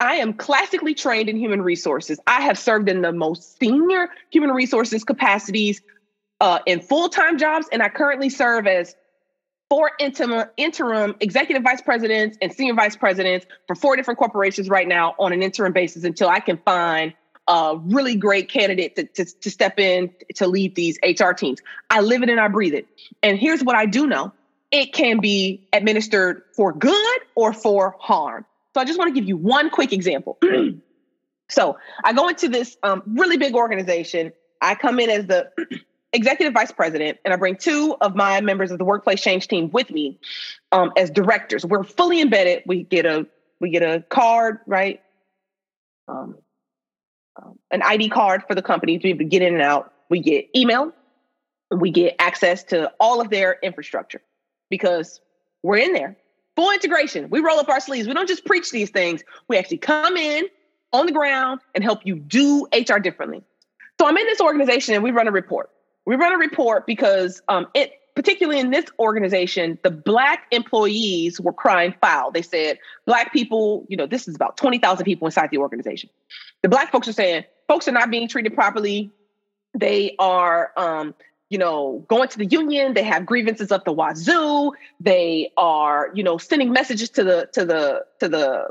i 0.00 0.16
am 0.16 0.34
classically 0.34 0.94
trained 0.94 1.28
in 1.28 1.36
human 1.36 1.62
resources. 1.62 2.18
I 2.26 2.42
have 2.42 2.58
served 2.58 2.88
in 2.88 3.02
the 3.02 3.12
most 3.12 3.58
senior 3.58 4.10
human 4.30 4.50
resources 4.50 5.04
capacities 5.04 5.80
uh, 6.40 6.58
in 6.66 6.80
full-time 6.80 7.38
jobs 7.38 7.66
and 7.72 7.82
i 7.82 7.88
currently 7.88 8.28
serve 8.28 8.66
as 8.66 8.94
four 9.70 9.92
interim, 9.98 10.48
interim 10.56 11.14
executive 11.20 11.62
vice 11.62 11.80
presidents 11.80 12.36
and 12.42 12.52
senior 12.52 12.74
vice 12.74 12.94
presidents 12.94 13.46
for 13.66 13.74
four 13.74 13.96
different 13.96 14.18
corporations 14.18 14.68
right 14.68 14.86
now 14.86 15.14
on 15.18 15.32
an 15.32 15.42
interim 15.42 15.72
basis 15.72 16.04
until 16.04 16.28
i 16.28 16.40
can 16.40 16.58
find 16.58 17.14
a 17.48 17.78
really 17.84 18.16
great 18.16 18.48
candidate 18.48 18.96
to, 18.96 19.04
to, 19.04 19.24
to 19.40 19.50
step 19.50 19.78
in 19.78 20.12
to 20.34 20.46
lead 20.46 20.74
these 20.74 20.98
HR 21.02 21.32
teams. 21.32 21.60
I 21.90 22.00
live 22.00 22.22
it 22.22 22.28
and 22.28 22.40
I 22.40 22.48
breathe 22.48 22.74
it. 22.74 22.86
And 23.22 23.38
here's 23.38 23.62
what 23.62 23.76
I 23.76 23.86
do 23.86 24.06
know 24.06 24.32
it 24.72 24.92
can 24.92 25.20
be 25.20 25.68
administered 25.72 26.42
for 26.54 26.72
good 26.72 27.18
or 27.34 27.52
for 27.52 27.96
harm. 28.00 28.44
So 28.74 28.80
I 28.80 28.84
just 28.84 28.98
want 28.98 29.14
to 29.14 29.18
give 29.18 29.28
you 29.28 29.36
one 29.36 29.70
quick 29.70 29.92
example. 29.92 30.38
so 31.48 31.78
I 32.04 32.12
go 32.12 32.28
into 32.28 32.48
this 32.48 32.76
um, 32.82 33.02
really 33.06 33.36
big 33.36 33.54
organization. 33.54 34.32
I 34.60 34.74
come 34.74 34.98
in 34.98 35.08
as 35.08 35.26
the 35.26 35.50
executive 36.12 36.52
vice 36.52 36.72
president, 36.72 37.18
and 37.24 37.32
I 37.32 37.36
bring 37.36 37.56
two 37.56 37.96
of 38.00 38.16
my 38.16 38.40
members 38.40 38.70
of 38.70 38.78
the 38.78 38.84
workplace 38.84 39.20
change 39.22 39.48
team 39.48 39.70
with 39.70 39.90
me 39.90 40.18
um, 40.72 40.92
as 40.96 41.10
directors. 41.10 41.64
We're 41.64 41.84
fully 41.84 42.20
embedded. 42.20 42.64
We 42.66 42.82
get 42.82 43.06
a 43.06 43.26
we 43.60 43.70
get 43.70 43.82
a 43.82 44.04
card, 44.08 44.58
right? 44.66 45.00
Um, 46.08 46.36
um, 47.42 47.58
an 47.70 47.82
ID 47.82 48.08
card 48.08 48.42
for 48.46 48.54
the 48.54 48.62
company 48.62 48.98
to 48.98 49.02
be 49.02 49.10
able 49.10 49.18
to 49.18 49.24
get 49.24 49.42
in 49.42 49.54
and 49.54 49.62
out. 49.62 49.92
We 50.08 50.20
get 50.20 50.48
email. 50.54 50.92
We 51.70 51.90
get 51.90 52.14
access 52.18 52.62
to 52.64 52.92
all 53.00 53.20
of 53.20 53.30
their 53.30 53.58
infrastructure 53.62 54.22
because 54.70 55.20
we're 55.62 55.78
in 55.78 55.92
there. 55.92 56.16
Full 56.54 56.72
integration. 56.72 57.28
We 57.28 57.40
roll 57.40 57.58
up 57.58 57.68
our 57.68 57.80
sleeves. 57.80 58.06
We 58.06 58.14
don't 58.14 58.28
just 58.28 58.44
preach 58.44 58.70
these 58.70 58.90
things. 58.90 59.22
We 59.48 59.58
actually 59.58 59.78
come 59.78 60.16
in 60.16 60.46
on 60.92 61.06
the 61.06 61.12
ground 61.12 61.60
and 61.74 61.82
help 61.84 62.06
you 62.06 62.16
do 62.16 62.66
HR 62.72 62.98
differently. 62.98 63.42
So 64.00 64.06
I'm 64.06 64.16
in 64.16 64.26
this 64.26 64.40
organization 64.40 64.94
and 64.94 65.02
we 65.02 65.10
run 65.10 65.28
a 65.28 65.32
report. 65.32 65.70
We 66.06 66.16
run 66.16 66.32
a 66.32 66.38
report 66.38 66.86
because 66.86 67.42
um, 67.48 67.66
it, 67.74 67.92
particularly 68.16 68.58
in 68.58 68.70
this 68.70 68.86
organization, 68.98 69.78
the 69.82 69.90
black 69.90 70.46
employees 70.50 71.38
were 71.38 71.52
crying 71.52 71.94
foul. 72.00 72.32
They 72.32 72.42
said, 72.42 72.78
black 73.04 73.32
people, 73.32 73.84
you 73.88 73.96
know, 73.96 74.06
this 74.06 74.26
is 74.26 74.34
about 74.34 74.56
20,000 74.56 75.04
people 75.04 75.26
inside 75.26 75.50
the 75.50 75.58
organization. 75.58 76.08
The 76.62 76.70
black 76.70 76.90
folks 76.90 77.06
are 77.06 77.12
saying, 77.12 77.44
folks 77.68 77.86
are 77.86 77.92
not 77.92 78.10
being 78.10 78.26
treated 78.26 78.54
properly. 78.54 79.12
They 79.74 80.16
are, 80.18 80.72
um, 80.78 81.14
you 81.50 81.58
know, 81.58 82.04
going 82.08 82.30
to 82.30 82.38
the 82.38 82.46
union. 82.46 82.94
They 82.94 83.02
have 83.02 83.26
grievances 83.26 83.70
up 83.70 83.84
the 83.84 83.92
wazoo. 83.92 84.72
They 84.98 85.52
are, 85.58 86.10
you 86.14 86.24
know, 86.24 86.38
sending 86.38 86.72
messages 86.72 87.10
to 87.10 87.22
the 87.22 87.48
to 87.52 87.66
the 87.66 88.06
to 88.20 88.28
the 88.28 88.68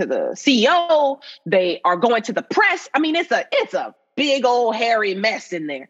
to 0.00 0.06
the 0.06 0.20
CEO. 0.34 1.20
They 1.46 1.80
are 1.84 1.96
going 1.96 2.22
to 2.22 2.32
the 2.32 2.42
press. 2.42 2.88
I 2.92 2.98
mean, 2.98 3.14
it's 3.14 3.30
a 3.30 3.44
it's 3.52 3.74
a 3.74 3.94
big 4.16 4.44
old 4.44 4.74
hairy 4.74 5.14
mess 5.14 5.52
in 5.52 5.68
there. 5.68 5.88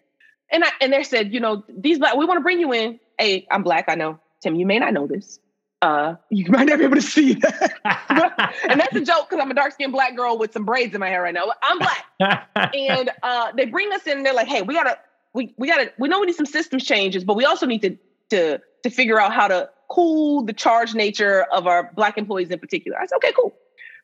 And 0.51 0.65
I 0.65 0.69
and 0.81 0.93
they 0.93 1.03
said, 1.03 1.33
you 1.33 1.41
know, 1.41 1.65
these 1.69 1.99
black, 1.99 2.17
we 2.17 2.25
want 2.25 2.39
to 2.39 2.43
bring 2.43 2.61
you 2.61 2.73
in. 2.73 3.01
Hey, 3.19 3.47
I'm 3.51 3.63
black. 3.63 3.87
I 3.89 3.95
know. 3.95 4.19
Tim, 4.43 4.55
you 4.55 4.67
may 4.67 4.79
not 4.79 4.93
know 4.93 5.07
this. 5.07 5.41
Uh, 5.81 6.17
you 6.31 6.51
might 6.51 6.67
not 6.67 6.79
be 6.79 6.85
able 6.85 6.97
to 6.97 7.03
see 7.03 7.35
that. 7.35 8.53
and 8.69 8.81
that's 8.81 8.97
a 8.97 9.01
joke 9.01 9.29
because 9.29 9.43
I'm 9.43 9.51
a 9.51 9.55
dark 9.55 9.73
skinned 9.73 9.93
black 9.93 10.17
girl 10.17 10.39
with 10.39 10.53
some 10.53 10.65
braids 10.65 10.95
in 10.95 11.01
my 11.01 11.09
hair 11.09 11.23
right 11.23 11.35
now. 11.35 11.45
I'm 11.63 11.79
black. 11.79 12.49
and 12.75 13.11
uh, 13.23 13.53
they 13.57 13.67
bring 13.67 13.93
us 13.93 14.07
in 14.07 14.19
and 14.19 14.27
they're 14.27 14.35
like, 14.35 14.49
hey, 14.49 14.63
we 14.63 14.75
gotta, 14.75 14.99
we, 15.35 15.55
we 15.57 15.69
gotta, 15.69 15.93
we 15.99 16.09
know 16.09 16.21
we 16.21 16.27
need 16.27 16.35
some 16.35 16.47
systems 16.47 16.85
changes, 16.85 17.25
but 17.25 17.37
we 17.37 17.45
also 17.45 17.67
need 17.67 17.83
to 17.83 17.97
to 18.31 18.61
to 18.83 18.91
figure 18.91 19.21
out 19.21 19.33
how 19.33 19.49
to 19.49 19.69
cool 19.89 20.43
the 20.45 20.53
charged 20.53 20.95
nature 20.95 21.47
of 21.53 21.67
our 21.67 21.91
black 21.95 22.19
employees 22.19 22.51
in 22.51 22.59
particular. 22.59 22.99
I 22.99 23.07
said, 23.07 23.17
okay, 23.17 23.33
cool. 23.33 23.55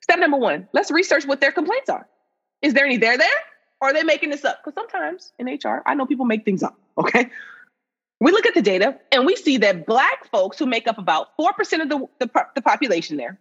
Step 0.01 0.19
number 0.19 0.37
one, 0.37 0.69
let's 0.73 0.91
research 0.91 1.27
what 1.27 1.41
their 1.41 1.53
complaints 1.53 1.89
are. 1.89 2.07
Is 2.63 2.75
there 2.75 2.85
any 2.85 2.97
there 2.97 3.19
there? 3.19 3.29
Or 3.85 3.89
are 3.89 3.93
they 3.93 4.03
making 4.03 4.31
this 4.31 4.47
up? 4.47 4.65
Because 4.65 4.75
sometimes 4.75 5.35
in 5.39 5.47
HR, 5.47 5.83
I 5.85 5.95
know 5.95 6.07
people 6.07 6.25
make 6.25 6.47
things 6.47 6.63
up. 6.63 6.75
Okay. 6.97 7.29
We 8.19 8.33
look 8.33 8.47
at 8.47 8.55
the 8.55 8.63
data 8.63 8.99
and 9.13 9.27
we 9.27 9.37
see 9.37 9.59
that 9.59 9.85
Black 9.85 10.31
folks 10.31 10.59
who 10.59 10.65
make 10.65 10.89
up 10.89 10.97
about 10.97 11.37
4% 11.39 11.83
of 11.83 11.91
the, 11.91 12.07
the, 12.19 12.31
the 12.55 12.63
population 12.63 13.19
there, 13.19 13.39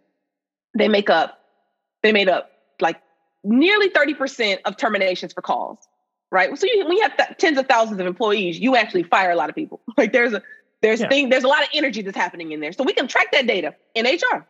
they 0.78 0.90
make 0.90 1.10
up, 1.10 1.40
they 2.02 2.12
made 2.12 2.28
up 2.28 2.52
like 2.82 3.00
nearly 3.46 3.90
30% 3.90 4.58
of 4.66 4.76
terminations 4.76 5.32
for 5.32 5.42
cause, 5.42 5.78
right? 6.30 6.58
So 6.58 6.68
you, 6.70 6.86
when 6.88 6.98
you 6.98 7.04
have 7.04 7.16
th- 7.16 7.38
tens 7.38 7.58
of 7.58 7.68
thousands 7.68 8.02
of 8.02 8.06
employees, 8.06 8.60
you 8.60 8.76
actually 8.76 9.04
fire 9.04 9.32
a 9.32 9.38
lot 9.38 9.50
of 9.50 9.56
people. 9.56 9.80
Like 9.98 10.12
there's 10.12 10.34
a, 10.34 10.44
there's 10.82 11.00
yeah. 11.00 11.08
thing, 11.08 11.30
there's 11.30 11.46
a 11.46 11.48
lot 11.48 11.62
of 11.62 11.70
energy 11.74 12.02
that's 12.02 12.18
happening 12.18 12.52
in 12.52 12.60
there. 12.60 12.74
So 12.74 12.84
we 12.84 12.92
can 12.92 13.08
track 13.08 13.32
that 13.32 13.48
data 13.48 13.76
in 13.96 14.06
HR 14.06 14.46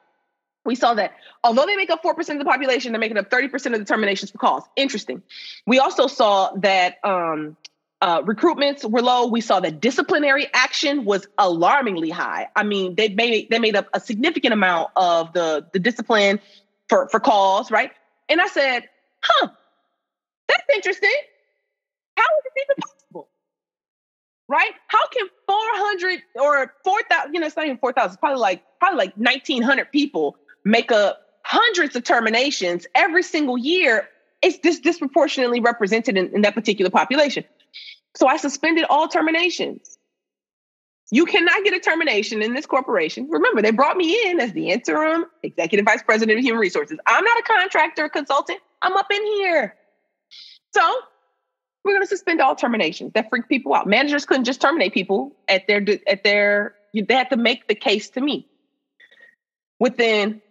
we 0.66 0.76
saw 0.76 0.94
that 0.94 1.14
although 1.44 1.66
they 1.66 1.76
make 1.76 1.90
up 1.90 2.04
4% 2.04 2.18
of 2.18 2.40
the 2.40 2.46
population, 2.46 2.92
they're 2.92 3.00
making 3.00 3.18
up 3.18 3.30
30% 3.30 3.74
of 3.74 3.80
the 3.80 3.86
terminations 3.86 4.32
for 4.32 4.38
cause. 4.38 4.64
Interesting. 4.76 5.22
We 5.66 5.80
also 5.80 6.08
saw 6.08 6.52
that 6.58 7.04
um, 7.04 7.58
uh, 8.02 8.22
recruitments 8.22 8.90
were 8.90 9.02
low. 9.02 9.28
We 9.28 9.42
saw 9.42 9.60
that 9.60 9.82
disciplinary 9.82 10.48
action 10.54 11.06
was 11.06 11.28
alarmingly 11.38 12.10
high. 12.10 12.50
I 12.56 12.64
mean, 12.64 12.96
they 12.96 13.10
made 13.10 13.50
they 13.50 13.60
made 13.60 13.76
up 13.76 13.88
a 13.94 14.00
significant 14.00 14.54
amount 14.54 14.92
of 14.96 15.34
the, 15.34 15.68
the 15.74 15.80
discipline 15.80 16.40
for, 16.90 17.08
for 17.10 17.20
cause, 17.20 17.72
right? 17.72 17.92
And 18.30 18.42
I 18.42 18.48
said, 18.48 18.90
huh, 19.22 19.48
that's 20.48 20.66
interesting. 20.74 21.12
How 22.18 22.24
is 22.24 22.44
this 22.44 22.64
even 22.64 22.76
possible? 22.82 23.30
Right? 24.48 24.72
How 24.88 25.08
can 25.08 25.28
400 25.48 26.20
or 26.36 26.74
4,000, 26.84 27.34
you 27.34 27.40
know, 27.40 27.48
it's 27.48 27.56
not 27.56 27.66
even 27.66 27.78
4,000, 27.78 28.18
probably 28.18 28.40
like, 28.40 28.64
probably 28.80 28.98
like 28.98 29.16
1,900 29.16 29.92
people 29.92 30.38
make 30.66 30.92
up 30.92 31.20
hundreds 31.44 31.96
of 31.96 32.04
terminations 32.04 32.88
every 32.96 33.24
single 33.24 33.58
year, 33.58 34.08
it's 34.42 34.58
dis- 34.60 34.80
disproportionately 34.80 35.60
represented 35.60 36.18
in, 36.18 36.34
in 36.34 36.42
that 36.42 36.54
particular 36.54 36.90
population. 36.90 37.44
So 38.16 38.28
I 38.28 38.38
suspended 38.38 38.86
all 38.90 39.08
terminations. 39.08 39.98
You 41.12 41.26
cannot 41.26 41.64
get 41.64 41.74
a 41.74 41.80
termination 41.80 42.42
in 42.42 42.54
this 42.54 42.66
corporation. 42.66 43.28
Remember, 43.30 43.62
they 43.62 43.72
brought 43.72 43.98
me 43.98 44.30
in 44.30 44.40
as 44.40 44.52
the 44.54 44.70
interim 44.70 45.26
executive 45.44 45.86
vice 45.86 46.02
president 46.02 46.40
of 46.40 46.44
human 46.44 46.60
resources. 46.60 46.98
I'm 47.06 47.24
not 47.24 47.38
a 47.38 47.44
contractor, 47.44 48.10
consultant. 48.10 48.60
I'm 48.82 48.96
up 48.98 49.12
in 49.12 49.24
here. 49.24 49.76
So 50.74 50.82
we're 51.84 51.94
going 51.94 52.04
to 52.04 52.08
suspend 52.08 52.42
all 52.42 52.56
terminations. 52.56 53.12
That 53.14 53.30
freaked 53.30 53.50
people 53.50 53.74
out. 53.74 53.86
Managers 53.86 54.26
couldn't 54.26 54.46
just 54.46 54.62
terminate 54.62 54.94
people 54.94 55.36
at 55.48 55.68
their 55.68 55.86
at 56.08 56.24
their. 56.24 56.76
They 56.94 57.14
had 57.14 57.30
to 57.32 57.38
make 57.38 57.68
the 57.68 57.76
case 57.76 58.10
to 58.12 58.22
me. 58.22 58.48
Within 59.80 60.42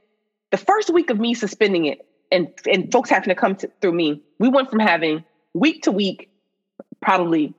the 0.53 0.59
first 0.59 0.91
week 0.91 1.11
of 1.11 1.19
me 1.19 1.35
suspending 1.35 1.87
it 1.87 2.07
and, 2.31 2.49
and 2.71 2.93
folks 2.93 3.11
having 3.11 3.31
to 3.31 3.35
come 3.35 3.57
to, 3.57 3.71
through 3.81 3.93
me, 3.93 4.23
we 4.39 4.49
went 4.49 4.71
from 4.71 4.79
having 4.79 5.25
week 5.55 5.83
to 5.83 5.91
week, 5.91 6.31
probably 7.01 7.55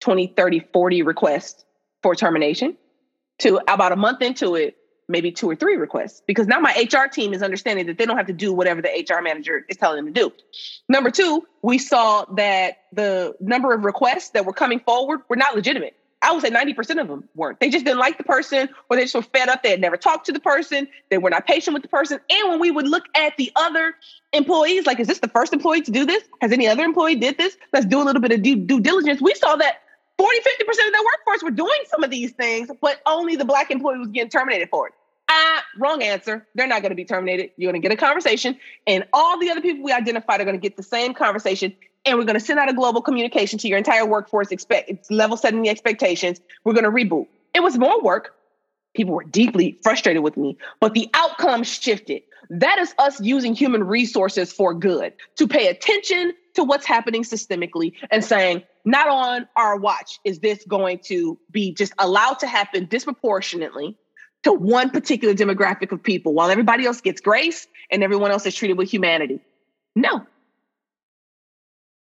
20, 0.00 0.28
30, 0.34 0.68
40 0.72 1.02
requests 1.02 1.64
for 2.02 2.14
termination 2.14 2.76
to 3.40 3.60
about 3.68 3.92
a 3.92 3.96
month 3.96 4.22
into 4.22 4.54
it, 4.54 4.76
maybe 5.08 5.32
two 5.32 5.50
or 5.50 5.56
three 5.56 5.76
requests 5.76 6.22
because 6.26 6.46
now 6.46 6.60
my 6.60 6.72
HR 6.90 7.08
team 7.08 7.34
is 7.34 7.42
understanding 7.42 7.86
that 7.86 7.98
they 7.98 8.06
don't 8.06 8.16
have 8.16 8.28
to 8.28 8.32
do 8.32 8.52
whatever 8.52 8.80
the 8.80 8.88
HR 8.88 9.20
manager 9.20 9.64
is 9.68 9.76
telling 9.76 9.96
them 9.96 10.14
to 10.14 10.20
do. 10.20 10.32
Number 10.88 11.10
two, 11.10 11.46
we 11.62 11.78
saw 11.78 12.24
that 12.36 12.78
the 12.92 13.34
number 13.40 13.74
of 13.74 13.84
requests 13.84 14.30
that 14.30 14.46
were 14.46 14.52
coming 14.52 14.80
forward 14.80 15.20
were 15.28 15.36
not 15.36 15.54
legitimate. 15.56 15.96
I 16.22 16.30
would 16.30 16.40
say 16.40 16.50
90% 16.50 17.00
of 17.00 17.08
them 17.08 17.28
weren't. 17.34 17.58
They 17.58 17.68
just 17.68 17.84
didn't 17.84 17.98
like 17.98 18.16
the 18.16 18.24
person 18.24 18.68
or 18.88 18.96
they 18.96 19.02
just 19.02 19.14
were 19.14 19.22
fed 19.22 19.48
up. 19.48 19.62
They 19.64 19.70
had 19.70 19.80
never 19.80 19.96
talked 19.96 20.26
to 20.26 20.32
the 20.32 20.40
person. 20.40 20.86
They 21.10 21.18
were 21.18 21.30
not 21.30 21.46
patient 21.46 21.74
with 21.74 21.82
the 21.82 21.88
person. 21.88 22.20
And 22.30 22.48
when 22.48 22.60
we 22.60 22.70
would 22.70 22.86
look 22.86 23.04
at 23.16 23.36
the 23.36 23.50
other 23.56 23.94
employees, 24.32 24.86
like, 24.86 25.00
is 25.00 25.08
this 25.08 25.18
the 25.18 25.28
first 25.28 25.52
employee 25.52 25.82
to 25.82 25.90
do 25.90 26.06
this? 26.06 26.22
Has 26.40 26.52
any 26.52 26.68
other 26.68 26.84
employee 26.84 27.16
did 27.16 27.38
this? 27.38 27.56
Let's 27.72 27.86
do 27.86 28.00
a 28.00 28.04
little 28.04 28.22
bit 28.22 28.30
of 28.30 28.42
due, 28.42 28.56
due 28.56 28.80
diligence. 28.80 29.20
We 29.20 29.34
saw 29.34 29.56
that 29.56 29.82
40, 30.16 30.38
50% 30.38 30.42
of 30.68 30.76
their 30.76 31.02
workforce 31.02 31.42
were 31.42 31.50
doing 31.50 31.80
some 31.88 32.04
of 32.04 32.10
these 32.10 32.30
things, 32.32 32.70
but 32.80 33.00
only 33.06 33.34
the 33.34 33.44
black 33.44 33.72
employee 33.72 33.98
was 33.98 34.08
getting 34.08 34.30
terminated 34.30 34.68
for 34.70 34.86
it. 34.86 34.94
Ah, 35.28 35.64
wrong 35.78 36.02
answer. 36.02 36.46
They're 36.54 36.68
not 36.68 36.82
going 36.82 36.90
to 36.90 36.96
be 36.96 37.04
terminated. 37.04 37.50
You're 37.56 37.72
going 37.72 37.80
to 37.80 37.88
get 37.88 37.92
a 37.92 37.96
conversation, 37.96 38.58
and 38.86 39.04
all 39.12 39.38
the 39.40 39.50
other 39.50 39.60
people 39.60 39.82
we 39.82 39.90
identified 39.90 40.40
are 40.40 40.44
going 40.44 40.56
to 40.56 40.60
get 40.60 40.76
the 40.76 40.82
same 40.82 41.14
conversation 41.14 41.74
and 42.04 42.18
we're 42.18 42.24
going 42.24 42.38
to 42.38 42.44
send 42.44 42.58
out 42.58 42.68
a 42.68 42.74
global 42.74 43.00
communication 43.00 43.58
to 43.60 43.68
your 43.68 43.78
entire 43.78 44.04
workforce, 44.04 44.50
expect 44.50 45.10
level 45.10 45.36
setting 45.36 45.62
the 45.62 45.68
expectations. 45.68 46.40
We're 46.64 46.74
going 46.74 46.84
to 46.84 46.90
reboot. 46.90 47.26
It 47.54 47.60
was 47.60 47.78
more 47.78 48.02
work. 48.02 48.34
People 48.94 49.14
were 49.14 49.24
deeply 49.24 49.78
frustrated 49.82 50.22
with 50.22 50.36
me, 50.36 50.58
but 50.80 50.94
the 50.94 51.08
outcome 51.14 51.62
shifted. 51.62 52.22
That 52.50 52.78
is 52.78 52.94
us 52.98 53.20
using 53.20 53.54
human 53.54 53.84
resources 53.84 54.52
for 54.52 54.74
good 54.74 55.14
to 55.36 55.48
pay 55.48 55.68
attention 55.68 56.34
to 56.54 56.64
what's 56.64 56.84
happening 56.84 57.22
systemically 57.22 57.94
and 58.10 58.22
saying, 58.22 58.62
not 58.84 59.08
on 59.08 59.48
our 59.56 59.76
watch 59.76 60.18
is 60.24 60.40
this 60.40 60.62
going 60.68 60.98
to 61.04 61.38
be 61.50 61.72
just 61.72 61.94
allowed 61.98 62.40
to 62.40 62.46
happen 62.46 62.86
disproportionately 62.86 63.96
to 64.42 64.52
one 64.52 64.90
particular 64.90 65.34
demographic 65.34 65.92
of 65.92 66.02
people 66.02 66.34
while 66.34 66.50
everybody 66.50 66.84
else 66.84 67.00
gets 67.00 67.20
grace 67.20 67.66
and 67.90 68.02
everyone 68.02 68.30
else 68.30 68.44
is 68.44 68.54
treated 68.54 68.76
with 68.76 68.90
humanity. 68.90 69.40
No, 69.94 70.26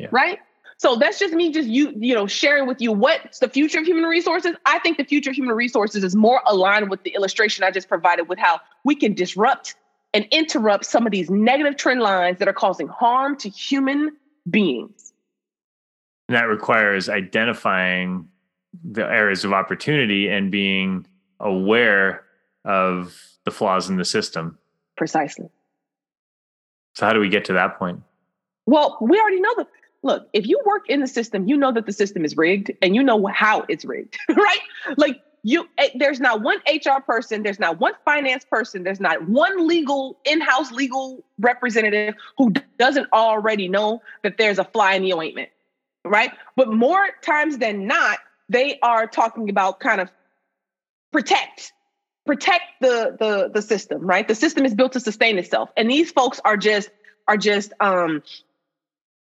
yeah. 0.02 0.08
Right? 0.12 0.40
So 0.78 0.96
that's 0.96 1.20
just 1.20 1.34
me 1.36 1.52
just 1.52 1.70
you, 1.70 1.94
you 1.96 2.16
know, 2.16 2.26
sharing 2.26 2.68
with 2.68 2.82
you 2.82 2.92
what's 2.92 3.38
the 3.38 3.48
future 3.48 3.80
of 3.80 3.86
human 3.86 4.04
resources. 4.04 4.56
I 4.66 4.80
think 4.80 4.98
the 4.98 5.04
future 5.04 5.30
of 5.30 5.36
human 5.36 5.56
resources 5.56 6.04
is 6.04 6.16
more 6.16 6.42
aligned 6.48 6.90
with 6.90 7.04
the 7.04 7.12
illustration 7.12 7.64
I 7.64 7.70
just 7.70 7.88
provided 7.88 8.28
with 8.28 8.40
how 8.40 8.60
we 8.84 8.96
can 8.96 9.14
disrupt 9.14 9.76
and 10.14 10.26
interrupt 10.32 10.86
some 10.86 11.06
of 11.06 11.12
these 11.12 11.30
negative 11.30 11.78
trend 11.78 12.02
lines 12.02 12.40
that 12.40 12.48
are 12.48 12.54
causing 12.54 12.88
harm 12.88 13.38
to 13.38 13.50
human 13.50 14.18
beings. 14.50 15.14
And 16.28 16.36
that 16.36 16.46
requires 16.46 17.10
identifying 17.10 18.28
the 18.84 19.06
areas 19.06 19.46
of 19.46 19.54
opportunity 19.54 20.30
and 20.30 20.50
being 20.50 21.06
aware 21.40 22.24
of 22.66 23.16
the 23.44 23.52
flaws 23.52 23.90
in 23.90 23.98
the 23.98 24.06
system. 24.06 24.58
Precisely. 24.98 25.50
So 26.96 27.06
how 27.06 27.14
do 27.14 27.20
we 27.20 27.30
get 27.30 27.46
to 27.46 27.54
that 27.54 27.78
point? 27.78 28.02
Well, 28.66 28.98
we 29.02 29.20
already 29.20 29.40
know 29.40 29.54
the 29.58 29.68
look, 30.04 30.28
if 30.34 30.48
you 30.48 30.60
work 30.66 30.90
in 30.90 31.00
the 31.00 31.08
system, 31.08 31.48
you 31.48 31.58
know 31.58 31.72
that 31.72 31.86
the 31.86 31.94
system 31.94 32.26
is 32.26 32.36
rigged 32.38 32.72
and 32.82 32.96
you 32.96 33.04
know 33.04 33.26
how 33.28 33.66
it's 33.70 33.86
rigged, 33.86 34.18
right? 34.30 34.60
Like 34.98 35.22
you 35.44 35.68
eh, 35.78 35.90
there's 35.96 36.20
not 36.20 36.42
one 36.42 36.58
HR 36.68 37.02
person, 37.06 37.44
there's 37.44 37.60
not 37.60 37.80
one 37.80 37.94
finance 38.06 38.46
person, 38.46 38.84
there's 38.84 39.00
not 39.00 39.28
one 39.28 39.68
legal 39.68 40.18
in-house 40.26 40.72
legal 40.72 41.24
representative 41.40 42.16
who 42.38 42.54
doesn't 42.78 43.08
already 43.14 43.68
know 43.68 44.02
that 44.24 44.38
there's 44.38 44.60
a 44.60 44.64
fly 44.64 44.94
in 44.94 45.04
the 45.04 45.14
ointment. 45.14 45.50
right? 46.06 46.32
But 46.56 46.70
more 46.70 47.08
times 47.22 47.58
than 47.58 47.88
not, 47.88 48.20
they 48.50 48.80
are 48.82 49.08
talking 49.08 49.50
about 49.50 49.80
kind 49.80 50.02
of 50.02 50.12
protect 51.12 51.74
protect 52.26 52.64
the 52.82 53.16
the 53.20 53.50
the 53.54 53.62
system 53.62 54.02
right 54.02 54.28
the 54.28 54.36
system 54.36 54.66
is 54.66 54.74
built 54.76 54.94
to 54.94 55.00
sustain 55.00 55.38
itself 55.38 55.70
and 55.76 55.90
these 55.90 56.12
folks 56.12 56.40
are 56.46 56.56
just 56.56 56.90
are 57.28 57.38
just 57.38 57.74
um 57.80 58.22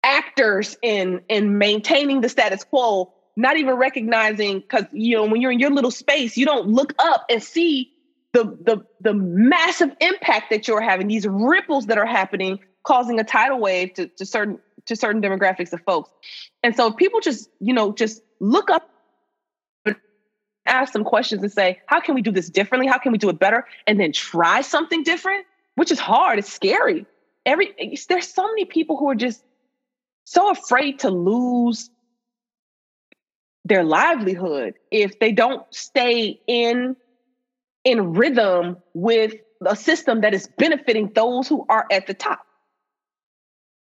actors 0.02 0.76
in 0.82 1.20
in 1.28 1.58
maintaining 1.58 2.20
the 2.20 2.28
status 2.28 2.64
quo 2.64 3.12
not 3.36 3.56
even 3.56 3.74
recognizing 3.74 4.60
because 4.60 4.84
you 4.92 5.16
know 5.16 5.26
when 5.26 5.40
you're 5.40 5.52
in 5.52 5.58
your 5.58 5.70
little 5.70 5.90
space 5.90 6.36
you 6.36 6.46
don't 6.46 6.68
look 6.68 6.94
up 6.98 7.24
and 7.28 7.42
see 7.42 7.92
the 8.32 8.44
the 8.44 8.84
the 9.00 9.14
massive 9.14 9.90
impact 10.00 10.50
that 10.50 10.68
you're 10.68 10.80
having 10.80 11.08
these 11.08 11.26
ripples 11.26 11.86
that 11.86 11.98
are 11.98 12.06
happening 12.06 12.58
causing 12.82 13.20
a 13.20 13.24
tidal 13.24 13.58
wave 13.58 13.92
to, 13.94 14.06
to 14.08 14.24
certain 14.24 14.58
to 14.86 14.96
certain 14.96 15.20
demographics 15.20 15.72
of 15.72 15.80
folks. 15.82 16.10
And 16.62 16.74
so 16.74 16.90
people 16.90 17.20
just 17.20 17.48
you 17.60 17.72
know 17.72 17.92
just 17.92 18.22
look 18.40 18.70
up 18.70 18.88
ask 20.66 20.92
some 20.92 21.04
questions 21.04 21.42
and 21.42 21.50
say 21.50 21.80
how 21.86 22.00
can 22.00 22.14
we 22.14 22.22
do 22.22 22.30
this 22.30 22.50
differently? 22.50 22.86
How 22.86 22.98
can 22.98 23.12
we 23.12 23.18
do 23.18 23.28
it 23.28 23.38
better? 23.38 23.66
and 23.86 23.98
then 23.98 24.12
try 24.12 24.60
something 24.60 25.02
different 25.02 25.46
which 25.76 25.90
is 25.90 25.98
hard 25.98 26.38
it's 26.38 26.52
scary. 26.52 27.06
Every 27.46 27.74
there's 28.08 28.28
so 28.28 28.46
many 28.46 28.64
people 28.64 28.96
who 28.96 29.08
are 29.08 29.14
just 29.14 29.42
so 30.28 30.50
afraid 30.50 30.98
to 30.98 31.08
lose 31.08 31.88
their 33.64 33.82
livelihood 33.82 34.74
if 34.90 35.18
they 35.18 35.32
don't 35.32 35.62
stay 35.74 36.38
in 36.46 36.96
in 37.84 38.12
rhythm 38.12 38.76
with 38.92 39.34
a 39.64 39.74
system 39.74 40.20
that 40.20 40.34
is 40.34 40.46
benefiting 40.58 41.10
those 41.14 41.48
who 41.48 41.64
are 41.70 41.86
at 41.90 42.06
the 42.06 42.12
top 42.12 42.40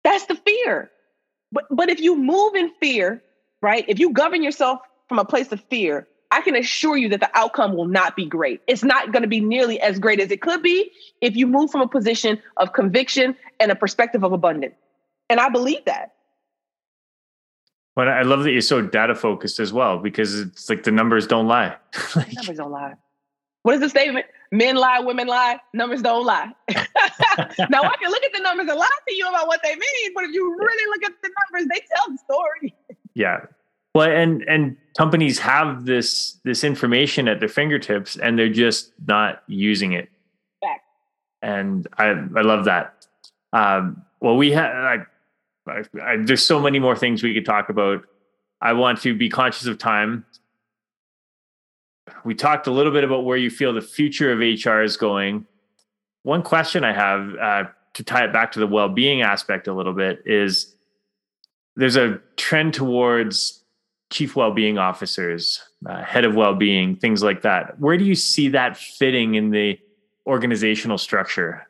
that's 0.04 0.26
the 0.28 0.36
fear 0.36 0.92
but 1.52 1.66
but 1.72 1.90
if 1.90 2.00
you 2.00 2.16
move 2.16 2.54
in 2.54 2.72
fear 2.80 3.24
right 3.64 3.86
if 3.88 3.98
you 4.00 4.12
govern 4.12 4.44
yourself 4.44 4.80
from 5.08 5.18
a 5.18 5.26
place 5.26 5.52
of 5.52 5.60
fear 5.70 6.08
I 6.32 6.42
can 6.42 6.56
assure 6.56 6.96
you 6.96 7.10
that 7.10 7.22
the 7.22 7.30
outcome 7.36 7.76
will 7.76 7.88
not 7.88 8.16
be 8.16 8.24
great. 8.24 8.62
It's 8.68 8.84
not 8.84 9.12
going 9.12 9.24
to 9.24 9.28
be 9.28 9.40
nearly 9.40 9.82
as 9.82 9.98
great 9.98 10.20
as 10.20 10.30
it 10.30 10.44
could 10.44 10.62
be 10.62 10.92
if 11.22 11.36
you 11.36 11.48
move 11.48 11.72
from 11.72 11.82
a 11.82 11.88
position 11.88 12.40
of 12.58 12.72
conviction 12.72 13.36
and 13.60 13.72
a 13.72 13.76
perspective 13.76 14.24
of 14.24 14.32
abundance. 14.32 14.76
And 15.28 15.40
I 15.40 15.50
believe 15.50 15.84
that. 15.86 16.12
But 18.00 18.08
I 18.08 18.22
love 18.22 18.44
that 18.44 18.54
you're 18.54 18.62
so 18.62 18.82
data 18.82 19.14
focused 19.14 19.60
as 19.60 19.74
well 19.74 20.00
because 20.00 20.40
it's 20.40 20.70
like 20.70 20.84
the 20.84 20.92
numbers 20.92 21.28
don't 21.28 21.48
lie. 21.48 21.76
like, 22.16 22.34
numbers 22.34 22.56
don't 22.56 22.72
lie. 22.72 22.94
What 23.64 23.76
is 23.76 23.82
the 23.82 23.90
statement? 23.90 24.26
Men 24.54 24.78
lie, 24.78 25.02
women 25.02 25.28
lie, 25.28 25.60
numbers 25.74 26.02
don't 26.02 26.26
lie. 26.26 26.50
now 26.70 27.82
I 27.84 27.96
can 28.02 28.10
look 28.10 28.24
at 28.24 28.32
the 28.34 28.40
numbers 28.42 28.70
and 28.70 28.80
lie 28.80 28.88
to 29.06 29.14
you 29.14 29.28
about 29.28 29.48
what 29.48 29.60
they 29.66 29.76
mean, 29.76 30.14
but 30.16 30.24
if 30.24 30.32
you 30.34 30.58
really 30.58 30.86
look 30.92 31.12
at 31.12 31.22
the 31.22 31.30
numbers, 31.52 31.68
they 31.68 31.82
tell 31.94 32.08
the 32.08 32.18
story. 32.20 32.74
Yeah. 33.16 33.42
Well, 33.94 34.10
and 34.10 34.44
and 34.44 34.78
companies 34.98 35.38
have 35.40 35.84
this 35.84 36.38
this 36.46 36.64
information 36.64 37.28
at 37.28 37.42
their 37.42 37.50
fingertips, 37.50 38.16
and 38.16 38.40
they're 38.40 38.48
just 38.48 38.94
not 39.08 39.44
using 39.48 39.92
it. 39.92 40.08
And 41.42 41.86
I 41.98 42.06
I 42.06 42.44
love 42.44 42.64
that. 42.64 43.08
Um, 43.52 44.04
well, 44.22 44.38
we 44.38 44.52
have. 44.52 45.06
I, 45.70 45.84
I, 46.02 46.18
there's 46.18 46.44
so 46.44 46.60
many 46.60 46.80
more 46.80 46.96
things 46.96 47.24
we 47.24 47.34
could 47.34 47.46
talk 47.46 47.70
about. 47.70 48.04
I 48.62 48.74
want 48.74 49.02
to 49.02 49.16
be 49.16 49.30
conscious 49.30 49.68
of 49.68 49.78
time. 49.78 50.26
We 52.26 52.36
talked 52.36 52.68
a 52.68 52.72
little 52.72 52.92
bit 52.92 53.04
about 53.04 53.24
where 53.24 53.38
you 53.38 53.50
feel 53.50 53.74
the 53.74 53.82
future 53.82 54.32
of 54.32 54.40
HR 54.40 54.82
is 54.82 54.98
going. 54.98 55.46
One 56.24 56.44
question 56.44 56.84
I 56.84 56.94
have 56.94 57.36
uh, 57.36 57.64
to 57.94 58.04
tie 58.04 58.26
it 58.26 58.34
back 58.34 58.52
to 58.54 58.60
the 58.60 58.68
well-being 58.68 59.22
aspect 59.22 59.68
a 59.68 59.74
little 59.74 59.94
bit 59.94 60.24
is 60.26 60.76
there's 61.76 61.96
a 61.96 62.20
trend 62.36 62.74
towards 62.74 63.64
chief 64.12 64.36
well-being 64.36 64.78
officers, 64.78 65.62
uh, 65.86 66.04
head 66.04 66.26
of 66.26 66.36
well-being, 66.36 66.96
things 66.96 67.24
like 67.24 67.44
that. 67.44 67.80
Where 67.80 67.98
do 67.98 68.04
you 68.04 68.16
see 68.16 68.50
that 68.50 68.76
fitting 68.76 69.36
in 69.36 69.52
the 69.52 69.80
organizational 70.26 70.98
structure? 70.98 71.69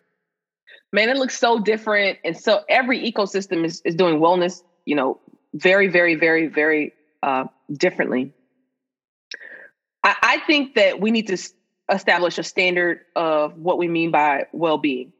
Man, 0.92 1.10
it 1.10 1.18
looks 1.18 1.38
so 1.38 1.60
different, 1.60 2.18
and 2.24 2.36
so 2.36 2.62
every 2.68 3.00
ecosystem 3.12 3.64
is 3.64 3.82
is 3.86 3.96
doing 3.96 4.20
wellness, 4.20 4.64
you 4.86 4.96
know, 4.96 5.20
very, 5.54 5.88
very, 5.88 6.16
very, 6.16 6.48
very 6.48 6.94
uh, 7.24 7.46
differently. 7.72 8.34
I, 10.04 10.16
I 10.22 10.40
think 10.48 10.76
that 10.76 11.00
we 11.00 11.12
need 11.12 11.28
to 11.28 11.38
establish 11.92 12.38
a 12.38 12.44
standard 12.44 13.02
of 13.16 13.58
what 13.58 13.78
we 13.78 13.88
mean 13.88 14.12
by 14.12 14.48
well-being. 14.52 15.12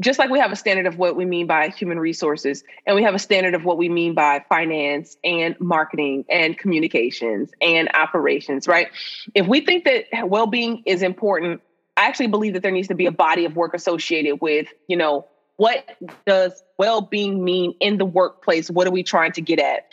Just 0.00 0.18
like 0.18 0.30
we 0.30 0.38
have 0.38 0.50
a 0.52 0.56
standard 0.56 0.86
of 0.86 0.96
what 0.96 1.14
we 1.14 1.26
mean 1.26 1.46
by 1.46 1.68
human 1.68 1.98
resources 1.98 2.64
and 2.86 2.96
we 2.96 3.02
have 3.02 3.14
a 3.14 3.18
standard 3.18 3.54
of 3.54 3.64
what 3.64 3.76
we 3.76 3.88
mean 3.90 4.14
by 4.14 4.42
finance 4.48 5.18
and 5.24 5.54
marketing 5.60 6.24
and 6.30 6.56
communications 6.56 7.50
and 7.60 7.90
operations 7.92 8.66
right? 8.66 8.88
If 9.34 9.46
we 9.46 9.60
think 9.60 9.84
that 9.84 10.06
well-being 10.28 10.84
is 10.86 11.02
important 11.02 11.60
i 12.00 12.06
actually 12.06 12.26
believe 12.26 12.54
that 12.54 12.62
there 12.62 12.72
needs 12.72 12.88
to 12.88 12.94
be 12.94 13.06
a 13.06 13.12
body 13.12 13.44
of 13.44 13.54
work 13.54 13.74
associated 13.74 14.36
with 14.40 14.66
you 14.88 14.96
know 14.96 15.26
what 15.60 15.84
does 16.24 16.62
well-being 16.78 17.44
mean 17.44 17.74
in 17.80 17.98
the 17.98 18.06
workplace? 18.06 18.70
What 18.70 18.86
are 18.86 18.90
we 18.90 19.02
trying 19.02 19.32
to 19.32 19.42
get 19.42 19.58
at? 19.58 19.88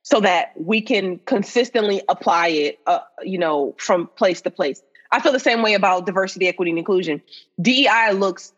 So 0.00 0.20
that 0.20 0.54
we 0.56 0.80
can 0.80 1.18
consistently 1.18 2.00
apply 2.08 2.48
it 2.48 2.78
uh, 2.86 3.00
you 3.22 3.36
know 3.36 3.74
from 3.76 4.06
place 4.16 4.40
to 4.42 4.50
place. 4.50 4.82
I 5.12 5.20
feel 5.20 5.32
the 5.32 5.38
same 5.38 5.60
way 5.60 5.74
about 5.74 6.06
diversity 6.06 6.48
equity 6.48 6.70
and 6.70 6.78
inclusion. 6.78 7.20
Dei 7.60 8.12
looks 8.14 8.54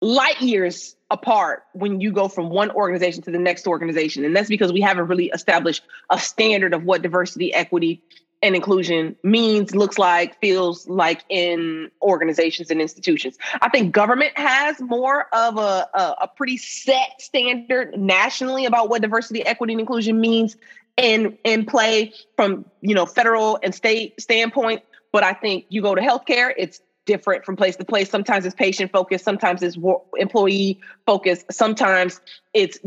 light 0.00 0.40
years 0.40 0.96
apart 1.08 1.62
when 1.72 2.00
you 2.00 2.10
go 2.10 2.26
from 2.26 2.50
one 2.50 2.72
organization 2.72 3.22
to 3.22 3.30
the 3.30 3.38
next 3.38 3.68
organization. 3.68 4.24
And 4.24 4.34
that's 4.34 4.48
because 4.48 4.72
we 4.72 4.80
haven't 4.80 5.06
really 5.06 5.26
established 5.26 5.84
a 6.10 6.18
standard 6.18 6.74
of 6.74 6.82
what 6.82 7.02
diversity, 7.02 7.54
equity, 7.54 8.02
and 8.42 8.56
inclusion 8.56 9.16
means, 9.22 9.74
looks 9.74 9.98
like, 9.98 10.38
feels 10.40 10.88
like 10.88 11.22
in 11.28 11.90
organizations 12.02 12.70
and 12.70 12.80
institutions. 12.80 13.38
I 13.60 13.68
think 13.68 13.92
government 13.92 14.36
has 14.36 14.80
more 14.80 15.26
of 15.32 15.56
a, 15.56 15.88
a, 15.94 16.14
a 16.22 16.30
pretty 16.36 16.56
set 16.56 17.20
standard 17.20 17.96
nationally 17.96 18.66
about 18.66 18.88
what 18.88 19.02
diversity, 19.02 19.46
equity, 19.46 19.74
and 19.74 19.80
inclusion 19.80 20.20
means 20.20 20.56
in 20.96 21.38
in 21.44 21.64
play 21.64 22.12
from 22.36 22.66
you 22.80 22.94
know 22.94 23.06
federal 23.06 23.58
and 23.62 23.74
state 23.74 24.20
standpoint. 24.20 24.82
But 25.12 25.22
I 25.24 25.34
think 25.34 25.66
you 25.68 25.82
go 25.82 25.94
to 25.94 26.00
healthcare, 26.00 26.52
it's 26.56 26.80
different 27.04 27.44
from 27.44 27.56
place 27.56 27.76
to 27.76 27.84
place. 27.84 28.10
Sometimes 28.10 28.44
it's 28.46 28.54
patient 28.54 28.92
focused, 28.92 29.24
sometimes 29.24 29.62
it's 29.62 29.76
employee 30.16 30.80
focused, 31.06 31.52
sometimes 31.52 32.20
it's 32.54 32.78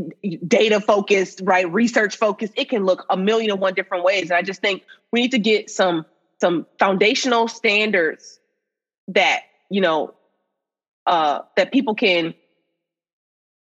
data 0.48 0.80
focused, 0.80 1.42
right? 1.44 1.72
Research 1.72 2.18
focused. 2.18 2.54
It 2.56 2.70
can 2.70 2.86
look 2.86 3.06
a 3.10 3.18
million 3.18 3.52
and 3.52 3.60
one 3.60 3.74
different 3.74 4.04
ways. 4.04 4.24
And 4.24 4.34
I 4.34 4.42
just 4.42 4.62
think 4.62 4.84
we 5.12 5.22
need 5.22 5.32
to 5.32 5.40
get 5.40 5.70
some 5.70 6.06
some 6.42 6.66
foundational 6.80 7.48
standards 7.48 8.40
that 9.08 9.42
you 9.70 9.82
know 9.82 10.14
uh, 11.06 11.42
that 11.58 11.72
people 11.72 11.96
can 11.96 12.34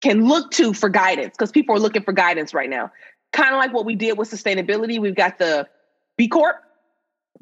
can 0.02 0.26
look 0.26 0.50
to 0.52 0.74
for 0.74 0.88
guidance 0.88 1.34
because 1.36 1.52
people 1.52 1.74
are 1.76 1.78
looking 1.78 2.02
for 2.02 2.12
guidance 2.12 2.54
right 2.54 2.68
now. 2.68 2.90
Kind 3.32 3.54
of 3.54 3.58
like 3.58 3.72
what 3.72 3.86
we 3.86 3.94
did 3.94 4.18
with 4.18 4.30
sustainability. 4.30 5.00
We've 5.00 5.14
got 5.14 5.38
the 5.38 5.68
B 6.16 6.28
Corp 6.28 6.56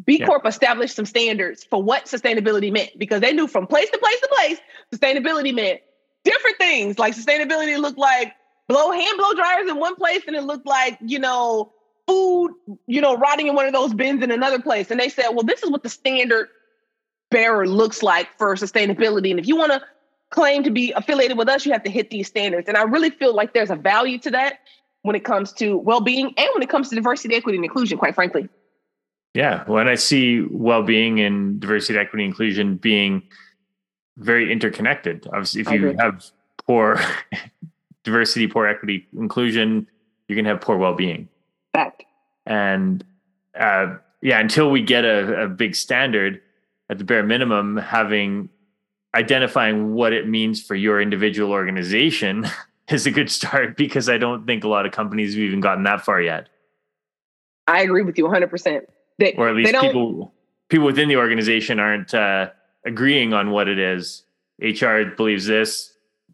B 0.07 0.19
yeah. 0.19 0.27
Corp 0.27 0.47
established 0.47 0.97
some 0.97 1.07
standards 1.07 1.65
for 1.65 1.83
what 1.83 2.07
sustainability 2.07 2.73
meant 2.73 2.91
because 2.99 3.21
they 3.21 3.33
knew 3.33 3.47
from 3.47 3.67
place 3.67 3.91
to 3.91 3.99
place 3.99 4.21
to 4.21 4.29
place, 4.29 4.59
sustainability 4.95 5.55
meant 5.55 5.81
different 6.25 6.57
things. 6.59 6.99
Like 6.99 7.15
sustainability 7.15 7.79
looked 7.79 7.99
like 7.99 8.33
blow 8.69 8.93
hand 8.93 9.19
blow 9.19 9.35
dryers 9.35 9.69
in 9.69 9.79
one 9.79 9.97
place, 9.97 10.23
and 10.27 10.37
it 10.37 10.43
looked 10.43 10.67
like, 10.67 10.99
you 11.01 11.19
know, 11.19 11.73
food, 12.07 12.53
you 12.87 13.01
know, 13.01 13.17
rotting 13.17 13.47
in 13.47 13.55
one 13.55 13.67
of 13.67 13.73
those 13.73 13.95
bins 13.95 14.23
in 14.23 14.31
another 14.31 14.61
place. 14.61 14.91
And 14.91 14.99
they 14.99 15.09
said, 15.09 15.29
well, 15.31 15.45
this 15.45 15.63
is 15.63 15.71
what 15.71 15.83
the 15.83 15.89
standard 15.89 16.49
bearer 17.31 17.67
looks 17.67 18.03
like 18.03 18.29
for 18.39 18.55
sustainability. 18.57 19.31
And 19.31 19.39
if 19.39 19.47
you 19.47 19.57
want 19.57 19.73
to 19.73 19.83
claim 20.31 20.63
to 20.65 20.71
be 20.71 20.93
affiliated 20.93 21.37
with 21.37 21.49
us, 21.49 21.67
you 21.67 21.73
have 21.73 21.85
to 21.85 21.91
hit 21.91 22.11
these 22.11 22.27
standards. 22.27 22.69
And 22.69 22.77
I 22.77 22.83
really 22.83 23.11
feel 23.11 23.35
like 23.35 23.53
there's 23.53 23.71
a 23.71 23.77
value 23.77 24.19
to 24.21 24.31
that 24.31 24.61
when 25.03 25.15
it 25.17 25.25
comes 25.25 25.53
to 25.55 25.77
well-being 25.77 26.35
and 26.37 26.49
when 26.55 26.63
it 26.63 26.69
comes 26.69 26.89
to 26.89 26.95
diversity, 26.95 27.35
equity, 27.35 27.57
and 27.57 27.65
inclusion, 27.65 27.99
quite 27.99 28.15
frankly. 28.15 28.49
Yeah, 29.35 29.65
when 29.65 29.89
I 29.89 29.95
see 29.95 30.43
well-being 30.51 31.21
and 31.21 31.61
diversity, 31.61 31.99
equity, 31.99 32.25
inclusion 32.25 32.77
being 32.77 33.23
very 34.17 34.51
interconnected. 34.51 35.27
Obviously, 35.29 35.61
if 35.61 35.71
you 35.71 35.95
have 35.99 36.25
poor 36.67 37.01
diversity, 38.05 38.49
poor 38.49 38.67
equity, 38.67 39.07
inclusion, 39.17 39.87
you're 40.27 40.35
going 40.35 40.45
to 40.45 40.51
have 40.51 40.61
poor 40.61 40.77
well-being. 40.77 41.29
Fact. 41.73 42.05
And 42.45 43.05
uh, 43.59 43.97
yeah, 44.21 44.41
until 44.41 44.71
we 44.71 44.83
get 44.83 45.05
a, 45.05 45.45
a 45.45 45.49
big 45.49 45.77
standard, 45.77 46.41
at 46.91 46.99
the 46.99 47.05
bare 47.05 47.23
minimum, 47.23 47.77
having 47.77 48.49
identifying 49.15 49.95
what 49.95 50.13
it 50.13 50.29
means 50.29 50.61
for 50.61 50.75
your 50.75 51.01
individual 51.01 51.53
organization 51.53 52.47
is 52.89 53.07
a 53.07 53.11
good 53.11 53.31
start 53.31 53.77
because 53.77 54.09
I 54.09 54.19
don't 54.19 54.45
think 54.45 54.65
a 54.65 54.69
lot 54.69 54.87
of 54.87 54.93
companies 54.93 55.35
have 55.35 55.43
even 55.43 55.61
gotten 55.61 55.85
that 55.85 56.05
far 56.05 56.21
yet. 56.21 56.49
I 57.69 57.83
agree 57.83 58.03
with 58.03 58.19
you 58.19 58.25
100%. 58.25 58.83
They, 59.21 59.35
or 59.35 59.51
at 59.51 59.55
least 59.55 59.73
people 59.73 60.33
people 60.71 60.87
within 60.87 61.09
the 61.09 61.17
organization 61.17 61.79
aren't 61.79 62.15
uh, 62.15 62.51
agreeing 62.85 63.35
on 63.35 63.51
what 63.51 63.69
it 63.69 63.79
is. 63.79 64.25
HR 64.61 65.03
believes 65.17 65.47
this, 65.47 65.93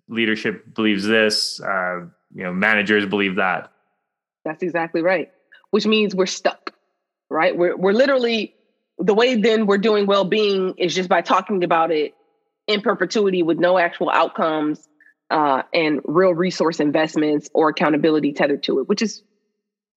leadership 0.09 0.75
believes 0.75 1.05
this, 1.05 1.61
uh, 1.61 2.07
you 2.35 2.43
know, 2.43 2.53
managers 2.53 3.05
believe 3.07 3.37
that. 3.37 3.73
That's 4.45 4.63
exactly 4.63 5.03
right. 5.03 5.31
Which 5.71 5.87
means 5.87 6.15
we're 6.15 6.27
stuck, 6.27 6.73
right? 7.29 7.57
We're 7.57 7.77
we're 7.77 7.93
literally 7.93 8.55
the 8.99 9.15
way 9.15 9.35
then 9.35 9.67
we're 9.67 9.79
doing 9.79 10.07
well-being 10.07 10.75
is 10.79 10.95
just 10.95 11.09
by 11.09 11.21
talking 11.21 11.65
about 11.65 11.91
it 11.91 12.15
in 12.67 12.81
perpetuity 12.81 13.43
with 13.43 13.59
no 13.59 13.79
actual 13.79 14.11
outcomes 14.11 14.89
uh, 15.31 15.63
and 15.75 16.01
real 16.05 16.33
resource 16.35 16.81
investments 16.81 17.51
or 17.53 17.69
accountability 17.69 18.33
tethered 18.33 18.63
to 18.63 18.79
it, 18.79 18.89
which 18.89 19.03
is 19.03 19.23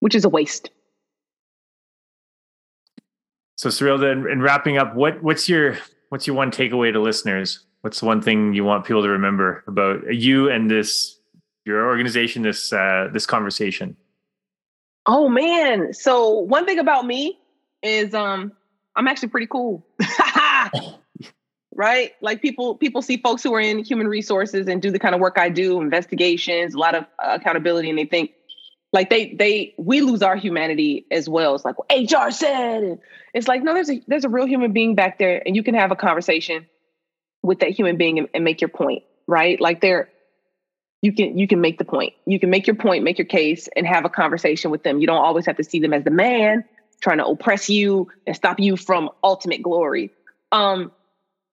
which 0.00 0.16
is 0.16 0.24
a 0.24 0.28
waste. 0.28 0.70
So 3.60 3.68
Serilda, 3.68 4.00
then 4.00 4.26
in 4.32 4.40
wrapping 4.40 4.78
up, 4.78 4.94
what 4.94 5.22
what's 5.22 5.46
your 5.46 5.76
what's 6.08 6.26
your 6.26 6.34
one 6.34 6.50
takeaway 6.50 6.94
to 6.94 6.98
listeners? 6.98 7.66
What's 7.82 8.00
the 8.00 8.06
one 8.06 8.22
thing 8.22 8.54
you 8.54 8.64
want 8.64 8.86
people 8.86 9.02
to 9.02 9.10
remember 9.10 9.64
about 9.66 10.14
you 10.14 10.48
and 10.48 10.70
this 10.70 11.20
your 11.66 11.86
organization, 11.86 12.40
this 12.40 12.72
uh, 12.72 13.08
this 13.12 13.26
conversation? 13.26 13.98
Oh 15.04 15.28
man. 15.28 15.92
So 15.92 16.30
one 16.30 16.64
thing 16.64 16.78
about 16.78 17.04
me 17.04 17.38
is 17.82 18.14
um 18.14 18.52
I'm 18.96 19.06
actually 19.06 19.28
pretty 19.28 19.48
cool. 19.48 19.84
right? 21.74 22.12
Like 22.22 22.40
people 22.40 22.76
people 22.76 23.02
see 23.02 23.18
folks 23.18 23.42
who 23.42 23.52
are 23.52 23.60
in 23.60 23.84
human 23.84 24.08
resources 24.08 24.68
and 24.68 24.80
do 24.80 24.90
the 24.90 24.98
kind 24.98 25.14
of 25.14 25.20
work 25.20 25.36
I 25.36 25.50
do, 25.50 25.82
investigations, 25.82 26.72
a 26.72 26.78
lot 26.78 26.94
of 26.94 27.04
uh, 27.22 27.36
accountability 27.38 27.90
and 27.90 27.98
they 27.98 28.06
think 28.06 28.30
like 28.92 29.10
they 29.10 29.34
they 29.34 29.74
we 29.78 30.00
lose 30.00 30.22
our 30.22 30.36
humanity 30.36 31.06
as 31.10 31.28
well. 31.28 31.54
It's 31.54 31.64
like 31.64 31.76
well, 31.78 32.26
HR 32.26 32.30
said 32.30 32.98
it's 33.34 33.48
like 33.48 33.62
no 33.62 33.74
there's 33.74 33.90
a 33.90 34.02
there's 34.08 34.24
a 34.24 34.28
real 34.28 34.46
human 34.46 34.72
being 34.72 34.94
back 34.94 35.18
there 35.18 35.42
and 35.46 35.54
you 35.54 35.62
can 35.62 35.74
have 35.74 35.92
a 35.92 35.96
conversation 35.96 36.66
with 37.42 37.60
that 37.60 37.70
human 37.70 37.96
being 37.96 38.18
and, 38.18 38.28
and 38.34 38.44
make 38.44 38.60
your 38.60 38.68
point, 38.68 39.04
right? 39.26 39.60
Like 39.60 39.80
they're 39.80 40.08
you 41.02 41.12
can 41.12 41.38
you 41.38 41.46
can 41.46 41.60
make 41.60 41.78
the 41.78 41.84
point. 41.84 42.14
You 42.26 42.38
can 42.38 42.50
make 42.50 42.66
your 42.66 42.76
point, 42.76 43.04
make 43.04 43.18
your 43.18 43.26
case, 43.26 43.68
and 43.74 43.86
have 43.86 44.04
a 44.04 44.10
conversation 44.10 44.70
with 44.70 44.82
them. 44.82 45.00
You 45.00 45.06
don't 45.06 45.22
always 45.22 45.46
have 45.46 45.56
to 45.56 45.64
see 45.64 45.80
them 45.80 45.94
as 45.94 46.04
the 46.04 46.10
man 46.10 46.64
trying 47.00 47.18
to 47.18 47.26
oppress 47.26 47.70
you 47.70 48.08
and 48.26 48.36
stop 48.36 48.60
you 48.60 48.76
from 48.76 49.08
ultimate 49.24 49.62
glory. 49.62 50.10
Um, 50.52 50.92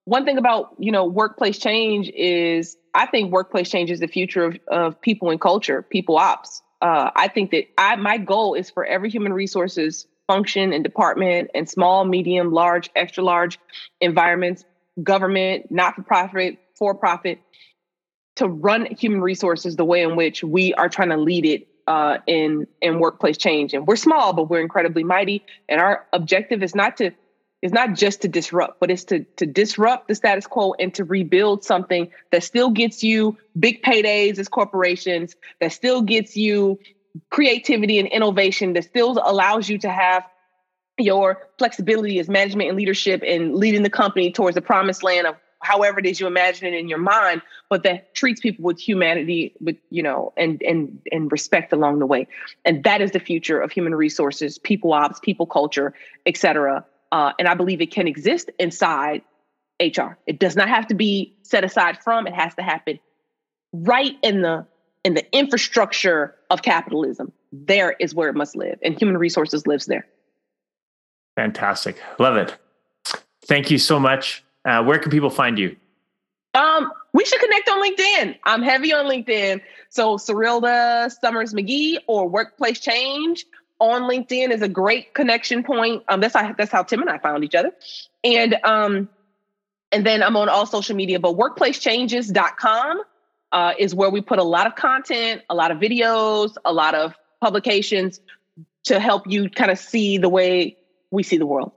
one 0.04 0.24
thing 0.24 0.38
about 0.38 0.74
you 0.78 0.92
know 0.92 1.06
workplace 1.06 1.58
change 1.58 2.10
is 2.10 2.76
I 2.94 3.06
think 3.06 3.32
workplace 3.32 3.70
change 3.70 3.90
is 3.90 4.00
the 4.00 4.08
future 4.08 4.44
of, 4.44 4.58
of 4.68 5.00
people 5.00 5.30
and 5.30 5.40
culture, 5.40 5.82
people 5.82 6.18
ops. 6.18 6.62
Uh, 6.80 7.10
I 7.14 7.28
think 7.28 7.50
that 7.50 7.64
I 7.76 7.96
my 7.96 8.18
goal 8.18 8.54
is 8.54 8.70
for 8.70 8.84
every 8.84 9.10
human 9.10 9.32
resources 9.32 10.06
function 10.26 10.72
and 10.72 10.84
department 10.84 11.50
and 11.54 11.68
small, 11.68 12.04
medium, 12.04 12.52
large, 12.52 12.90
extra 12.94 13.24
large 13.24 13.58
environments, 14.00 14.64
government, 15.02 15.70
not 15.70 15.96
for 15.96 16.02
profit, 16.02 16.58
for 16.76 16.94
profit, 16.94 17.40
to 18.36 18.46
run 18.46 18.86
human 18.86 19.20
resources 19.20 19.76
the 19.76 19.84
way 19.84 20.02
in 20.02 20.14
which 20.14 20.44
we 20.44 20.72
are 20.74 20.88
trying 20.88 21.08
to 21.08 21.16
lead 21.16 21.44
it 21.44 21.66
uh, 21.88 22.18
in 22.26 22.66
in 22.82 23.00
workplace 23.00 23.36
change. 23.36 23.74
And 23.74 23.86
we're 23.86 23.96
small, 23.96 24.32
but 24.32 24.48
we're 24.50 24.60
incredibly 24.60 25.02
mighty. 25.02 25.44
And 25.68 25.80
our 25.80 26.06
objective 26.12 26.62
is 26.62 26.74
not 26.74 26.98
to 26.98 27.10
is 27.60 27.72
not 27.72 27.94
just 27.94 28.22
to 28.22 28.28
disrupt, 28.28 28.78
but 28.80 28.90
it's 28.90 29.04
to 29.04 29.24
to 29.36 29.46
disrupt 29.46 30.08
the 30.08 30.14
status 30.14 30.46
quo 30.46 30.74
and 30.78 30.94
to 30.94 31.04
rebuild 31.04 31.64
something 31.64 32.10
that 32.30 32.42
still 32.42 32.70
gets 32.70 33.02
you 33.02 33.36
big 33.58 33.82
paydays 33.82 34.38
as 34.38 34.48
corporations, 34.48 35.34
that 35.60 35.72
still 35.72 36.02
gets 36.02 36.36
you 36.36 36.78
creativity 37.30 37.98
and 37.98 38.08
innovation, 38.08 38.74
that 38.74 38.84
still 38.84 39.20
allows 39.24 39.68
you 39.68 39.78
to 39.78 39.90
have 39.90 40.24
your 40.98 41.48
flexibility 41.58 42.18
as 42.18 42.28
management 42.28 42.68
and 42.68 42.76
leadership 42.76 43.22
and 43.26 43.54
leading 43.54 43.82
the 43.82 43.90
company 43.90 44.30
towards 44.32 44.54
the 44.54 44.60
promised 44.60 45.02
land 45.02 45.26
of 45.26 45.36
however 45.60 45.98
it 45.98 46.06
is 46.06 46.20
you 46.20 46.26
imagine 46.26 46.72
it 46.72 46.78
in 46.78 46.88
your 46.88 46.98
mind, 46.98 47.42
but 47.68 47.82
that 47.82 48.14
treats 48.14 48.40
people 48.40 48.64
with 48.64 48.78
humanity, 48.78 49.54
with 49.60 49.76
you 49.90 50.02
know, 50.02 50.32
and 50.36 50.62
and 50.62 51.00
and 51.10 51.32
respect 51.32 51.72
along 51.72 51.98
the 51.98 52.06
way. 52.06 52.28
And 52.64 52.84
that 52.84 53.00
is 53.00 53.10
the 53.10 53.20
future 53.20 53.60
of 53.60 53.72
human 53.72 53.94
resources, 53.94 54.58
people 54.58 54.92
ops, 54.92 55.18
people 55.20 55.46
culture, 55.46 55.94
et 56.26 56.36
cetera. 56.36 56.84
Uh, 57.10 57.32
and 57.38 57.48
I 57.48 57.54
believe 57.54 57.80
it 57.80 57.90
can 57.90 58.06
exist 58.06 58.50
inside 58.58 59.22
HR. 59.80 60.18
It 60.26 60.38
does 60.38 60.56
not 60.56 60.68
have 60.68 60.86
to 60.88 60.94
be 60.94 61.34
set 61.42 61.64
aside 61.64 61.98
from. 62.02 62.26
It 62.26 62.34
has 62.34 62.54
to 62.56 62.62
happen 62.62 62.98
right 63.72 64.16
in 64.22 64.42
the 64.42 64.66
in 65.04 65.14
the 65.14 65.24
infrastructure 65.36 66.34
of 66.50 66.62
capitalism. 66.62 67.32
There 67.52 67.92
is 67.98 68.14
where 68.14 68.28
it 68.28 68.34
must 68.34 68.56
live, 68.56 68.78
and 68.82 68.98
human 68.98 69.16
resources 69.16 69.66
lives 69.66 69.86
there. 69.86 70.06
Fantastic, 71.36 72.00
love 72.18 72.36
it. 72.36 72.56
Thank 73.44 73.70
you 73.70 73.78
so 73.78 73.98
much. 73.98 74.44
Uh, 74.64 74.82
where 74.84 74.98
can 74.98 75.10
people 75.10 75.30
find 75.30 75.58
you? 75.58 75.76
Um, 76.54 76.90
we 77.12 77.24
should 77.24 77.40
connect 77.40 77.68
on 77.68 77.82
LinkedIn. 77.82 78.36
I'm 78.44 78.62
heavy 78.62 78.92
on 78.92 79.06
LinkedIn. 79.06 79.60
So 79.90 80.16
Serilda 80.16 81.10
Summers 81.20 81.54
McGee 81.54 81.98
or 82.06 82.28
Workplace 82.28 82.80
Change 82.80 83.46
on 83.80 84.02
LinkedIn 84.02 84.50
is 84.50 84.62
a 84.62 84.68
great 84.68 85.14
connection 85.14 85.62
point. 85.62 86.02
Um, 86.08 86.20
that's 86.20 86.34
how 86.34 86.52
that's 86.52 86.70
how 86.70 86.82
Tim 86.82 87.00
and 87.00 87.10
I 87.10 87.18
found 87.18 87.44
each 87.44 87.54
other. 87.54 87.72
And 88.24 88.56
um, 88.64 89.08
and 89.92 90.04
then 90.04 90.22
I'm 90.22 90.36
on 90.36 90.48
all 90.48 90.66
social 90.66 90.96
media, 90.96 91.18
but 91.18 91.36
workplacechanges.com 91.36 93.02
uh, 93.52 93.72
is 93.78 93.94
where 93.94 94.10
we 94.10 94.20
put 94.20 94.38
a 94.38 94.44
lot 94.44 94.66
of 94.66 94.74
content, 94.74 95.42
a 95.48 95.54
lot 95.54 95.70
of 95.70 95.78
videos, 95.78 96.56
a 96.64 96.72
lot 96.72 96.94
of 96.94 97.14
publications 97.40 98.20
to 98.84 99.00
help 99.00 99.26
you 99.26 99.48
kind 99.48 99.70
of 99.70 99.78
see 99.78 100.18
the 100.18 100.28
way 100.28 100.76
we 101.10 101.22
see 101.22 101.38
the 101.38 101.46
world. 101.46 101.72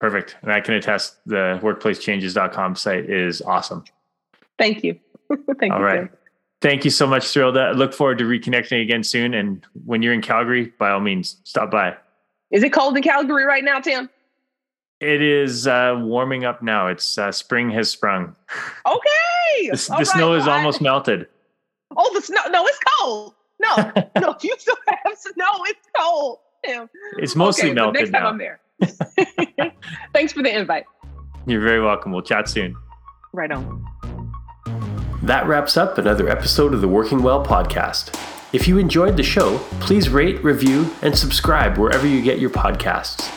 Perfect. 0.00 0.36
And 0.42 0.52
I 0.52 0.60
can 0.60 0.74
attest 0.74 1.16
the 1.26 1.58
workplacechanges.com 1.62 2.76
site 2.76 3.10
is 3.10 3.42
awesome. 3.42 3.84
Thank 4.58 4.84
you. 4.84 4.98
Thank 5.58 5.72
All 5.72 5.80
you. 5.80 5.84
right. 5.84 6.10
Thank 6.60 6.84
you 6.84 6.90
so 6.90 7.06
much, 7.06 7.22
Serilda. 7.22 7.68
I 7.68 7.70
look 7.72 7.92
forward 7.92 8.18
to 8.18 8.24
reconnecting 8.24 8.82
again 8.82 9.04
soon. 9.04 9.34
And 9.34 9.64
when 9.84 10.02
you're 10.02 10.12
in 10.12 10.22
Calgary, 10.22 10.72
by 10.78 10.90
all 10.90 11.00
means, 11.00 11.36
stop 11.44 11.70
by. 11.70 11.96
Is 12.50 12.62
it 12.62 12.72
cold 12.72 12.96
in 12.96 13.02
Calgary 13.02 13.44
right 13.44 13.62
now, 13.62 13.78
Tim? 13.78 14.10
It 15.00 15.22
is 15.22 15.68
uh, 15.68 15.96
warming 16.00 16.44
up 16.44 16.60
now. 16.60 16.88
It's 16.88 17.16
uh, 17.16 17.30
spring 17.30 17.70
has 17.70 17.90
sprung. 17.90 18.34
Okay. 18.86 19.68
the, 19.70 19.76
the 19.76 19.94
right, 19.94 20.06
snow 20.06 20.34
is 20.34 20.48
almost 20.48 20.80
melted. 20.80 21.28
Oh, 21.96 22.10
the 22.14 22.20
snow. 22.20 22.40
No, 22.50 22.66
it's 22.66 22.78
cold. 22.98 23.34
No, 23.60 23.92
no, 24.20 24.36
you 24.42 24.54
still 24.58 24.76
have 24.88 25.16
snow. 25.16 25.64
It's 25.66 25.88
cold. 25.96 26.38
Tim. 26.64 26.88
It's 27.18 27.36
mostly 27.36 27.70
okay, 27.70 27.74
melted 27.74 28.00
next 28.00 28.10
now. 28.10 28.18
time 28.18 28.28
I'm 28.28 28.38
there. 28.38 28.60
Thanks 30.12 30.32
for 30.32 30.42
the 30.42 30.56
invite. 30.56 30.84
You're 31.46 31.60
very 31.60 31.80
welcome. 31.80 32.12
We'll 32.12 32.22
chat 32.22 32.48
soon. 32.48 32.76
Right 33.32 33.50
on. 33.50 33.84
That 35.22 35.46
wraps 35.48 35.76
up 35.76 35.98
another 35.98 36.28
episode 36.28 36.72
of 36.72 36.80
the 36.80 36.88
Working 36.88 37.22
Well 37.22 37.44
podcast. 37.44 38.16
If 38.52 38.68
you 38.68 38.78
enjoyed 38.78 39.16
the 39.16 39.22
show, 39.24 39.58
please 39.80 40.08
rate, 40.08 40.42
review, 40.44 40.94
and 41.02 41.16
subscribe 41.16 41.76
wherever 41.76 42.06
you 42.06 42.22
get 42.22 42.38
your 42.38 42.50
podcasts. 42.50 43.28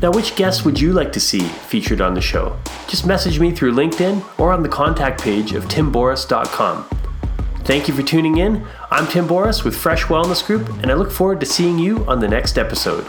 Now, 0.00 0.12
which 0.12 0.36
guests 0.36 0.64
would 0.64 0.78
you 0.78 0.92
like 0.92 1.12
to 1.12 1.20
see 1.20 1.40
featured 1.40 2.00
on 2.00 2.14
the 2.14 2.20
show? 2.20 2.56
Just 2.86 3.04
message 3.04 3.40
me 3.40 3.50
through 3.50 3.72
LinkedIn 3.72 4.38
or 4.38 4.52
on 4.52 4.62
the 4.62 4.68
contact 4.68 5.20
page 5.20 5.52
of 5.52 5.64
timboris.com. 5.64 6.84
Thank 7.64 7.88
you 7.88 7.94
for 7.94 8.02
tuning 8.02 8.36
in. 8.36 8.64
I'm 8.90 9.08
Tim 9.08 9.26
Boris 9.26 9.64
with 9.64 9.76
Fresh 9.76 10.04
Wellness 10.04 10.46
Group, 10.46 10.68
and 10.82 10.90
I 10.90 10.94
look 10.94 11.10
forward 11.10 11.40
to 11.40 11.46
seeing 11.46 11.80
you 11.80 12.04
on 12.06 12.20
the 12.20 12.28
next 12.28 12.58
episode. 12.58 13.04